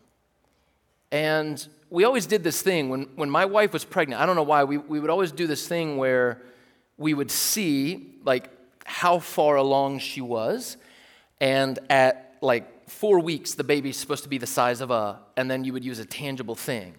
And 1.11 1.67
we 1.89 2.05
always 2.05 2.27
did 2.27 2.45
this 2.45 2.61
thing 2.61 2.91
when, 2.91 3.05
when 3.17 3.31
my 3.31 3.47
wife 3.47 3.73
was 3.73 3.83
pregnant. 3.83 4.21
I 4.21 4.27
don't 4.27 4.37
know 4.37 4.43
why, 4.43 4.64
we, 4.64 4.77
we 4.77 5.01
would 5.01 5.09
always 5.09 5.33
do 5.33 5.47
this 5.47 5.67
thing 5.67 5.97
where 5.97 6.43
we 6.99 7.14
would 7.14 7.31
see, 7.31 8.19
like, 8.23 8.51
how 8.87 9.18
far 9.18 9.57
along 9.57 9.99
she 9.99 10.20
was. 10.20 10.76
And 11.41 11.78
at 11.91 12.37
like 12.41 12.89
four 12.89 13.20
weeks, 13.20 13.55
the 13.55 13.64
baby's 13.64 13.97
supposed 13.97 14.22
to 14.22 14.28
be 14.28 14.39
the 14.39 14.47
size 14.47 14.80
of 14.80 14.91
a, 14.91 15.20
and 15.37 15.51
then 15.51 15.64
you 15.64 15.72
would 15.72 15.84
use 15.84 15.99
a 15.99 16.05
tangible 16.05 16.55
thing. 16.55 16.95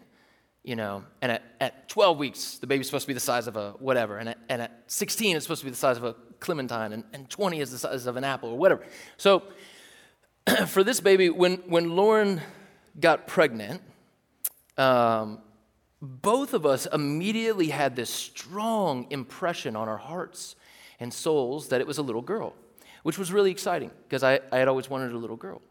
you 0.68 0.76
know, 0.76 1.06
and 1.22 1.32
at, 1.32 1.44
at 1.62 1.88
12 1.88 2.18
weeks, 2.18 2.58
the 2.58 2.68
baby's 2.68 2.88
supposed 2.88 3.06
to 3.06 3.08
be 3.08 3.14
the 3.14 3.22
size 3.22 3.48
of 3.48 3.56
a 3.56 3.72
whatever, 3.80 4.18
and 4.18 4.28
at, 4.28 4.38
and 4.50 4.62
at 4.62 4.84
16, 4.88 5.38
it's 5.38 5.46
supposed 5.46 5.62
to 5.62 5.66
be 5.66 5.72
the 5.72 5.78
size 5.78 5.96
of 5.96 6.04
a 6.04 6.14
clementine, 6.42 6.92
and, 6.92 7.06
and 7.14 7.30
20 7.30 7.62
is 7.62 7.72
the 7.72 7.78
size 7.78 8.06
of 8.06 8.18
an 8.18 8.26
apple, 8.26 8.50
or 8.50 8.58
whatever. 8.58 8.84
So 9.16 9.44
for 10.68 10.84
this 10.84 11.00
baby, 11.00 11.30
when, 11.30 11.58
when 11.68 11.96
Lauren 11.96 12.42
got 13.00 13.28
pregnant, 13.28 13.82
um, 14.78 15.40
both 16.02 16.54
of 16.54 16.66
us 16.66 16.86
immediately 16.92 17.70
had 17.70 17.96
this 17.96 18.10
strong 18.10 19.08
impression 19.10 19.78
on 19.78 19.88
our 19.88 19.98
hearts 19.98 20.58
and 21.00 21.14
souls 21.14 21.70
that 21.70 21.82
it 21.82 21.88
was 21.88 21.98
a 21.98 22.02
little 22.02 22.22
girl, 22.22 22.54
which 23.04 23.18
was 23.18 23.32
really 23.32 23.52
exciting 23.52 23.92
because 24.08 24.24
I, 24.24 24.40
I 24.52 24.58
had 24.58 24.68
always 24.68 24.90
wanted 24.90 25.12
a 25.12 25.18
little 25.18 25.36
girl. 25.36 25.62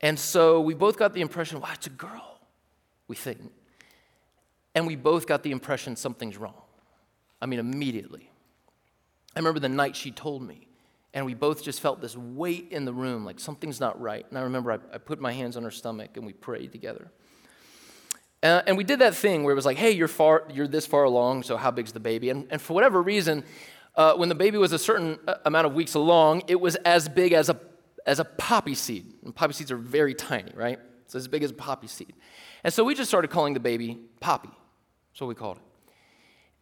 And 0.00 0.18
so 0.18 0.60
we 0.60 0.74
both 0.74 0.98
got 0.98 1.12
the 1.12 1.20
impression, 1.20 1.60
wow, 1.60 1.70
it's 1.74 1.86
a 1.86 1.90
girl, 1.90 2.40
we 3.08 3.16
think. 3.16 3.40
And 4.74 4.86
we 4.86 4.96
both 4.96 5.26
got 5.26 5.42
the 5.42 5.50
impression 5.50 5.96
something's 5.96 6.36
wrong. 6.36 6.62
I 7.40 7.46
mean, 7.46 7.58
immediately. 7.58 8.30
I 9.34 9.38
remember 9.38 9.60
the 9.60 9.68
night 9.68 9.96
she 9.96 10.10
told 10.10 10.42
me, 10.42 10.68
and 11.12 11.26
we 11.26 11.34
both 11.34 11.62
just 11.62 11.80
felt 11.80 12.00
this 12.00 12.16
weight 12.16 12.68
in 12.70 12.84
the 12.84 12.92
room, 12.92 13.24
like 13.24 13.40
something's 13.40 13.80
not 13.80 14.00
right. 14.00 14.24
And 14.28 14.38
I 14.38 14.42
remember 14.42 14.72
I, 14.72 14.78
I 14.94 14.98
put 14.98 15.20
my 15.20 15.32
hands 15.32 15.56
on 15.56 15.64
her 15.64 15.70
stomach 15.70 16.16
and 16.16 16.24
we 16.24 16.32
prayed 16.32 16.72
together. 16.72 17.10
Uh, 18.42 18.62
and 18.66 18.76
we 18.76 18.84
did 18.84 19.00
that 19.00 19.14
thing 19.14 19.44
where 19.44 19.52
it 19.52 19.56
was 19.56 19.66
like, 19.66 19.76
hey, 19.76 19.90
you're, 19.90 20.08
far, 20.08 20.44
you're 20.52 20.68
this 20.68 20.86
far 20.86 21.04
along, 21.04 21.42
so 21.42 21.56
how 21.56 21.70
big's 21.70 21.92
the 21.92 22.00
baby? 22.00 22.30
And, 22.30 22.46
and 22.50 22.60
for 22.60 22.72
whatever 22.72 23.02
reason, 23.02 23.44
uh, 24.00 24.14
when 24.14 24.30
the 24.30 24.34
baby 24.34 24.56
was 24.56 24.72
a 24.72 24.78
certain 24.78 25.18
uh, 25.28 25.34
amount 25.44 25.66
of 25.66 25.74
weeks 25.74 25.92
along, 25.92 26.42
it 26.48 26.58
was 26.58 26.74
as 26.76 27.06
big 27.06 27.34
as 27.34 27.50
a, 27.50 27.60
as 28.06 28.18
a 28.18 28.24
poppy 28.24 28.74
seed. 28.74 29.12
And 29.22 29.34
poppy 29.34 29.52
seeds 29.52 29.70
are 29.70 29.76
very 29.76 30.14
tiny, 30.14 30.50
right? 30.54 30.78
It's 31.04 31.14
as 31.14 31.28
big 31.28 31.42
as 31.42 31.50
a 31.50 31.54
poppy 31.54 31.86
seed. 31.86 32.14
And 32.64 32.72
so 32.72 32.82
we 32.82 32.94
just 32.94 33.10
started 33.10 33.28
calling 33.28 33.52
the 33.52 33.60
baby 33.60 33.98
Poppy. 34.18 34.48
That's 35.12 35.20
what 35.20 35.26
we 35.26 35.34
called 35.34 35.58
it. 35.58 35.62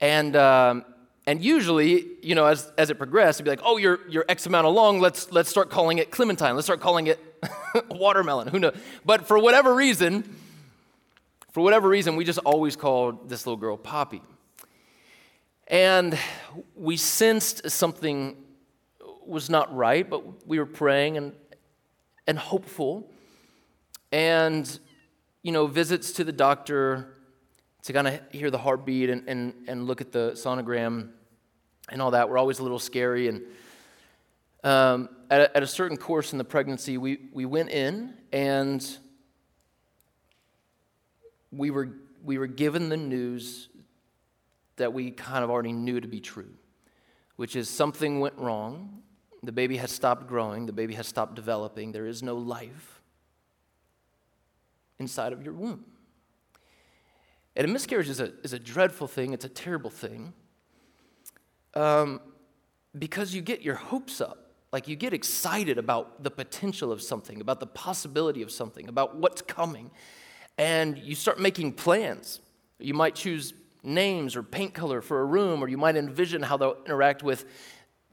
And, 0.01 0.35
um, 0.35 0.85
and 1.29 1.41
usually, 1.41 2.07
you 2.23 2.35
know, 2.35 2.47
as, 2.47 2.73
as 2.77 2.91
it 2.91 2.97
progressed, 2.97 3.37
it'd 3.37 3.45
be 3.45 3.51
like, 3.51 3.61
oh, 3.63 3.77
you're, 3.77 4.01
you're 4.09 4.25
X 4.29 4.47
amount 4.47 4.67
along, 4.67 4.99
let's, 4.99 5.31
let's 5.31 5.49
start 5.49 5.71
calling 5.71 5.99
it 5.99 6.11
Clementine, 6.11 6.57
let's 6.57 6.67
start 6.67 6.81
calling 6.81 7.07
it 7.07 7.21
watermelon, 7.91 8.49
who 8.49 8.59
knows? 8.59 8.77
But 9.05 9.29
for 9.29 9.39
whatever 9.39 9.77
reason, 9.77 10.25
for 11.53 11.63
whatever 11.63 11.89
reason, 11.89 12.17
we 12.17 12.25
just 12.25 12.41
always 12.41 12.75
called 12.75 13.29
this 13.29 13.47
little 13.47 13.59
girl 13.59 13.77
Poppy. 13.77 14.23
And 15.69 16.19
we 16.75 16.97
sensed 16.97 17.71
something 17.71 18.37
was 19.27 19.51
not 19.51 19.75
right, 19.77 20.09
but 20.09 20.47
we 20.47 20.59
were 20.59 20.67
praying 20.67 21.19
and, 21.19 21.33
and 22.27 22.39
hopeful. 22.39 23.11
And, 24.11 24.79
you 25.43 25.53
know, 25.53 25.67
visits 25.67 26.13
to 26.13 26.25
the 26.25 26.33
doctor 26.33 27.15
to 27.83 27.93
kind 27.93 28.09
of 28.09 28.21
hear 28.33 28.51
the 28.51 28.59
heartbeat 28.59 29.11
and, 29.11 29.29
and, 29.29 29.53
and 29.69 29.87
look 29.87 30.01
at 30.01 30.11
the 30.11 30.33
sonogram 30.33 31.11
and 31.91 32.01
all 32.01 32.13
that 32.13 32.31
were 32.31 32.39
always 32.39 32.59
a 32.59 32.63
little 32.63 32.79
scary. 32.79 33.29
And 33.29 33.43
um, 34.65 35.11
at, 35.31 35.41
a, 35.43 35.57
at 35.59 35.63
a 35.63 35.67
certain 35.67 35.99
course 35.99 36.33
in 36.33 36.39
the 36.39 36.45
pregnancy, 36.45 36.97
we, 36.97 37.19
we 37.33 37.45
went 37.45 37.69
in 37.69 38.15
and 38.33 38.87
we 41.53 41.71
were, 41.71 41.91
we 42.25 42.39
were 42.39 42.47
given 42.47 42.89
the 42.89 42.97
news 42.97 43.69
that 44.79 44.93
we 44.93 45.11
kind 45.11 45.45
of 45.45 45.51
already 45.51 45.73
knew 45.73 46.01
to 46.01 46.09
be 46.09 46.21
true, 46.21 46.55
which 47.37 47.55
is 47.55 47.69
something 47.69 48.21
went 48.21 48.37
wrong. 48.39 49.03
The 49.43 49.53
baby 49.53 49.77
has 49.77 49.93
stopped 49.93 50.27
growing, 50.27 50.67
the 50.67 50.73
baby 50.73 50.95
has 50.95 51.07
stopped 51.07 51.35
developing, 51.35 51.93
there 51.93 52.07
is 52.07 52.23
no 52.23 52.37
life 52.37 53.01
inside 54.99 55.33
of 55.33 55.45
your 55.45 55.55
womb. 55.55 55.85
And 57.55 57.65
a 57.65 57.71
miscarriage 57.71 58.09
is 58.09 58.21
a, 58.21 58.33
is 58.43 58.53
a 58.53 58.59
dreadful 58.59 59.07
thing, 59.07 59.33
it's 59.33 59.45
a 59.45 59.49
terrible 59.49 59.91
thing, 59.91 60.33
um, 61.75 62.21
because 62.99 63.35
you 63.35 63.43
get 63.43 63.63
your 63.63 63.77
hopes 63.77 64.21
up. 64.21 64.45
Like 64.71 64.87
you 64.87 64.97
get 64.97 65.15
excited 65.15 65.79
about 65.79 66.23
the 66.23 66.31
potential 66.31 66.93
of 66.93 67.01
something, 67.01 67.41
about 67.41 67.59
the 67.59 67.67
possibility 67.67 68.43
of 68.43 68.51
something, 68.51 68.89
about 68.89 69.17
what's 69.17 69.41
coming. 69.41 69.91
And 70.59 70.99
you 70.99 71.15
start 71.15 71.41
making 71.41 71.73
plans. 71.73 72.41
You 72.79 72.93
might 72.93 73.15
choose 73.15 73.55
names 73.83 74.37
or 74.37 74.43
paint 74.43 74.75
color 74.75 75.01
for 75.01 75.21
a 75.21 75.25
room, 75.25 75.63
or 75.63 75.69
you 75.69 75.79
might 75.79 75.97
envision 75.97 76.43
how 76.43 76.57
they'll 76.57 76.77
interact 76.85 77.23
with 77.23 77.45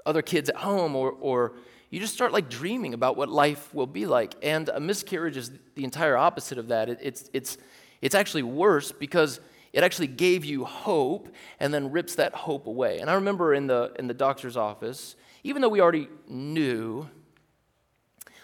other 0.06 0.22
kids 0.22 0.50
at 0.50 0.58
home, 0.58 0.96
or, 0.96 1.12
or 1.12 1.54
you 1.90 2.00
just 2.00 2.14
start 2.14 2.32
like 2.32 2.50
dreaming 2.50 2.94
about 2.94 3.18
what 3.18 3.30
life 3.30 3.74
will 3.74 3.88
be 3.88 4.06
like. 4.06 4.36
And 4.44 4.70
a 4.70 4.80
miscarriage 4.80 5.38
is 5.38 5.52
the 5.76 5.84
entire 5.84 6.18
opposite 6.18 6.58
of 6.58 6.68
that. 6.68 6.90
It, 6.90 7.00
it's, 7.02 7.30
it's, 7.34 7.58
it's 8.02 8.16
actually 8.16 8.44
worse 8.44 8.92
because 8.92 9.40
it 9.74 9.84
actually 9.84 10.08
gave 10.08 10.46
you 10.46 10.64
hope 10.64 11.30
and 11.60 11.74
then 11.74 11.92
rips 11.92 12.16
that 12.16 12.34
hope 12.34 12.68
away. 12.68 13.00
And 13.00 13.10
I 13.10 13.16
remember 13.16 13.54
in 13.54 13.68
the, 13.68 13.92
in 14.00 14.08
the 14.08 14.14
doctor's 14.14 14.56
office, 14.56 15.16
even 15.44 15.62
though 15.62 15.70
we 15.70 15.82
already 15.82 16.08
knew, 16.28 17.10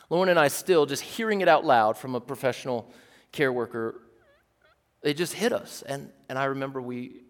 Lauren 0.10 0.30
and 0.30 0.38
I 0.38 0.50
still 0.50 0.86
just 0.86 1.04
hearing 1.04 1.42
it 1.42 1.48
out 1.48 1.64
loud 1.64 1.98
from 1.98 2.16
a 2.16 2.20
professional 2.20 2.92
care 3.32 3.54
worker, 3.54 4.02
it 5.04 5.16
just 5.16 5.34
hit 5.34 5.52
us. 5.52 5.84
And, 5.84 6.10
and 6.30 6.38
I 6.38 6.46
remember 6.46 6.82
we, 6.82 7.22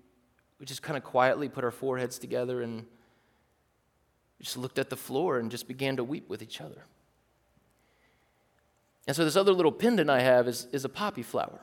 we 0.60 0.66
just 0.66 0.82
kind 0.82 0.98
of 0.98 1.04
quietly 1.04 1.50
put 1.50 1.64
our 1.64 1.72
foreheads 1.72 2.20
together 2.20 2.62
and 2.62 2.86
just 4.42 4.58
looked 4.58 4.80
at 4.80 4.90
the 4.90 4.98
floor 4.98 5.38
and 5.38 5.52
just 5.52 5.68
began 5.68 5.98
to 5.98 6.04
weep 6.04 6.30
with 6.30 6.42
each 6.42 6.62
other. 6.62 6.86
And 9.08 9.16
so 9.16 9.24
this 9.26 9.36
other 9.36 9.54
little 9.54 9.72
pendant 9.72 10.10
I 10.10 10.22
have 10.22 10.48
is, 10.48 10.68
is 10.72 10.86
a 10.86 10.90
poppy 10.90 11.24
flower. 11.24 11.60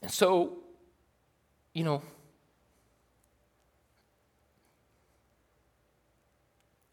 And 0.00 0.10
so, 0.10 0.58
you 1.72 1.84
know, 1.84 2.02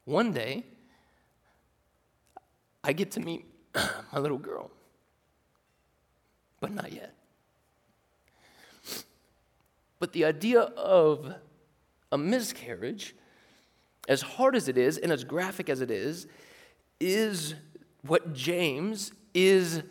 one 0.05 0.31
day, 0.31 0.63
I 2.83 2.93
get 2.93 3.11
to 3.11 3.19
meet 3.19 3.45
my 3.75 4.19
little 4.19 4.37
girl, 4.37 4.71
but 6.59 6.73
not 6.73 6.91
yet. 6.91 7.13
But 9.99 10.13
the 10.13 10.25
idea 10.25 10.61
of 10.61 11.33
a 12.11 12.17
miscarriage, 12.17 13.15
as 14.07 14.21
hard 14.21 14.55
as 14.55 14.67
it 14.67 14.77
is 14.77 14.97
and 14.97 15.11
as 15.11 15.23
graphic 15.23 15.69
as 15.69 15.81
it 15.81 15.91
is, 15.91 16.27
is 16.99 17.55
what 18.05 18.33
James 18.33 19.11
is 19.33 19.83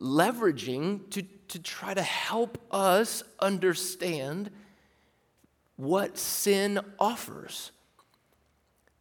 leveraging 0.00 1.10
to 1.10 1.22
to 1.48 1.58
try 1.58 1.94
to 1.94 2.02
help 2.02 2.58
us 2.70 3.22
understand 3.40 4.50
what 5.76 6.18
sin 6.18 6.80
offers. 6.98 7.72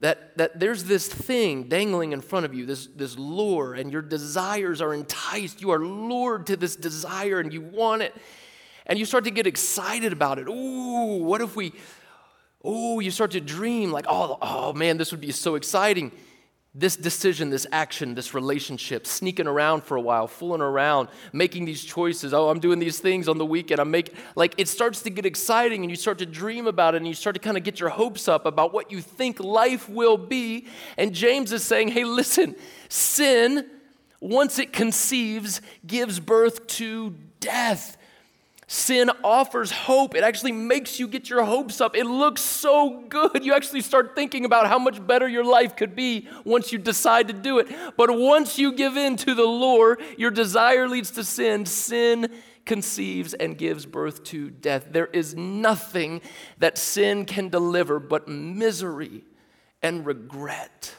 That, 0.01 0.37
that 0.37 0.59
there's 0.59 0.83
this 0.83 1.07
thing 1.07 1.69
dangling 1.69 2.11
in 2.11 2.21
front 2.21 2.45
of 2.45 2.53
you, 2.53 2.65
this, 2.65 2.87
this 2.87 3.17
lure, 3.17 3.73
and 3.73 3.91
your 3.91 4.01
desires 4.01 4.81
are 4.81 4.93
enticed. 4.93 5.61
You 5.61 5.71
are 5.71 5.79
lured 5.79 6.47
to 6.47 6.57
this 6.57 6.75
desire 6.75 7.39
and 7.39 7.53
you 7.53 7.61
want 7.61 8.01
it. 8.01 8.13
And 8.85 8.99
you 8.99 9.05
start 9.05 9.23
to 9.23 9.31
get 9.31 9.47
excited 9.47 10.13
about 10.13 10.37
it. 10.37 10.47
Ooh, 10.47 11.23
what 11.23 11.41
if 11.41 11.55
we, 11.55 11.73
oh, 12.63 12.99
you 12.99 13.09
start 13.09 13.31
to 13.31 13.41
dream 13.41 13.91
like, 13.91 14.05
oh, 14.07 14.37
oh 14.41 14.73
man, 14.73 14.97
this 14.97 15.11
would 15.11 15.21
be 15.21 15.31
so 15.31 15.55
exciting 15.55 16.11
this 16.77 16.97
decision, 16.97 17.49
this 17.49 17.65
action, 17.71 18.15
this 18.15 18.33
relationship, 18.33 19.07
sneaking 19.07 19.47
around 19.47 19.85
for 19.85 19.95
a 19.95 20.01
while, 20.01 20.27
fooling 20.27 20.61
around, 20.61 21.07
making 21.31 21.63
these 21.63 21.81
choices. 21.81 22.33
Oh, 22.33 22.49
I'm 22.49 22.59
doing 22.59 22.79
these 22.79 22.99
things 22.99 23.29
on 23.29 23.37
the 23.37 23.45
weekend. 23.45 23.79
I'm 23.79 23.91
making, 23.91 24.15
like, 24.35 24.53
it 24.57 24.67
starts 24.67 25.01
to 25.03 25.09
get 25.09 25.25
exciting 25.25 25.83
and 25.83 25.89
you 25.89 25.95
start 25.95 26.17
to 26.17 26.25
dream 26.25 26.67
about 26.67 26.93
it 26.93 26.97
and 26.97 27.07
you 27.07 27.13
start 27.13 27.33
to 27.35 27.39
kind 27.39 27.55
of 27.55 27.63
get 27.63 27.79
your 27.79 27.89
hopes 27.89 28.27
up 28.27 28.45
about 28.45 28.73
what 28.73 28.91
you 28.91 28.99
think 28.99 29.39
life 29.39 29.87
will 29.87 30.17
be. 30.17 30.67
And 30.97 31.13
James 31.13 31.53
is 31.53 31.63
saying, 31.63 31.87
hey, 31.87 32.03
listen, 32.03 32.55
sin, 32.89 33.65
once 34.19 34.59
it 34.59 34.73
conceives, 34.73 35.61
gives 35.87 36.19
birth 36.19 36.67
to 36.67 37.15
death. 37.39 37.95
Sin 38.67 39.11
offers 39.23 39.71
hope. 39.71 40.15
It 40.15 40.23
actually 40.23 40.51
makes 40.51 40.99
you 40.99 41.07
get 41.07 41.29
your 41.29 41.43
hopes 41.43 41.79
up. 41.81 41.95
It 41.95 42.05
looks 42.05 42.41
so 42.41 43.03
good. 43.07 43.45
You 43.45 43.53
actually 43.53 43.81
start 43.81 44.15
thinking 44.15 44.43
about 44.43 44.67
how 44.67 44.79
much 44.79 45.05
better 45.05 45.27
your 45.27 45.43
life 45.43 45.75
could 45.75 45.95
be 45.95 46.27
once 46.43 46.71
you 46.71 46.79
decide 46.79 47.27
to 47.27 47.33
do 47.33 47.59
it. 47.59 47.67
But 47.95 48.17
once 48.17 48.57
you 48.57 48.71
give 48.71 48.97
in 48.97 49.17
to 49.17 49.35
the 49.35 49.43
lure, 49.43 49.99
your 50.17 50.31
desire 50.31 50.87
leads 50.87 51.11
to 51.11 51.23
sin. 51.23 51.67
Sin 51.67 52.33
conceives 52.65 53.35
and 53.35 53.55
gives 53.55 53.85
birth 53.85 54.23
to 54.23 54.49
death. 54.49 54.87
There 54.89 55.07
is 55.07 55.35
nothing 55.35 56.21
that 56.57 56.79
sin 56.79 57.25
can 57.25 57.49
deliver 57.49 57.99
but 57.99 58.27
misery 58.27 59.23
and 59.83 60.05
regret. 60.05 60.95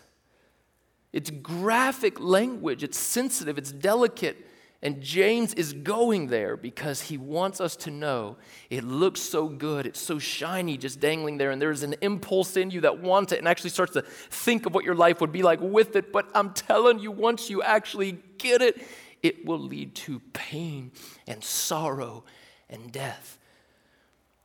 It's 1.13 1.31
graphic 1.31 2.21
language, 2.21 2.85
it's 2.85 2.99
sensitive, 2.99 3.59
it's 3.59 3.73
delicate. 3.73 4.46
And 4.83 5.01
James 5.01 5.55
is 5.55 5.73
going 5.73 6.27
there 6.29 6.57
because 6.57 7.03
he 7.03 7.17
wants 7.17 7.61
us 7.61 7.77
to 7.77 7.91
know 7.91 8.37
it 8.69 8.85
looks 8.85 9.21
so 9.21 9.49
good, 9.49 9.87
it's 9.87 10.01
so 10.01 10.19
shiny 10.19 10.77
just 10.77 11.01
dangling 11.01 11.39
there, 11.39 11.51
and 11.51 11.61
there's 11.61 11.83
an 11.83 11.95
impulse 12.03 12.57
in 12.57 12.71
you 12.71 12.83
that 12.83 13.01
wants 13.01 13.33
it 13.33 13.39
and 13.39 13.49
actually 13.49 13.71
starts 13.71 13.95
to 13.95 14.03
think 14.03 14.67
of 14.67 14.75
what 14.75 14.85
your 14.85 14.95
life 14.95 15.21
would 15.21 15.33
be 15.33 15.43
like 15.43 15.61
with 15.61 15.97
it. 15.97 16.13
But 16.13 16.29
I'm 16.35 16.53
telling 16.53 16.99
you, 16.99 17.11
once 17.11 17.49
you 17.49 17.63
actually 17.63 18.19
get 18.39 18.61
it, 18.61 18.81
it 19.23 19.47
will 19.47 19.59
lead 19.59 19.95
to 19.95 20.21
pain 20.33 20.93
and 21.27 21.43
sorrow 21.43 22.25
and 22.69 22.93
death. 22.93 23.39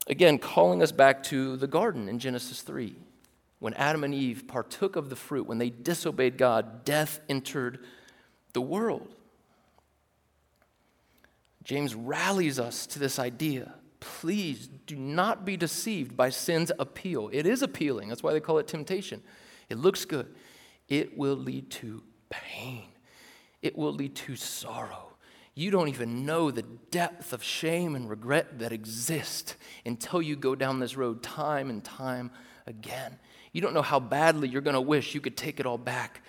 Again, 0.07 0.39
calling 0.39 0.81
us 0.81 0.91
back 0.91 1.23
to 1.23 1.57
the 1.57 1.67
garden 1.67 2.07
in 2.07 2.19
Genesis 2.19 2.61
3. 2.61 2.95
When 3.59 3.73
Adam 3.75 4.03
and 4.03 4.13
Eve 4.15 4.45
partook 4.47 4.95
of 4.95 5.09
the 5.09 5.15
fruit, 5.15 5.45
when 5.45 5.59
they 5.59 5.69
disobeyed 5.69 6.37
God, 6.37 6.83
death 6.83 7.19
entered 7.29 7.85
the 8.53 8.61
world. 8.61 9.13
James 11.63 11.95
rallies 11.95 12.59
us 12.59 12.87
to 12.87 12.99
this 12.99 13.19
idea. 13.19 13.73
Please 13.99 14.67
do 14.87 14.95
not 14.95 15.45
be 15.45 15.55
deceived 15.55 16.17
by 16.17 16.29
sin's 16.29 16.71
appeal. 16.79 17.29
It 17.31 17.45
is 17.45 17.61
appealing. 17.61 18.09
That's 18.09 18.23
why 18.23 18.33
they 18.33 18.39
call 18.39 18.57
it 18.57 18.67
temptation. 18.67 19.21
It 19.69 19.77
looks 19.77 20.05
good. 20.05 20.33
It 20.89 21.17
will 21.17 21.35
lead 21.35 21.69
to 21.71 22.03
pain, 22.29 22.85
it 23.61 23.77
will 23.77 23.93
lead 23.93 24.15
to 24.15 24.35
sorrow. 24.35 25.07
You 25.53 25.69
don't 25.69 25.89
even 25.89 26.25
know 26.25 26.49
the 26.49 26.61
depth 26.61 27.33
of 27.33 27.43
shame 27.43 27.95
and 27.95 28.09
regret 28.09 28.59
that 28.59 28.71
exist 28.71 29.57
until 29.85 30.21
you 30.21 30.37
go 30.37 30.55
down 30.55 30.79
this 30.79 30.95
road 30.95 31.21
time 31.21 31.69
and 31.69 31.83
time 31.83 32.31
again. 32.65 33.19
You 33.51 33.59
don't 33.59 33.73
know 33.73 33.81
how 33.81 33.99
badly 33.99 34.47
you're 34.47 34.61
going 34.61 34.75
to 34.75 34.81
wish 34.81 35.13
you 35.13 35.19
could 35.19 35.35
take 35.35 35.59
it 35.59 35.65
all 35.65 35.77
back 35.77 36.23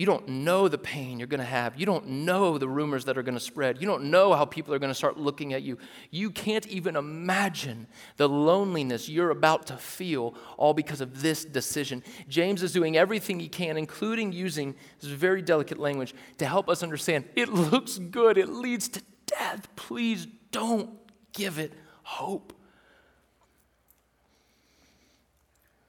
you 0.00 0.06
don't 0.06 0.26
know 0.28 0.66
the 0.66 0.78
pain 0.78 1.18
you're 1.18 1.28
going 1.28 1.40
to 1.40 1.44
have. 1.44 1.78
You 1.78 1.84
don't 1.84 2.08
know 2.08 2.56
the 2.56 2.66
rumors 2.66 3.04
that 3.04 3.18
are 3.18 3.22
going 3.22 3.34
to 3.34 3.38
spread. 3.38 3.82
You 3.82 3.86
don't 3.86 4.04
know 4.04 4.32
how 4.32 4.46
people 4.46 4.72
are 4.72 4.78
going 4.78 4.88
to 4.88 4.94
start 4.94 5.18
looking 5.18 5.52
at 5.52 5.60
you. 5.62 5.76
You 6.10 6.30
can't 6.30 6.66
even 6.68 6.96
imagine 6.96 7.86
the 8.16 8.26
loneliness 8.26 9.10
you're 9.10 9.28
about 9.28 9.66
to 9.66 9.76
feel, 9.76 10.34
all 10.56 10.72
because 10.72 11.02
of 11.02 11.20
this 11.20 11.44
decision. 11.44 12.02
James 12.30 12.62
is 12.62 12.72
doing 12.72 12.96
everything 12.96 13.40
he 13.40 13.48
can, 13.50 13.76
including 13.76 14.32
using 14.32 14.74
this 15.02 15.10
very 15.10 15.42
delicate 15.42 15.78
language, 15.78 16.14
to 16.38 16.46
help 16.46 16.70
us 16.70 16.82
understand 16.82 17.26
it 17.36 17.50
looks 17.50 17.98
good, 17.98 18.38
it 18.38 18.48
leads 18.48 18.88
to 18.88 19.02
death. 19.26 19.68
Please 19.76 20.26
don't 20.50 20.88
give 21.34 21.58
it 21.58 21.74
hope. 22.04 22.54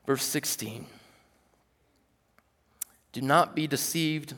Verse 0.06 0.24
16. 0.24 0.86
Do 3.12 3.22
not 3.22 3.56
be 3.56 3.68
deceived, 3.68 4.36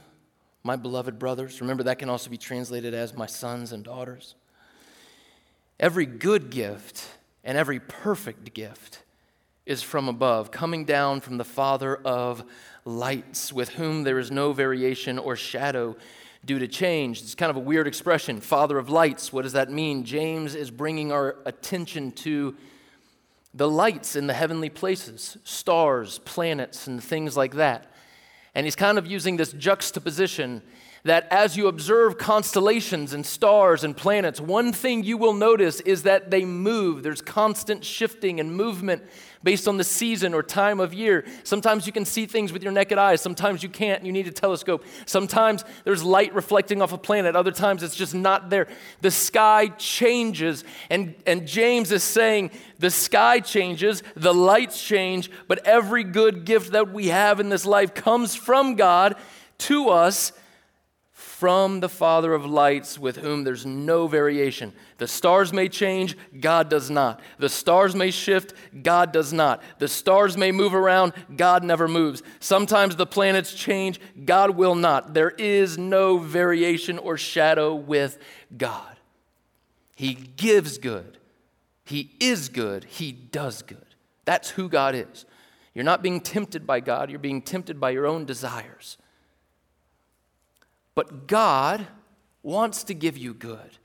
my 0.63 0.75
beloved 0.75 1.19
brothers. 1.19 1.61
Remember, 1.61 1.83
that 1.83 1.99
can 1.99 2.09
also 2.09 2.29
be 2.29 2.37
translated 2.37 2.93
as 2.93 3.15
my 3.15 3.25
sons 3.25 3.71
and 3.71 3.83
daughters. 3.83 4.35
Every 5.79 6.05
good 6.05 6.49
gift 6.49 7.07
and 7.43 7.57
every 7.57 7.79
perfect 7.79 8.53
gift 8.53 9.03
is 9.65 9.81
from 9.83 10.09
above, 10.09 10.51
coming 10.51 10.85
down 10.85 11.21
from 11.21 11.37
the 11.37 11.45
Father 11.45 11.95
of 11.95 12.43
lights, 12.85 13.53
with 13.53 13.69
whom 13.69 14.03
there 14.03 14.19
is 14.19 14.31
no 14.31 14.53
variation 14.53 15.17
or 15.17 15.35
shadow 15.35 15.95
due 16.43 16.59
to 16.59 16.67
change. 16.67 17.21
It's 17.21 17.35
kind 17.35 17.49
of 17.49 17.55
a 17.55 17.61
weird 17.61 17.87
expression, 17.87 18.41
Father 18.41 18.77
of 18.77 18.89
lights. 18.89 19.31
What 19.31 19.43
does 19.43 19.53
that 19.53 19.71
mean? 19.71 20.03
James 20.03 20.55
is 20.55 20.69
bringing 20.69 21.11
our 21.11 21.37
attention 21.45 22.11
to 22.11 22.55
the 23.53 23.69
lights 23.69 24.15
in 24.15 24.27
the 24.27 24.33
heavenly 24.33 24.69
places, 24.69 25.37
stars, 25.43 26.19
planets, 26.19 26.87
and 26.87 27.01
things 27.01 27.37
like 27.37 27.53
that. 27.53 27.92
And 28.55 28.65
he's 28.65 28.75
kind 28.75 28.97
of 28.97 29.07
using 29.07 29.37
this 29.37 29.53
juxtaposition 29.53 30.61
that 31.05 31.27
as 31.31 31.57
you 31.57 31.67
observe 31.67 32.17
constellations 32.17 33.13
and 33.13 33.25
stars 33.25 33.83
and 33.83 33.95
planets, 33.95 34.39
one 34.39 34.71
thing 34.71 35.03
you 35.03 35.17
will 35.17 35.33
notice 35.33 35.81
is 35.81 36.03
that 36.03 36.31
they 36.31 36.45
move. 36.45 37.03
There's 37.03 37.21
constant 37.21 37.83
shifting 37.83 38.39
and 38.39 38.55
movement 38.55 39.03
based 39.43 39.67
on 39.67 39.75
the 39.75 39.83
season 39.83 40.33
or 40.33 40.41
time 40.41 40.79
of 40.79 40.93
year. 40.93 41.25
Sometimes 41.43 41.85
you 41.85 41.91
can 41.91 42.05
see 42.05 42.25
things 42.25 42.53
with 42.53 42.63
your 42.63 42.71
naked 42.71 42.97
eyes, 42.97 43.19
sometimes 43.19 43.61
you 43.61 43.67
can't, 43.67 43.99
and 43.99 44.07
you 44.07 44.13
need 44.13 44.27
a 44.27 44.31
telescope. 44.31 44.85
Sometimes 45.05 45.65
there's 45.83 46.01
light 46.01 46.33
reflecting 46.33 46.81
off 46.81 46.93
a 46.93 46.97
planet, 46.97 47.35
other 47.35 47.51
times 47.51 47.83
it's 47.83 47.95
just 47.95 48.15
not 48.15 48.49
there. 48.49 48.69
The 49.01 49.11
sky 49.11 49.67
changes, 49.67 50.63
and, 50.89 51.15
and 51.27 51.45
James 51.45 51.91
is 51.91 52.03
saying 52.03 52.51
the 52.79 52.89
sky 52.89 53.41
changes, 53.41 54.03
the 54.15 54.33
lights 54.33 54.81
change, 54.81 55.29
but 55.49 55.67
every 55.67 56.05
good 56.05 56.45
gift 56.45 56.71
that 56.71 56.93
we 56.93 57.07
have 57.07 57.41
in 57.41 57.49
this 57.49 57.65
life 57.65 57.93
comes 57.93 58.35
from 58.35 58.75
God 58.75 59.17
to 59.57 59.89
us 59.89 60.31
from 61.43 61.81
the 61.81 61.89
Father 61.89 62.33
of 62.33 62.45
lights, 62.45 62.97
with 62.97 63.17
whom 63.17 63.43
there's 63.43 63.65
no 63.65 64.07
variation. 64.07 64.71
The 64.97 65.09
stars 65.09 65.51
may 65.51 65.67
change, 65.67 66.15
God 66.39 66.69
does 66.69 66.89
not. 66.89 67.19
The 67.37 67.49
stars 67.49 67.93
may 67.97 68.11
shift, 68.11 68.53
God 68.81 69.11
does 69.11 69.33
not. 69.33 69.61
The 69.77 69.89
stars 69.89 70.37
may 70.37 70.53
move 70.53 70.73
around, 70.73 71.11
God 71.35 71.65
never 71.65 71.89
moves. 71.89 72.23
Sometimes 72.39 72.95
the 72.95 73.05
planets 73.05 73.53
change, 73.53 73.99
God 74.23 74.51
will 74.51 74.73
not. 74.73 75.13
There 75.13 75.31
is 75.31 75.77
no 75.77 76.17
variation 76.17 76.97
or 76.97 77.17
shadow 77.17 77.75
with 77.75 78.19
God. 78.55 78.97
He 79.97 80.13
gives 80.13 80.77
good, 80.77 81.17
He 81.83 82.15
is 82.21 82.47
good, 82.47 82.85
He 82.85 83.11
does 83.11 83.63
good. 83.63 83.95
That's 84.23 84.51
who 84.51 84.69
God 84.69 84.95
is. 84.95 85.25
You're 85.73 85.83
not 85.83 86.01
being 86.01 86.21
tempted 86.21 86.65
by 86.65 86.79
God, 86.79 87.09
you're 87.09 87.19
being 87.19 87.41
tempted 87.41 87.81
by 87.81 87.89
your 87.89 88.07
own 88.07 88.23
desires. 88.23 88.97
But 90.95 91.27
God 91.27 91.87
wants 92.41 92.83
to 92.85 92.93
give 92.93 93.17
you 93.17 93.33
good. 93.33 93.77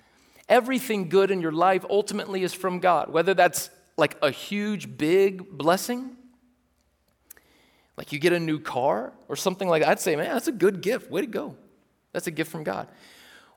Everything 0.48 1.08
good 1.08 1.30
in 1.30 1.40
your 1.40 1.52
life 1.52 1.84
ultimately 1.88 2.42
is 2.42 2.54
from 2.54 2.80
God, 2.80 3.12
whether 3.12 3.34
that's 3.34 3.70
like 3.96 4.16
a 4.22 4.30
huge, 4.30 4.96
big 4.96 5.56
blessing, 5.56 6.16
like 7.96 8.12
you 8.12 8.18
get 8.18 8.32
a 8.32 8.40
new 8.40 8.60
car 8.60 9.12
or 9.28 9.36
something 9.36 9.68
like 9.68 9.82
that. 9.82 9.90
I'd 9.90 10.00
say, 10.00 10.16
man, 10.16 10.32
that's 10.32 10.48
a 10.48 10.52
good 10.52 10.80
gift. 10.80 11.10
Way 11.10 11.22
to 11.22 11.26
go. 11.26 11.56
That's 12.12 12.26
a 12.26 12.30
gift 12.30 12.50
from 12.50 12.64
God. 12.64 12.88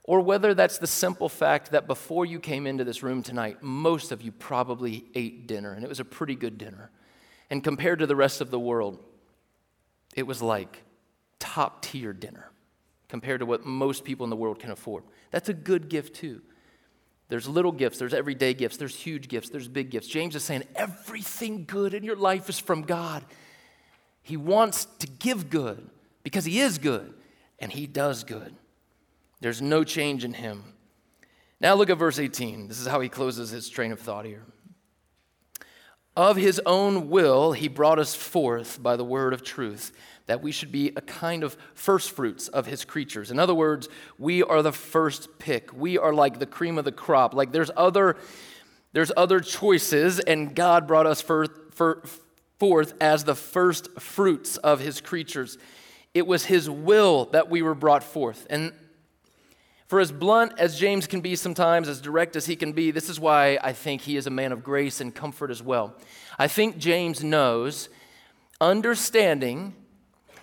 Or 0.04 0.20
whether 0.20 0.54
that's 0.54 0.80
the 0.80 0.88
simple 0.88 1.30
fact 1.30 1.72
that 1.72 1.88
before 1.88 2.26
you 2.26 2.40
came 2.40 2.66
into 2.66 2.84
this 2.84 3.04
room 3.04 3.22
tonight, 3.22 3.62
most 3.62 4.12
of 4.12 4.22
you 4.22 4.32
probably 4.32 5.06
ate 5.14 5.48
dinner, 5.48 5.74
and 5.74 5.84
it 5.84 5.88
was 5.88 6.00
a 6.00 6.06
pretty 6.06 6.36
good 6.36 6.58
dinner. 6.58 6.90
And 7.52 7.64
compared 7.64 8.00
to 8.00 8.08
the 8.08 8.16
rest 8.16 8.42
of 8.42 8.50
the 8.50 8.60
world, 8.60 9.04
it 10.16 10.24
was 10.24 10.42
like 10.42 10.84
top 11.40 11.84
tier 11.84 12.14
dinner 12.14 12.51
compared 13.12 13.42
to 13.42 13.46
what 13.46 13.66
most 13.66 14.06
people 14.06 14.24
in 14.24 14.30
the 14.30 14.38
world 14.38 14.58
can 14.58 14.72
afford. 14.72 15.04
That's 15.32 15.50
a 15.50 15.54
good 15.54 15.90
gift, 15.90 16.16
too. 16.16 16.42
There's 17.28 17.48
little 17.48 17.74
gifts, 17.74 18.00
there's 18.00 18.14
everyday 18.14 18.54
gifts, 18.54 18.78
there's 18.78 18.96
huge 18.96 19.28
gifts, 19.28 19.50
there's 19.50 19.68
big 19.68 19.90
gifts. 19.90 20.08
James 20.08 20.34
is 20.34 20.46
saying 20.46 20.64
everything 20.78 21.66
good 21.66 21.94
in 21.94 22.04
your 22.04 22.16
life 22.16 22.48
is 22.48 22.58
from 22.58 22.84
God. 22.84 23.26
He 24.24 24.38
wants 24.38 24.86
to 25.00 25.08
give 25.08 25.50
good 25.50 25.90
because 26.24 26.46
He 26.46 26.62
is 26.62 26.78
good 26.78 27.14
and 27.60 27.70
He 27.70 27.86
does 27.86 28.24
good. 28.24 28.56
There's 29.42 29.62
no 29.62 29.84
change 29.84 30.24
in 30.24 30.34
Him. 30.34 30.64
Now 31.60 31.76
look 31.76 31.90
at 31.90 31.98
verse 31.98 32.18
18. 32.18 32.70
This 32.70 32.80
is 32.80 32.88
how 32.88 33.02
he 33.02 33.10
closes 33.10 33.50
his 33.50 33.68
train 33.68 33.92
of 33.92 34.00
thought 34.00 34.26
here. 34.26 34.46
Of 36.16 36.36
his 36.36 36.60
own 36.66 37.10
will, 37.10 37.54
he 37.54 37.68
brought 37.68 38.00
us 38.00 38.14
forth 38.14 38.82
by 38.82 38.98
the 38.98 39.06
word 39.06 39.34
of 39.34 39.44
truth 39.44 39.94
that 40.28 40.42
we 40.42 40.52
should 40.52 40.72
be 40.72 40.92
a 40.96 41.02
kind 41.02 41.44
of 41.44 41.58
first 41.74 42.12
fruits 42.12 42.48
of 42.50 42.66
his 42.66 42.86
creatures. 42.86 43.32
In 43.32 43.40
other 43.40 43.54
words, 43.54 43.90
we 44.18 44.44
are 44.44 44.62
the 44.62 44.72
first 44.72 45.40
pick. 45.40 45.74
We 45.74 45.98
are 45.98 46.14
like 46.14 46.40
the 46.40 46.46
cream 46.46 46.78
of 46.78 46.86
the 46.86 46.92
crop. 46.92 47.34
Like 47.34 47.52
there's 47.52 47.72
other 47.76 48.18
there's 48.94 49.12
other 49.16 49.40
choices 49.40 50.20
and 50.20 50.54
God 50.54 50.88
brought 50.88 51.06
us 51.06 51.22
for, 51.22 51.48
for, 51.72 52.04
forth 52.60 52.94
as 53.00 53.24
the 53.24 53.36
first 53.36 53.90
fruits 54.00 54.58
of 54.58 54.80
his 54.80 55.00
creatures. 55.02 55.58
It 56.14 56.28
was 56.28 56.46
his 56.46 56.70
will 56.70 57.26
that 57.32 57.50
we 57.50 57.62
were 57.62 57.76
brought 57.76 58.04
forth. 58.04 58.46
And 58.50 58.74
for 59.92 60.00
as 60.00 60.10
blunt 60.10 60.54
as 60.58 60.80
James 60.80 61.06
can 61.06 61.20
be 61.20 61.36
sometimes, 61.36 61.90
as 61.90 62.00
direct 62.00 62.38
as 62.38 62.46
he 62.46 62.56
can 62.56 62.72
be, 62.72 62.92
this 62.92 63.10
is 63.10 63.20
why 63.20 63.60
I 63.62 63.74
think 63.74 64.00
he 64.00 64.16
is 64.16 64.26
a 64.26 64.30
man 64.30 64.54
of 64.54 64.64
grace 64.64 65.02
and 65.02 65.14
comfort 65.14 65.52
as 65.52 65.62
well. 65.62 65.98
I 66.40 66.48
think 66.48 66.78
James 66.78 67.26
knows 67.26 67.90
understanding 68.62 69.76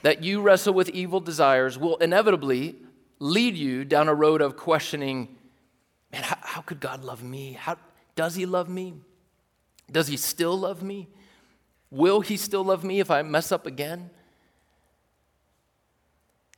that 0.03 0.22
you 0.22 0.42
wrestle 0.42 0.74
with 0.74 0.90
evil 0.90 1.20
desires 1.20 1.78
will 1.78 1.96
inevitably 1.96 2.76
lead 3.20 3.57
you 3.57 3.86
down 3.86 4.07
a 4.07 4.14
road 4.14 4.42
of 4.42 4.55
questioning 4.55 5.34
man, 6.12 6.24
how, 6.24 6.36
how 6.42 6.61
could 6.61 6.80
God 6.80 7.03
love 7.03 7.22
me? 7.22 7.55
How, 7.55 7.78
does 8.16 8.34
He 8.34 8.44
love 8.44 8.68
me? 8.68 8.96
Does 9.90 10.09
He 10.09 10.18
still 10.18 10.59
love 10.59 10.82
me? 10.82 11.09
Will 11.90 12.20
He 12.20 12.36
still 12.36 12.64
love 12.64 12.84
me 12.84 13.01
if 13.01 13.11
I 13.11 13.22
mess 13.22 13.51
up 13.51 13.64
again? 13.64 14.11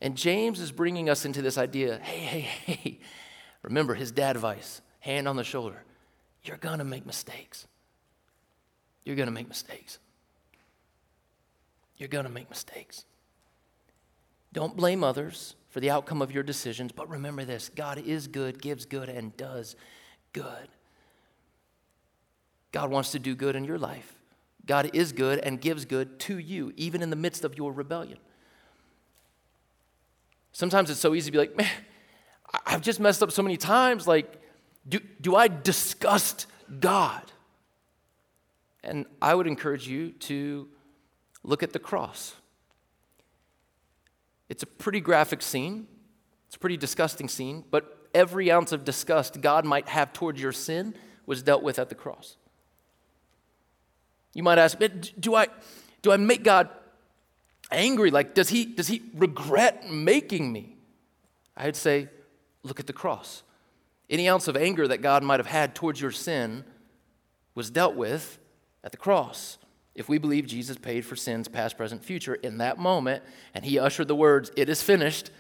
And 0.01 0.17
James 0.17 0.61
is 0.61 0.73
bringing 0.73 1.11
us 1.11 1.25
into 1.25 1.43
this 1.43 1.59
idea 1.59 1.99
hey, 1.99 2.19
hey, 2.19 2.41
hey, 2.41 3.01
remember 3.63 3.95
his 3.95 4.11
dad 4.11 4.37
advice 4.37 4.81
hand 5.01 5.29
on 5.29 5.37
the 5.37 5.45
shoulder. 5.45 5.83
You're 6.43 6.57
going 6.57 6.79
to 6.79 6.85
make 6.85 7.05
mistakes. 7.05 7.67
You're 9.05 9.17
going 9.17 9.29
to 9.29 9.33
make 9.33 9.49
mistakes. 9.49 9.99
You're 11.97 12.09
going 12.09 12.25
to 12.25 12.31
make 12.31 12.49
mistakes. 12.49 13.05
Don't 14.53 14.77
blame 14.77 15.05
others 15.05 15.55
for 15.69 15.81
the 15.81 15.91
outcome 15.91 16.23
of 16.23 16.33
your 16.33 16.43
decisions, 16.43 16.93
but 16.93 17.09
remember 17.09 17.45
this 17.45 17.69
God 17.69 17.99
is 17.99 18.27
good, 18.27 18.61
gives 18.61 18.87
good, 18.87 19.09
and 19.09 19.37
does 19.37 19.77
good. 20.33 20.69
God 22.73 22.91
wants 22.91 23.13
to 23.13 23.19
do 23.19 23.35
good 23.35 23.57
in 23.57 23.65
your 23.65 23.79
life. 23.79 24.15
God 24.67 24.91
is 24.95 25.13
good 25.13 25.39
and 25.41 25.61
gives 25.61 25.85
good 25.85 26.19
to 26.21 26.39
you, 26.39 26.73
even 26.77 27.03
in 27.03 27.11
the 27.11 27.17
midst 27.17 27.45
of 27.45 27.57
your 27.57 27.73
rebellion. 27.73 28.19
Sometimes 30.53 30.91
it's 30.91 31.01
so 31.01 31.15
easy 31.15 31.31
to 31.31 31.33
be 31.33 31.39
like, 31.39 31.57
man, 31.57 31.71
I've 32.67 32.83
just 32.83 33.01
messed 33.01 33.23
up 33.23 33.31
so 33.31 33.43
many 33.43 33.57
times. 33.57 34.07
Like, 34.07 34.41
do, 34.89 34.99
do 35.21 35.37
I 35.37 35.49
disgust 35.49 36.47
God? 36.81 37.23
And 38.83 39.07
I 39.21 39.35
would 39.35 39.47
encourage 39.47 39.87
you 39.87 40.13
to 40.13 40.69
look 41.43 41.63
at 41.63 41.73
the 41.73 41.79
cross. 41.79 42.35
It's 44.49 44.63
a 44.63 44.67
pretty 44.67 45.01
graphic 45.01 45.43
scene, 45.43 45.87
it's 46.47 46.57
a 46.57 46.59
pretty 46.59 46.77
disgusting 46.77 47.29
scene, 47.29 47.65
but 47.71 48.09
every 48.13 48.51
ounce 48.51 48.73
of 48.73 48.85
disgust 48.85 49.41
God 49.41 49.65
might 49.65 49.89
have 49.89 50.13
towards 50.13 50.43
your 50.43 50.53
sin 50.53 50.95
was 51.27 51.43
dealt 51.43 51.63
with 51.63 51.79
at 51.79 51.89
the 51.89 51.95
cross. 51.95 52.37
You 54.35 54.43
might 54.43 54.59
ask, 54.59 54.79
do 55.19 55.35
I, 55.35 55.47
do 56.03 56.11
I 56.11 56.17
make 56.17 56.43
God 56.43 56.69
angry? 57.71 58.11
Like, 58.11 58.35
does 58.35 58.49
he, 58.49 58.65
does 58.65 58.89
he 58.89 59.03
regret 59.15 59.91
making 59.91 60.53
me? 60.53 60.77
I'd 61.57 61.77
say, 61.77 62.09
look 62.63 62.81
at 62.81 62.87
the 62.87 62.93
cross. 62.93 63.43
Any 64.09 64.29
ounce 64.29 64.49
of 64.49 64.57
anger 64.57 64.89
that 64.89 65.03
God 65.03 65.23
might 65.23 65.41
have 65.41 65.47
had 65.47 65.75
towards 65.75 66.01
your 66.01 66.11
sin 66.11 66.65
was 67.55 67.71
dealt 67.71 67.95
with 67.95 68.39
at 68.83 68.93
the 68.93 68.99
cross. 68.99 69.59
If 69.95 70.09
we 70.09 70.19
believe 70.19 70.47
Jesus 70.47 70.77
paid 70.79 71.05
for 71.05 71.17
sins, 71.17 71.49
past, 71.49 71.77
present, 71.77 72.05
future, 72.05 72.35
in 72.35 72.59
that 72.59 72.79
moment, 72.79 73.23
and 73.55 73.65
he 73.65 73.79
ushered 73.79 74.09
the 74.09 74.15
words, 74.15 74.51
It 74.57 74.69
is 74.69 74.83
finished, 74.83 75.31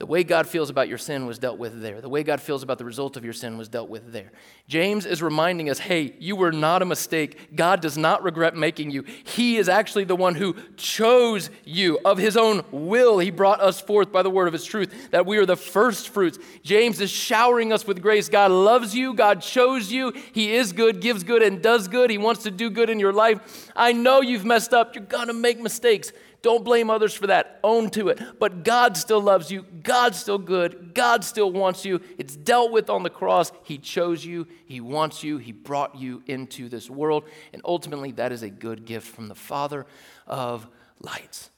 the 0.00 0.06
way 0.06 0.24
God 0.24 0.48
feels 0.48 0.70
about 0.70 0.88
your 0.88 0.98
sin 0.98 1.24
was 1.24 1.38
dealt 1.38 1.56
with 1.56 1.80
there. 1.80 2.00
The 2.00 2.08
way 2.08 2.24
God 2.24 2.40
feels 2.40 2.64
about 2.64 2.78
the 2.78 2.84
result 2.84 3.16
of 3.16 3.24
your 3.24 3.32
sin 3.32 3.56
was 3.56 3.68
dealt 3.68 3.88
with 3.88 4.12
there. 4.12 4.32
James 4.66 5.06
is 5.06 5.22
reminding 5.22 5.70
us 5.70 5.78
hey, 5.78 6.16
you 6.18 6.34
were 6.34 6.50
not 6.50 6.82
a 6.82 6.84
mistake. 6.84 7.54
God 7.54 7.80
does 7.80 7.96
not 7.96 8.24
regret 8.24 8.56
making 8.56 8.90
you. 8.90 9.04
He 9.22 9.56
is 9.56 9.68
actually 9.68 10.02
the 10.02 10.16
one 10.16 10.34
who 10.34 10.56
chose 10.76 11.48
you. 11.64 12.00
Of 12.04 12.18
his 12.18 12.36
own 12.36 12.64
will, 12.72 13.20
he 13.20 13.30
brought 13.30 13.60
us 13.60 13.80
forth 13.80 14.10
by 14.10 14.24
the 14.24 14.30
word 14.30 14.48
of 14.48 14.52
his 14.52 14.64
truth, 14.64 15.12
that 15.12 15.26
we 15.26 15.38
are 15.38 15.46
the 15.46 15.56
first 15.56 16.08
fruits. 16.08 16.40
James 16.64 17.00
is 17.00 17.10
showering 17.10 17.72
us 17.72 17.86
with 17.86 18.02
grace. 18.02 18.28
God 18.28 18.50
loves 18.50 18.96
you. 18.96 19.14
God 19.14 19.42
chose 19.42 19.92
you. 19.92 20.12
He 20.32 20.56
is 20.56 20.72
good, 20.72 21.00
gives 21.00 21.22
good, 21.22 21.40
and 21.40 21.62
does 21.62 21.86
good. 21.86 22.10
He 22.10 22.18
wants 22.18 22.42
to 22.42 22.50
do 22.50 22.68
good 22.68 22.90
in 22.90 22.98
your 22.98 23.12
life. 23.12 23.70
I 23.76 23.92
know 23.92 24.22
you've 24.22 24.44
messed 24.44 24.74
up. 24.74 24.96
You're 24.96 25.04
going 25.04 25.28
to 25.28 25.32
make 25.32 25.60
mistakes. 25.60 26.10
Don't 26.44 26.62
blame 26.62 26.90
others 26.90 27.14
for 27.14 27.28
that. 27.28 27.58
Own 27.64 27.88
to 27.92 28.10
it. 28.10 28.20
But 28.38 28.64
God 28.64 28.98
still 28.98 29.22
loves 29.22 29.50
you. 29.50 29.62
God's 29.82 30.18
still 30.18 30.36
good. 30.36 30.92
God 30.92 31.24
still 31.24 31.50
wants 31.50 31.86
you. 31.86 32.02
It's 32.18 32.36
dealt 32.36 32.70
with 32.70 32.90
on 32.90 33.02
the 33.02 33.08
cross. 33.08 33.50
He 33.62 33.78
chose 33.78 34.26
you. 34.26 34.46
He 34.66 34.78
wants 34.78 35.24
you. 35.24 35.38
He 35.38 35.52
brought 35.52 35.96
you 35.96 36.22
into 36.26 36.68
this 36.68 36.90
world. 36.90 37.24
And 37.54 37.62
ultimately, 37.64 38.12
that 38.12 38.30
is 38.30 38.42
a 38.42 38.50
good 38.50 38.84
gift 38.84 39.08
from 39.08 39.28
the 39.28 39.34
Father 39.34 39.86
of 40.26 40.68
lights. 41.00 41.48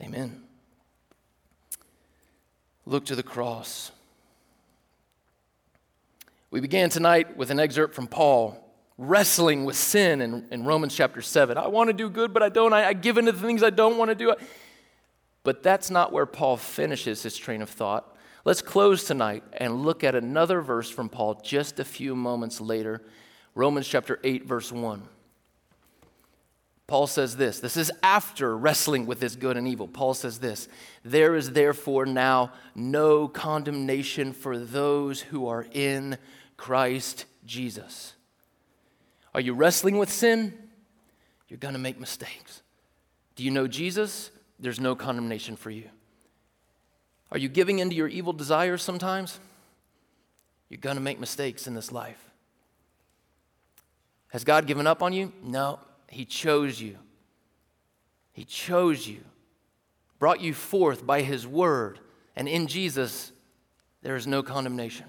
Amen. 0.00 0.44
Look 2.86 3.06
to 3.06 3.16
the 3.16 3.24
cross. 3.24 3.90
We 6.52 6.60
began 6.60 6.90
tonight 6.90 7.36
with 7.36 7.50
an 7.50 7.58
excerpt 7.58 7.96
from 7.96 8.06
Paul 8.06 8.67
wrestling 8.98 9.64
with 9.64 9.76
sin 9.76 10.20
in, 10.20 10.46
in 10.50 10.64
Romans 10.64 10.94
chapter 10.94 11.22
7. 11.22 11.56
I 11.56 11.68
want 11.68 11.88
to 11.88 11.94
do 11.94 12.10
good, 12.10 12.34
but 12.34 12.42
I 12.42 12.48
don't. 12.48 12.72
I, 12.72 12.88
I 12.88 12.92
give 12.92 13.16
into 13.16 13.32
the 13.32 13.40
things 13.40 13.62
I 13.62 13.70
don't 13.70 13.96
want 13.96 14.10
to 14.10 14.14
do. 14.14 14.34
But 15.44 15.62
that's 15.62 15.90
not 15.90 16.12
where 16.12 16.26
Paul 16.26 16.56
finishes 16.56 17.22
his 17.22 17.36
train 17.36 17.62
of 17.62 17.70
thought. 17.70 18.16
Let's 18.44 18.60
close 18.60 19.04
tonight 19.04 19.44
and 19.52 19.82
look 19.82 20.02
at 20.02 20.14
another 20.14 20.60
verse 20.60 20.90
from 20.90 21.08
Paul 21.08 21.40
just 21.42 21.78
a 21.78 21.84
few 21.84 22.14
moments 22.16 22.60
later. 22.60 23.02
Romans 23.54 23.86
chapter 23.86 24.18
8, 24.24 24.44
verse 24.44 24.72
1. 24.72 25.02
Paul 26.86 27.06
says 27.06 27.36
this. 27.36 27.60
This 27.60 27.76
is 27.76 27.92
after 28.02 28.56
wrestling 28.56 29.04
with 29.06 29.20
this 29.20 29.36
good 29.36 29.56
and 29.56 29.68
evil. 29.68 29.86
Paul 29.86 30.14
says 30.14 30.38
this 30.40 30.68
There 31.04 31.36
is 31.36 31.52
therefore 31.52 32.06
now 32.06 32.52
no 32.74 33.28
condemnation 33.28 34.32
for 34.32 34.58
those 34.58 35.20
who 35.20 35.46
are 35.46 35.66
in 35.72 36.16
Christ 36.56 37.26
Jesus. 37.44 38.14
Are 39.34 39.40
you 39.40 39.54
wrestling 39.54 39.98
with 39.98 40.10
sin? 40.10 40.52
You're 41.48 41.58
going 41.58 41.74
to 41.74 41.80
make 41.80 41.98
mistakes. 41.98 42.62
Do 43.36 43.44
you 43.44 43.50
know 43.50 43.66
Jesus? 43.66 44.30
There's 44.58 44.80
no 44.80 44.94
condemnation 44.94 45.56
for 45.56 45.70
you. 45.70 45.88
Are 47.30 47.38
you 47.38 47.48
giving 47.48 47.78
into 47.78 47.94
your 47.94 48.08
evil 48.08 48.32
desires 48.32 48.82
sometimes? 48.82 49.38
You're 50.68 50.80
going 50.80 50.96
to 50.96 51.02
make 51.02 51.20
mistakes 51.20 51.66
in 51.66 51.74
this 51.74 51.92
life. 51.92 52.22
Has 54.28 54.44
God 54.44 54.66
given 54.66 54.86
up 54.86 55.02
on 55.02 55.12
you? 55.12 55.32
No, 55.42 55.78
He 56.08 56.24
chose 56.24 56.80
you. 56.80 56.96
He 58.32 58.44
chose 58.44 59.06
you, 59.06 59.20
brought 60.18 60.40
you 60.40 60.54
forth 60.54 61.04
by 61.06 61.22
His 61.22 61.46
word, 61.46 61.98
and 62.36 62.46
in 62.46 62.66
Jesus, 62.66 63.32
there 64.02 64.14
is 64.14 64.26
no 64.26 64.42
condemnation. 64.42 65.06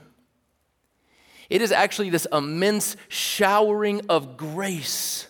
It 1.49 1.61
is 1.61 1.71
actually 1.71 2.09
this 2.09 2.27
immense 2.31 2.95
showering 3.07 4.01
of 4.09 4.37
grace 4.37 5.27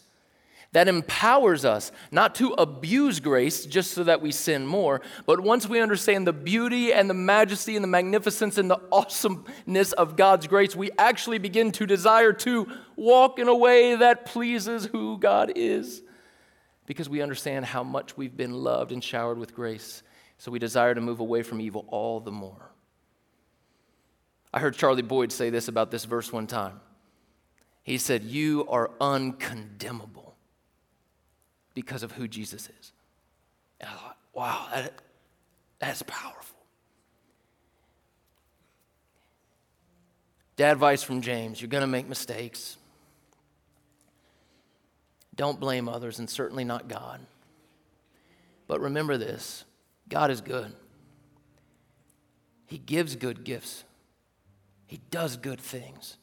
that 0.72 0.88
empowers 0.88 1.66
us 1.66 1.92
not 2.12 2.36
to 2.36 2.54
abuse 2.54 3.20
grace 3.20 3.66
just 3.66 3.92
so 3.92 4.04
that 4.04 4.22
we 4.22 4.32
sin 4.32 4.66
more, 4.66 5.02
but 5.26 5.40
once 5.40 5.68
we 5.68 5.82
understand 5.82 6.28
the 6.28 6.34
beauty 6.34 6.94
and 6.94 7.10
the 7.10 7.16
majesty 7.16 7.76
and 7.76 7.84
the 7.84 7.88
magnificence 7.88 8.58
and 8.58 8.70
the 8.70 8.80
awesomeness 8.92 9.94
of 9.94 10.16
God's 10.16 10.46
grace, 10.46 10.76
we 10.76 10.92
actually 10.98 11.40
begin 11.40 11.72
to 11.74 11.88
desire 11.88 12.34
to 12.34 12.68
walk 12.96 13.40
in 13.40 13.48
a 13.48 13.56
way 13.56 13.96
that 13.96 14.26
pleases 14.26 14.86
who 14.86 15.18
God 15.18 15.54
is 15.56 16.04
because 16.86 17.10
we 17.10 17.22
understand 17.22 17.66
how 17.66 17.84
much 17.84 18.18
we've 18.18 18.36
been 18.36 18.54
loved 18.54 18.92
and 18.92 19.04
showered 19.04 19.38
with 19.38 19.56
grace. 19.56 20.04
So 20.38 20.52
we 20.52 20.60
desire 20.60 20.94
to 20.94 21.02
move 21.02 21.20
away 21.20 21.44
from 21.44 21.62
evil 21.62 21.86
all 21.88 22.20
the 22.20 22.32
more. 22.32 22.72
I 24.54 24.60
heard 24.60 24.76
Charlie 24.76 25.02
Boyd 25.02 25.32
say 25.32 25.50
this 25.50 25.68
about 25.68 25.92
this 25.92 26.06
verse 26.06 26.32
one 26.32 26.48
time. 26.48 26.80
He 27.84 27.98
said, 27.98 28.24
You 28.24 28.66
are 28.70 28.92
uncondemnable 29.00 30.36
because 31.74 32.04
of 32.04 32.12
who 32.14 32.28
Jesus 32.28 32.70
is. 32.80 32.92
And 33.80 33.90
I 33.90 33.94
thought, 33.94 34.18
wow, 34.34 34.68
that, 34.74 34.94
that's 35.80 36.02
powerful. 36.04 36.58
Dad 40.56 40.74
advice 40.74 41.04
from 41.04 41.22
James 41.22 41.62
you're 41.62 41.70
going 41.70 41.82
to 41.82 41.88
make 41.88 42.08
mistakes. 42.10 42.76
Don't 45.36 45.58
blame 45.58 45.88
others, 45.88 46.20
and 46.20 46.30
certainly 46.30 46.66
not 46.66 46.90
God. 46.90 47.22
But 48.68 48.82
remember 48.82 49.18
this 49.18 49.64
God 50.10 50.32
is 50.32 50.42
good, 50.42 50.74
He 52.66 52.78
gives 52.78 53.16
good 53.16 53.44
gifts. 53.44 53.84
He 54.90 55.00
does 55.12 55.38
good 55.38 55.62
things. 55.62 56.18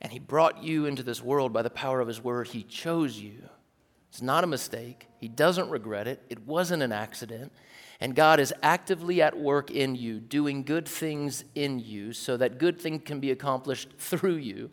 And 0.00 0.12
He 0.12 0.20
brought 0.20 0.62
you 0.62 0.86
into 0.86 1.02
this 1.02 1.20
world 1.20 1.52
by 1.52 1.62
the 1.62 1.68
power 1.68 2.00
of 2.00 2.06
His 2.06 2.22
word. 2.22 2.46
He 2.46 2.62
chose 2.62 3.18
you. 3.18 3.48
It's 4.08 4.22
not 4.22 4.44
a 4.44 4.46
mistake. 4.46 5.08
He 5.18 5.26
doesn't 5.26 5.68
regret 5.68 6.06
it. 6.06 6.22
It 6.30 6.46
wasn't 6.46 6.84
an 6.84 6.92
accident. 6.92 7.52
And 7.98 8.14
God 8.14 8.38
is 8.38 8.54
actively 8.62 9.20
at 9.20 9.36
work 9.36 9.72
in 9.72 9.96
you, 9.96 10.20
doing 10.20 10.62
good 10.62 10.86
things 10.86 11.44
in 11.56 11.80
you, 11.80 12.12
so 12.12 12.36
that 12.36 12.58
good 12.58 12.80
things 12.80 13.02
can 13.04 13.18
be 13.18 13.32
accomplished 13.32 13.88
through 13.98 14.36
you 14.36 14.70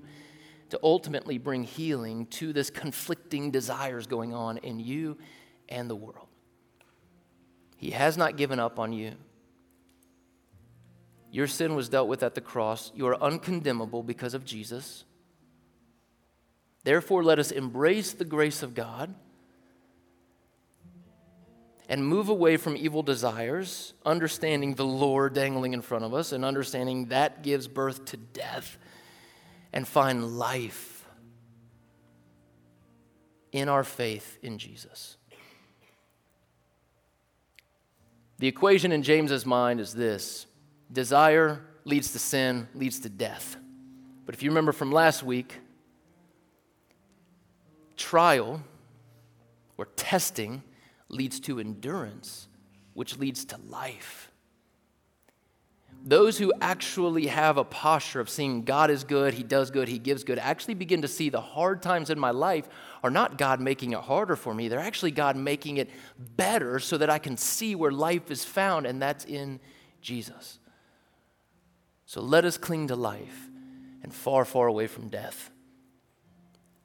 to 0.69 0.79
ultimately 0.83 1.39
bring 1.39 1.63
healing 1.63 2.27
to 2.27 2.53
this 2.53 2.69
conflicting 2.69 3.49
desires 3.49 4.05
going 4.05 4.35
on 4.35 4.57
in 4.57 4.79
you 4.79 5.17
and 5.67 5.89
the 5.89 5.95
world. 5.95 6.27
He 7.75 7.89
has 7.89 8.17
not 8.17 8.37
given 8.37 8.59
up 8.59 8.77
on 8.77 8.93
you. 8.93 9.13
Your 11.31 11.47
sin 11.47 11.75
was 11.75 11.89
dealt 11.89 12.07
with 12.07 12.23
at 12.23 12.35
the 12.35 12.41
cross. 12.41 12.91
You 12.95 13.07
are 13.07 13.21
uncondemnable 13.21 14.03
because 14.03 14.33
of 14.33 14.45
Jesus. 14.45 15.03
Therefore, 16.83 17.23
let 17.23 17.39
us 17.39 17.51
embrace 17.51 18.13
the 18.13 18.25
grace 18.25 18.63
of 18.63 18.73
God 18.73 19.13
and 21.87 22.05
move 22.05 22.29
away 22.29 22.55
from 22.55 22.77
evil 22.77 23.01
desires, 23.01 23.93
understanding 24.05 24.75
the 24.75 24.85
Lord 24.85 25.33
dangling 25.33 25.73
in 25.73 25.81
front 25.81 26.05
of 26.05 26.13
us 26.13 26.31
and 26.31 26.45
understanding 26.45 27.07
that 27.07 27.41
gives 27.41 27.67
birth 27.67 28.05
to 28.05 28.17
death, 28.17 28.77
and 29.73 29.87
find 29.87 30.37
life 30.37 31.05
in 33.51 33.69
our 33.69 33.83
faith 33.83 34.37
in 34.41 34.57
Jesus. 34.57 35.17
The 38.37 38.47
equation 38.47 38.91
in 38.91 39.03
James's 39.03 39.45
mind 39.45 39.79
is 39.79 39.93
this 39.93 40.45
Desire 40.91 41.61
leads 41.85 42.11
to 42.13 42.19
sin, 42.19 42.67
leads 42.73 42.99
to 43.01 43.09
death. 43.09 43.57
But 44.25 44.35
if 44.35 44.43
you 44.43 44.49
remember 44.49 44.71
from 44.71 44.91
last 44.91 45.23
week, 45.23 45.57
trial 47.97 48.61
or 49.77 49.85
testing 49.95 50.63
leads 51.09 51.39
to 51.41 51.59
endurance, 51.59 52.47
which 52.93 53.17
leads 53.17 53.45
to 53.45 53.57
life. 53.69 54.31
Those 56.05 56.37
who 56.37 56.53
actually 56.61 57.27
have 57.27 57.57
a 57.57 57.63
posture 57.63 58.21
of 58.21 58.29
seeing 58.29 58.63
God 58.63 58.89
is 58.89 59.03
good, 59.03 59.33
He 59.33 59.43
does 59.43 59.69
good, 59.69 59.89
He 59.89 59.99
gives 59.99 60.23
good, 60.23 60.39
actually 60.39 60.75
begin 60.75 61.01
to 61.01 61.07
see 61.07 61.29
the 61.29 61.41
hard 61.41 61.81
times 61.81 62.09
in 62.09 62.17
my 62.17 62.31
life 62.31 62.69
are 63.03 63.09
not 63.09 63.37
God 63.37 63.59
making 63.59 63.91
it 63.91 63.99
harder 63.99 64.35
for 64.35 64.53
me. 64.53 64.69
They're 64.69 64.79
actually 64.79 65.11
God 65.11 65.35
making 65.35 65.77
it 65.77 65.89
better 66.17 66.79
so 66.79 66.97
that 66.97 67.09
I 67.09 67.19
can 67.19 67.35
see 67.35 67.75
where 67.75 67.91
life 67.91 68.31
is 68.31 68.45
found, 68.45 68.85
and 68.85 69.01
that's 69.01 69.25
in 69.25 69.59
Jesus. 70.01 70.58
So 72.09 72.21
let 72.21 72.43
us 72.43 72.57
cling 72.57 72.87
to 72.87 72.95
life 72.95 73.51
and 74.01 74.11
far, 74.11 74.43
far 74.43 74.65
away 74.65 74.87
from 74.87 75.09
death 75.09 75.51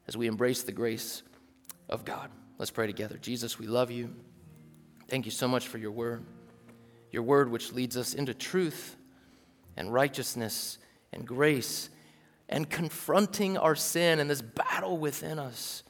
as 0.07 0.19
we 0.19 0.27
embrace 0.27 0.65
the 0.65 0.71
grace 0.71 1.23
of 1.89 2.05
God. 2.05 2.31
Let's 2.59 2.71
pray 2.71 2.87
together. 2.87 3.17
Jesus, 3.17 3.59
we 3.59 3.67
love 3.67 3.91
you. 3.91 4.15
Thank 5.09 5.25
you 5.25 5.31
so 5.31 5.49
much 5.49 5.67
for 5.67 5.79
your 5.79 5.93
word, 5.93 6.27
your 7.11 7.23
word 7.23 7.51
which 7.51 7.73
leads 7.73 7.97
us 7.97 8.13
into 8.13 8.35
truth 8.35 8.97
and 9.79 9.91
righteousness 9.91 10.77
and 11.11 11.27
grace 11.27 11.89
and 12.51 12.69
confronting 12.69 13.57
our 13.57 13.75
sin 13.75 14.21
and 14.21 14.29
this 14.29 14.43
battle 14.43 14.99
within 14.99 15.39
us. 15.39 15.85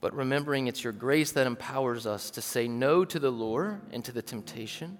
But 0.00 0.14
remembering 0.14 0.68
it's 0.68 0.82
your 0.82 0.94
grace 0.94 1.32
that 1.32 1.46
empowers 1.46 2.06
us 2.06 2.30
to 2.30 2.40
say 2.40 2.66
no 2.66 3.04
to 3.04 3.18
the 3.18 3.30
lure 3.30 3.82
and 3.92 4.02
to 4.06 4.12
the 4.12 4.22
temptation 4.22 4.98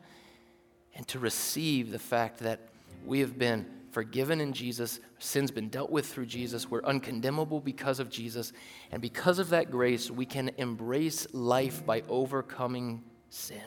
and 0.95 1.09
to 1.09 1.18
receive 1.18 1.91
the 1.91 1.99
fact 1.99 2.41
that 2.41 2.70
we 3.05 3.20
have 3.20 3.38
been 3.38 3.66
forgiven 3.90 4.40
in 4.40 4.53
Jesus, 4.53 5.01
sin's 5.18 5.51
been 5.51 5.68
dealt 5.68 5.90
with 5.90 6.07
through 6.07 6.26
Jesus, 6.26 6.70
we're 6.70 6.82
uncondemnable 6.82 7.61
because 7.61 7.98
of 7.98 8.09
Jesus, 8.09 8.53
and 8.92 9.03
because 9.03 9.38
of 9.38 9.51
that 9.51 9.70
grace, 9.70 10.11
we 10.11 10.24
can 10.24 10.51
embrace 10.59 11.26
life 11.32 11.84
by 11.84 12.03
overcoming 12.09 13.03
sin. 13.28 13.62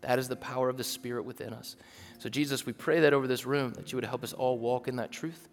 That 0.00 0.18
is 0.18 0.28
the 0.28 0.36
power 0.36 0.68
of 0.68 0.76
the 0.76 0.84
Spirit 0.84 1.24
within 1.24 1.52
us. 1.52 1.76
So, 2.18 2.28
Jesus, 2.28 2.64
we 2.64 2.72
pray 2.72 3.00
that 3.00 3.12
over 3.12 3.26
this 3.26 3.44
room, 3.44 3.72
that 3.74 3.92
you 3.92 3.96
would 3.96 4.04
help 4.04 4.24
us 4.24 4.32
all 4.32 4.58
walk 4.58 4.88
in 4.88 4.96
that 4.96 5.10
truth. 5.10 5.48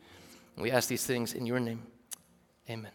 And 0.56 0.64
we 0.64 0.72
ask 0.72 0.88
these 0.88 1.06
things 1.06 1.34
in 1.34 1.46
your 1.46 1.60
name. 1.60 1.84
Amen. 2.70 2.92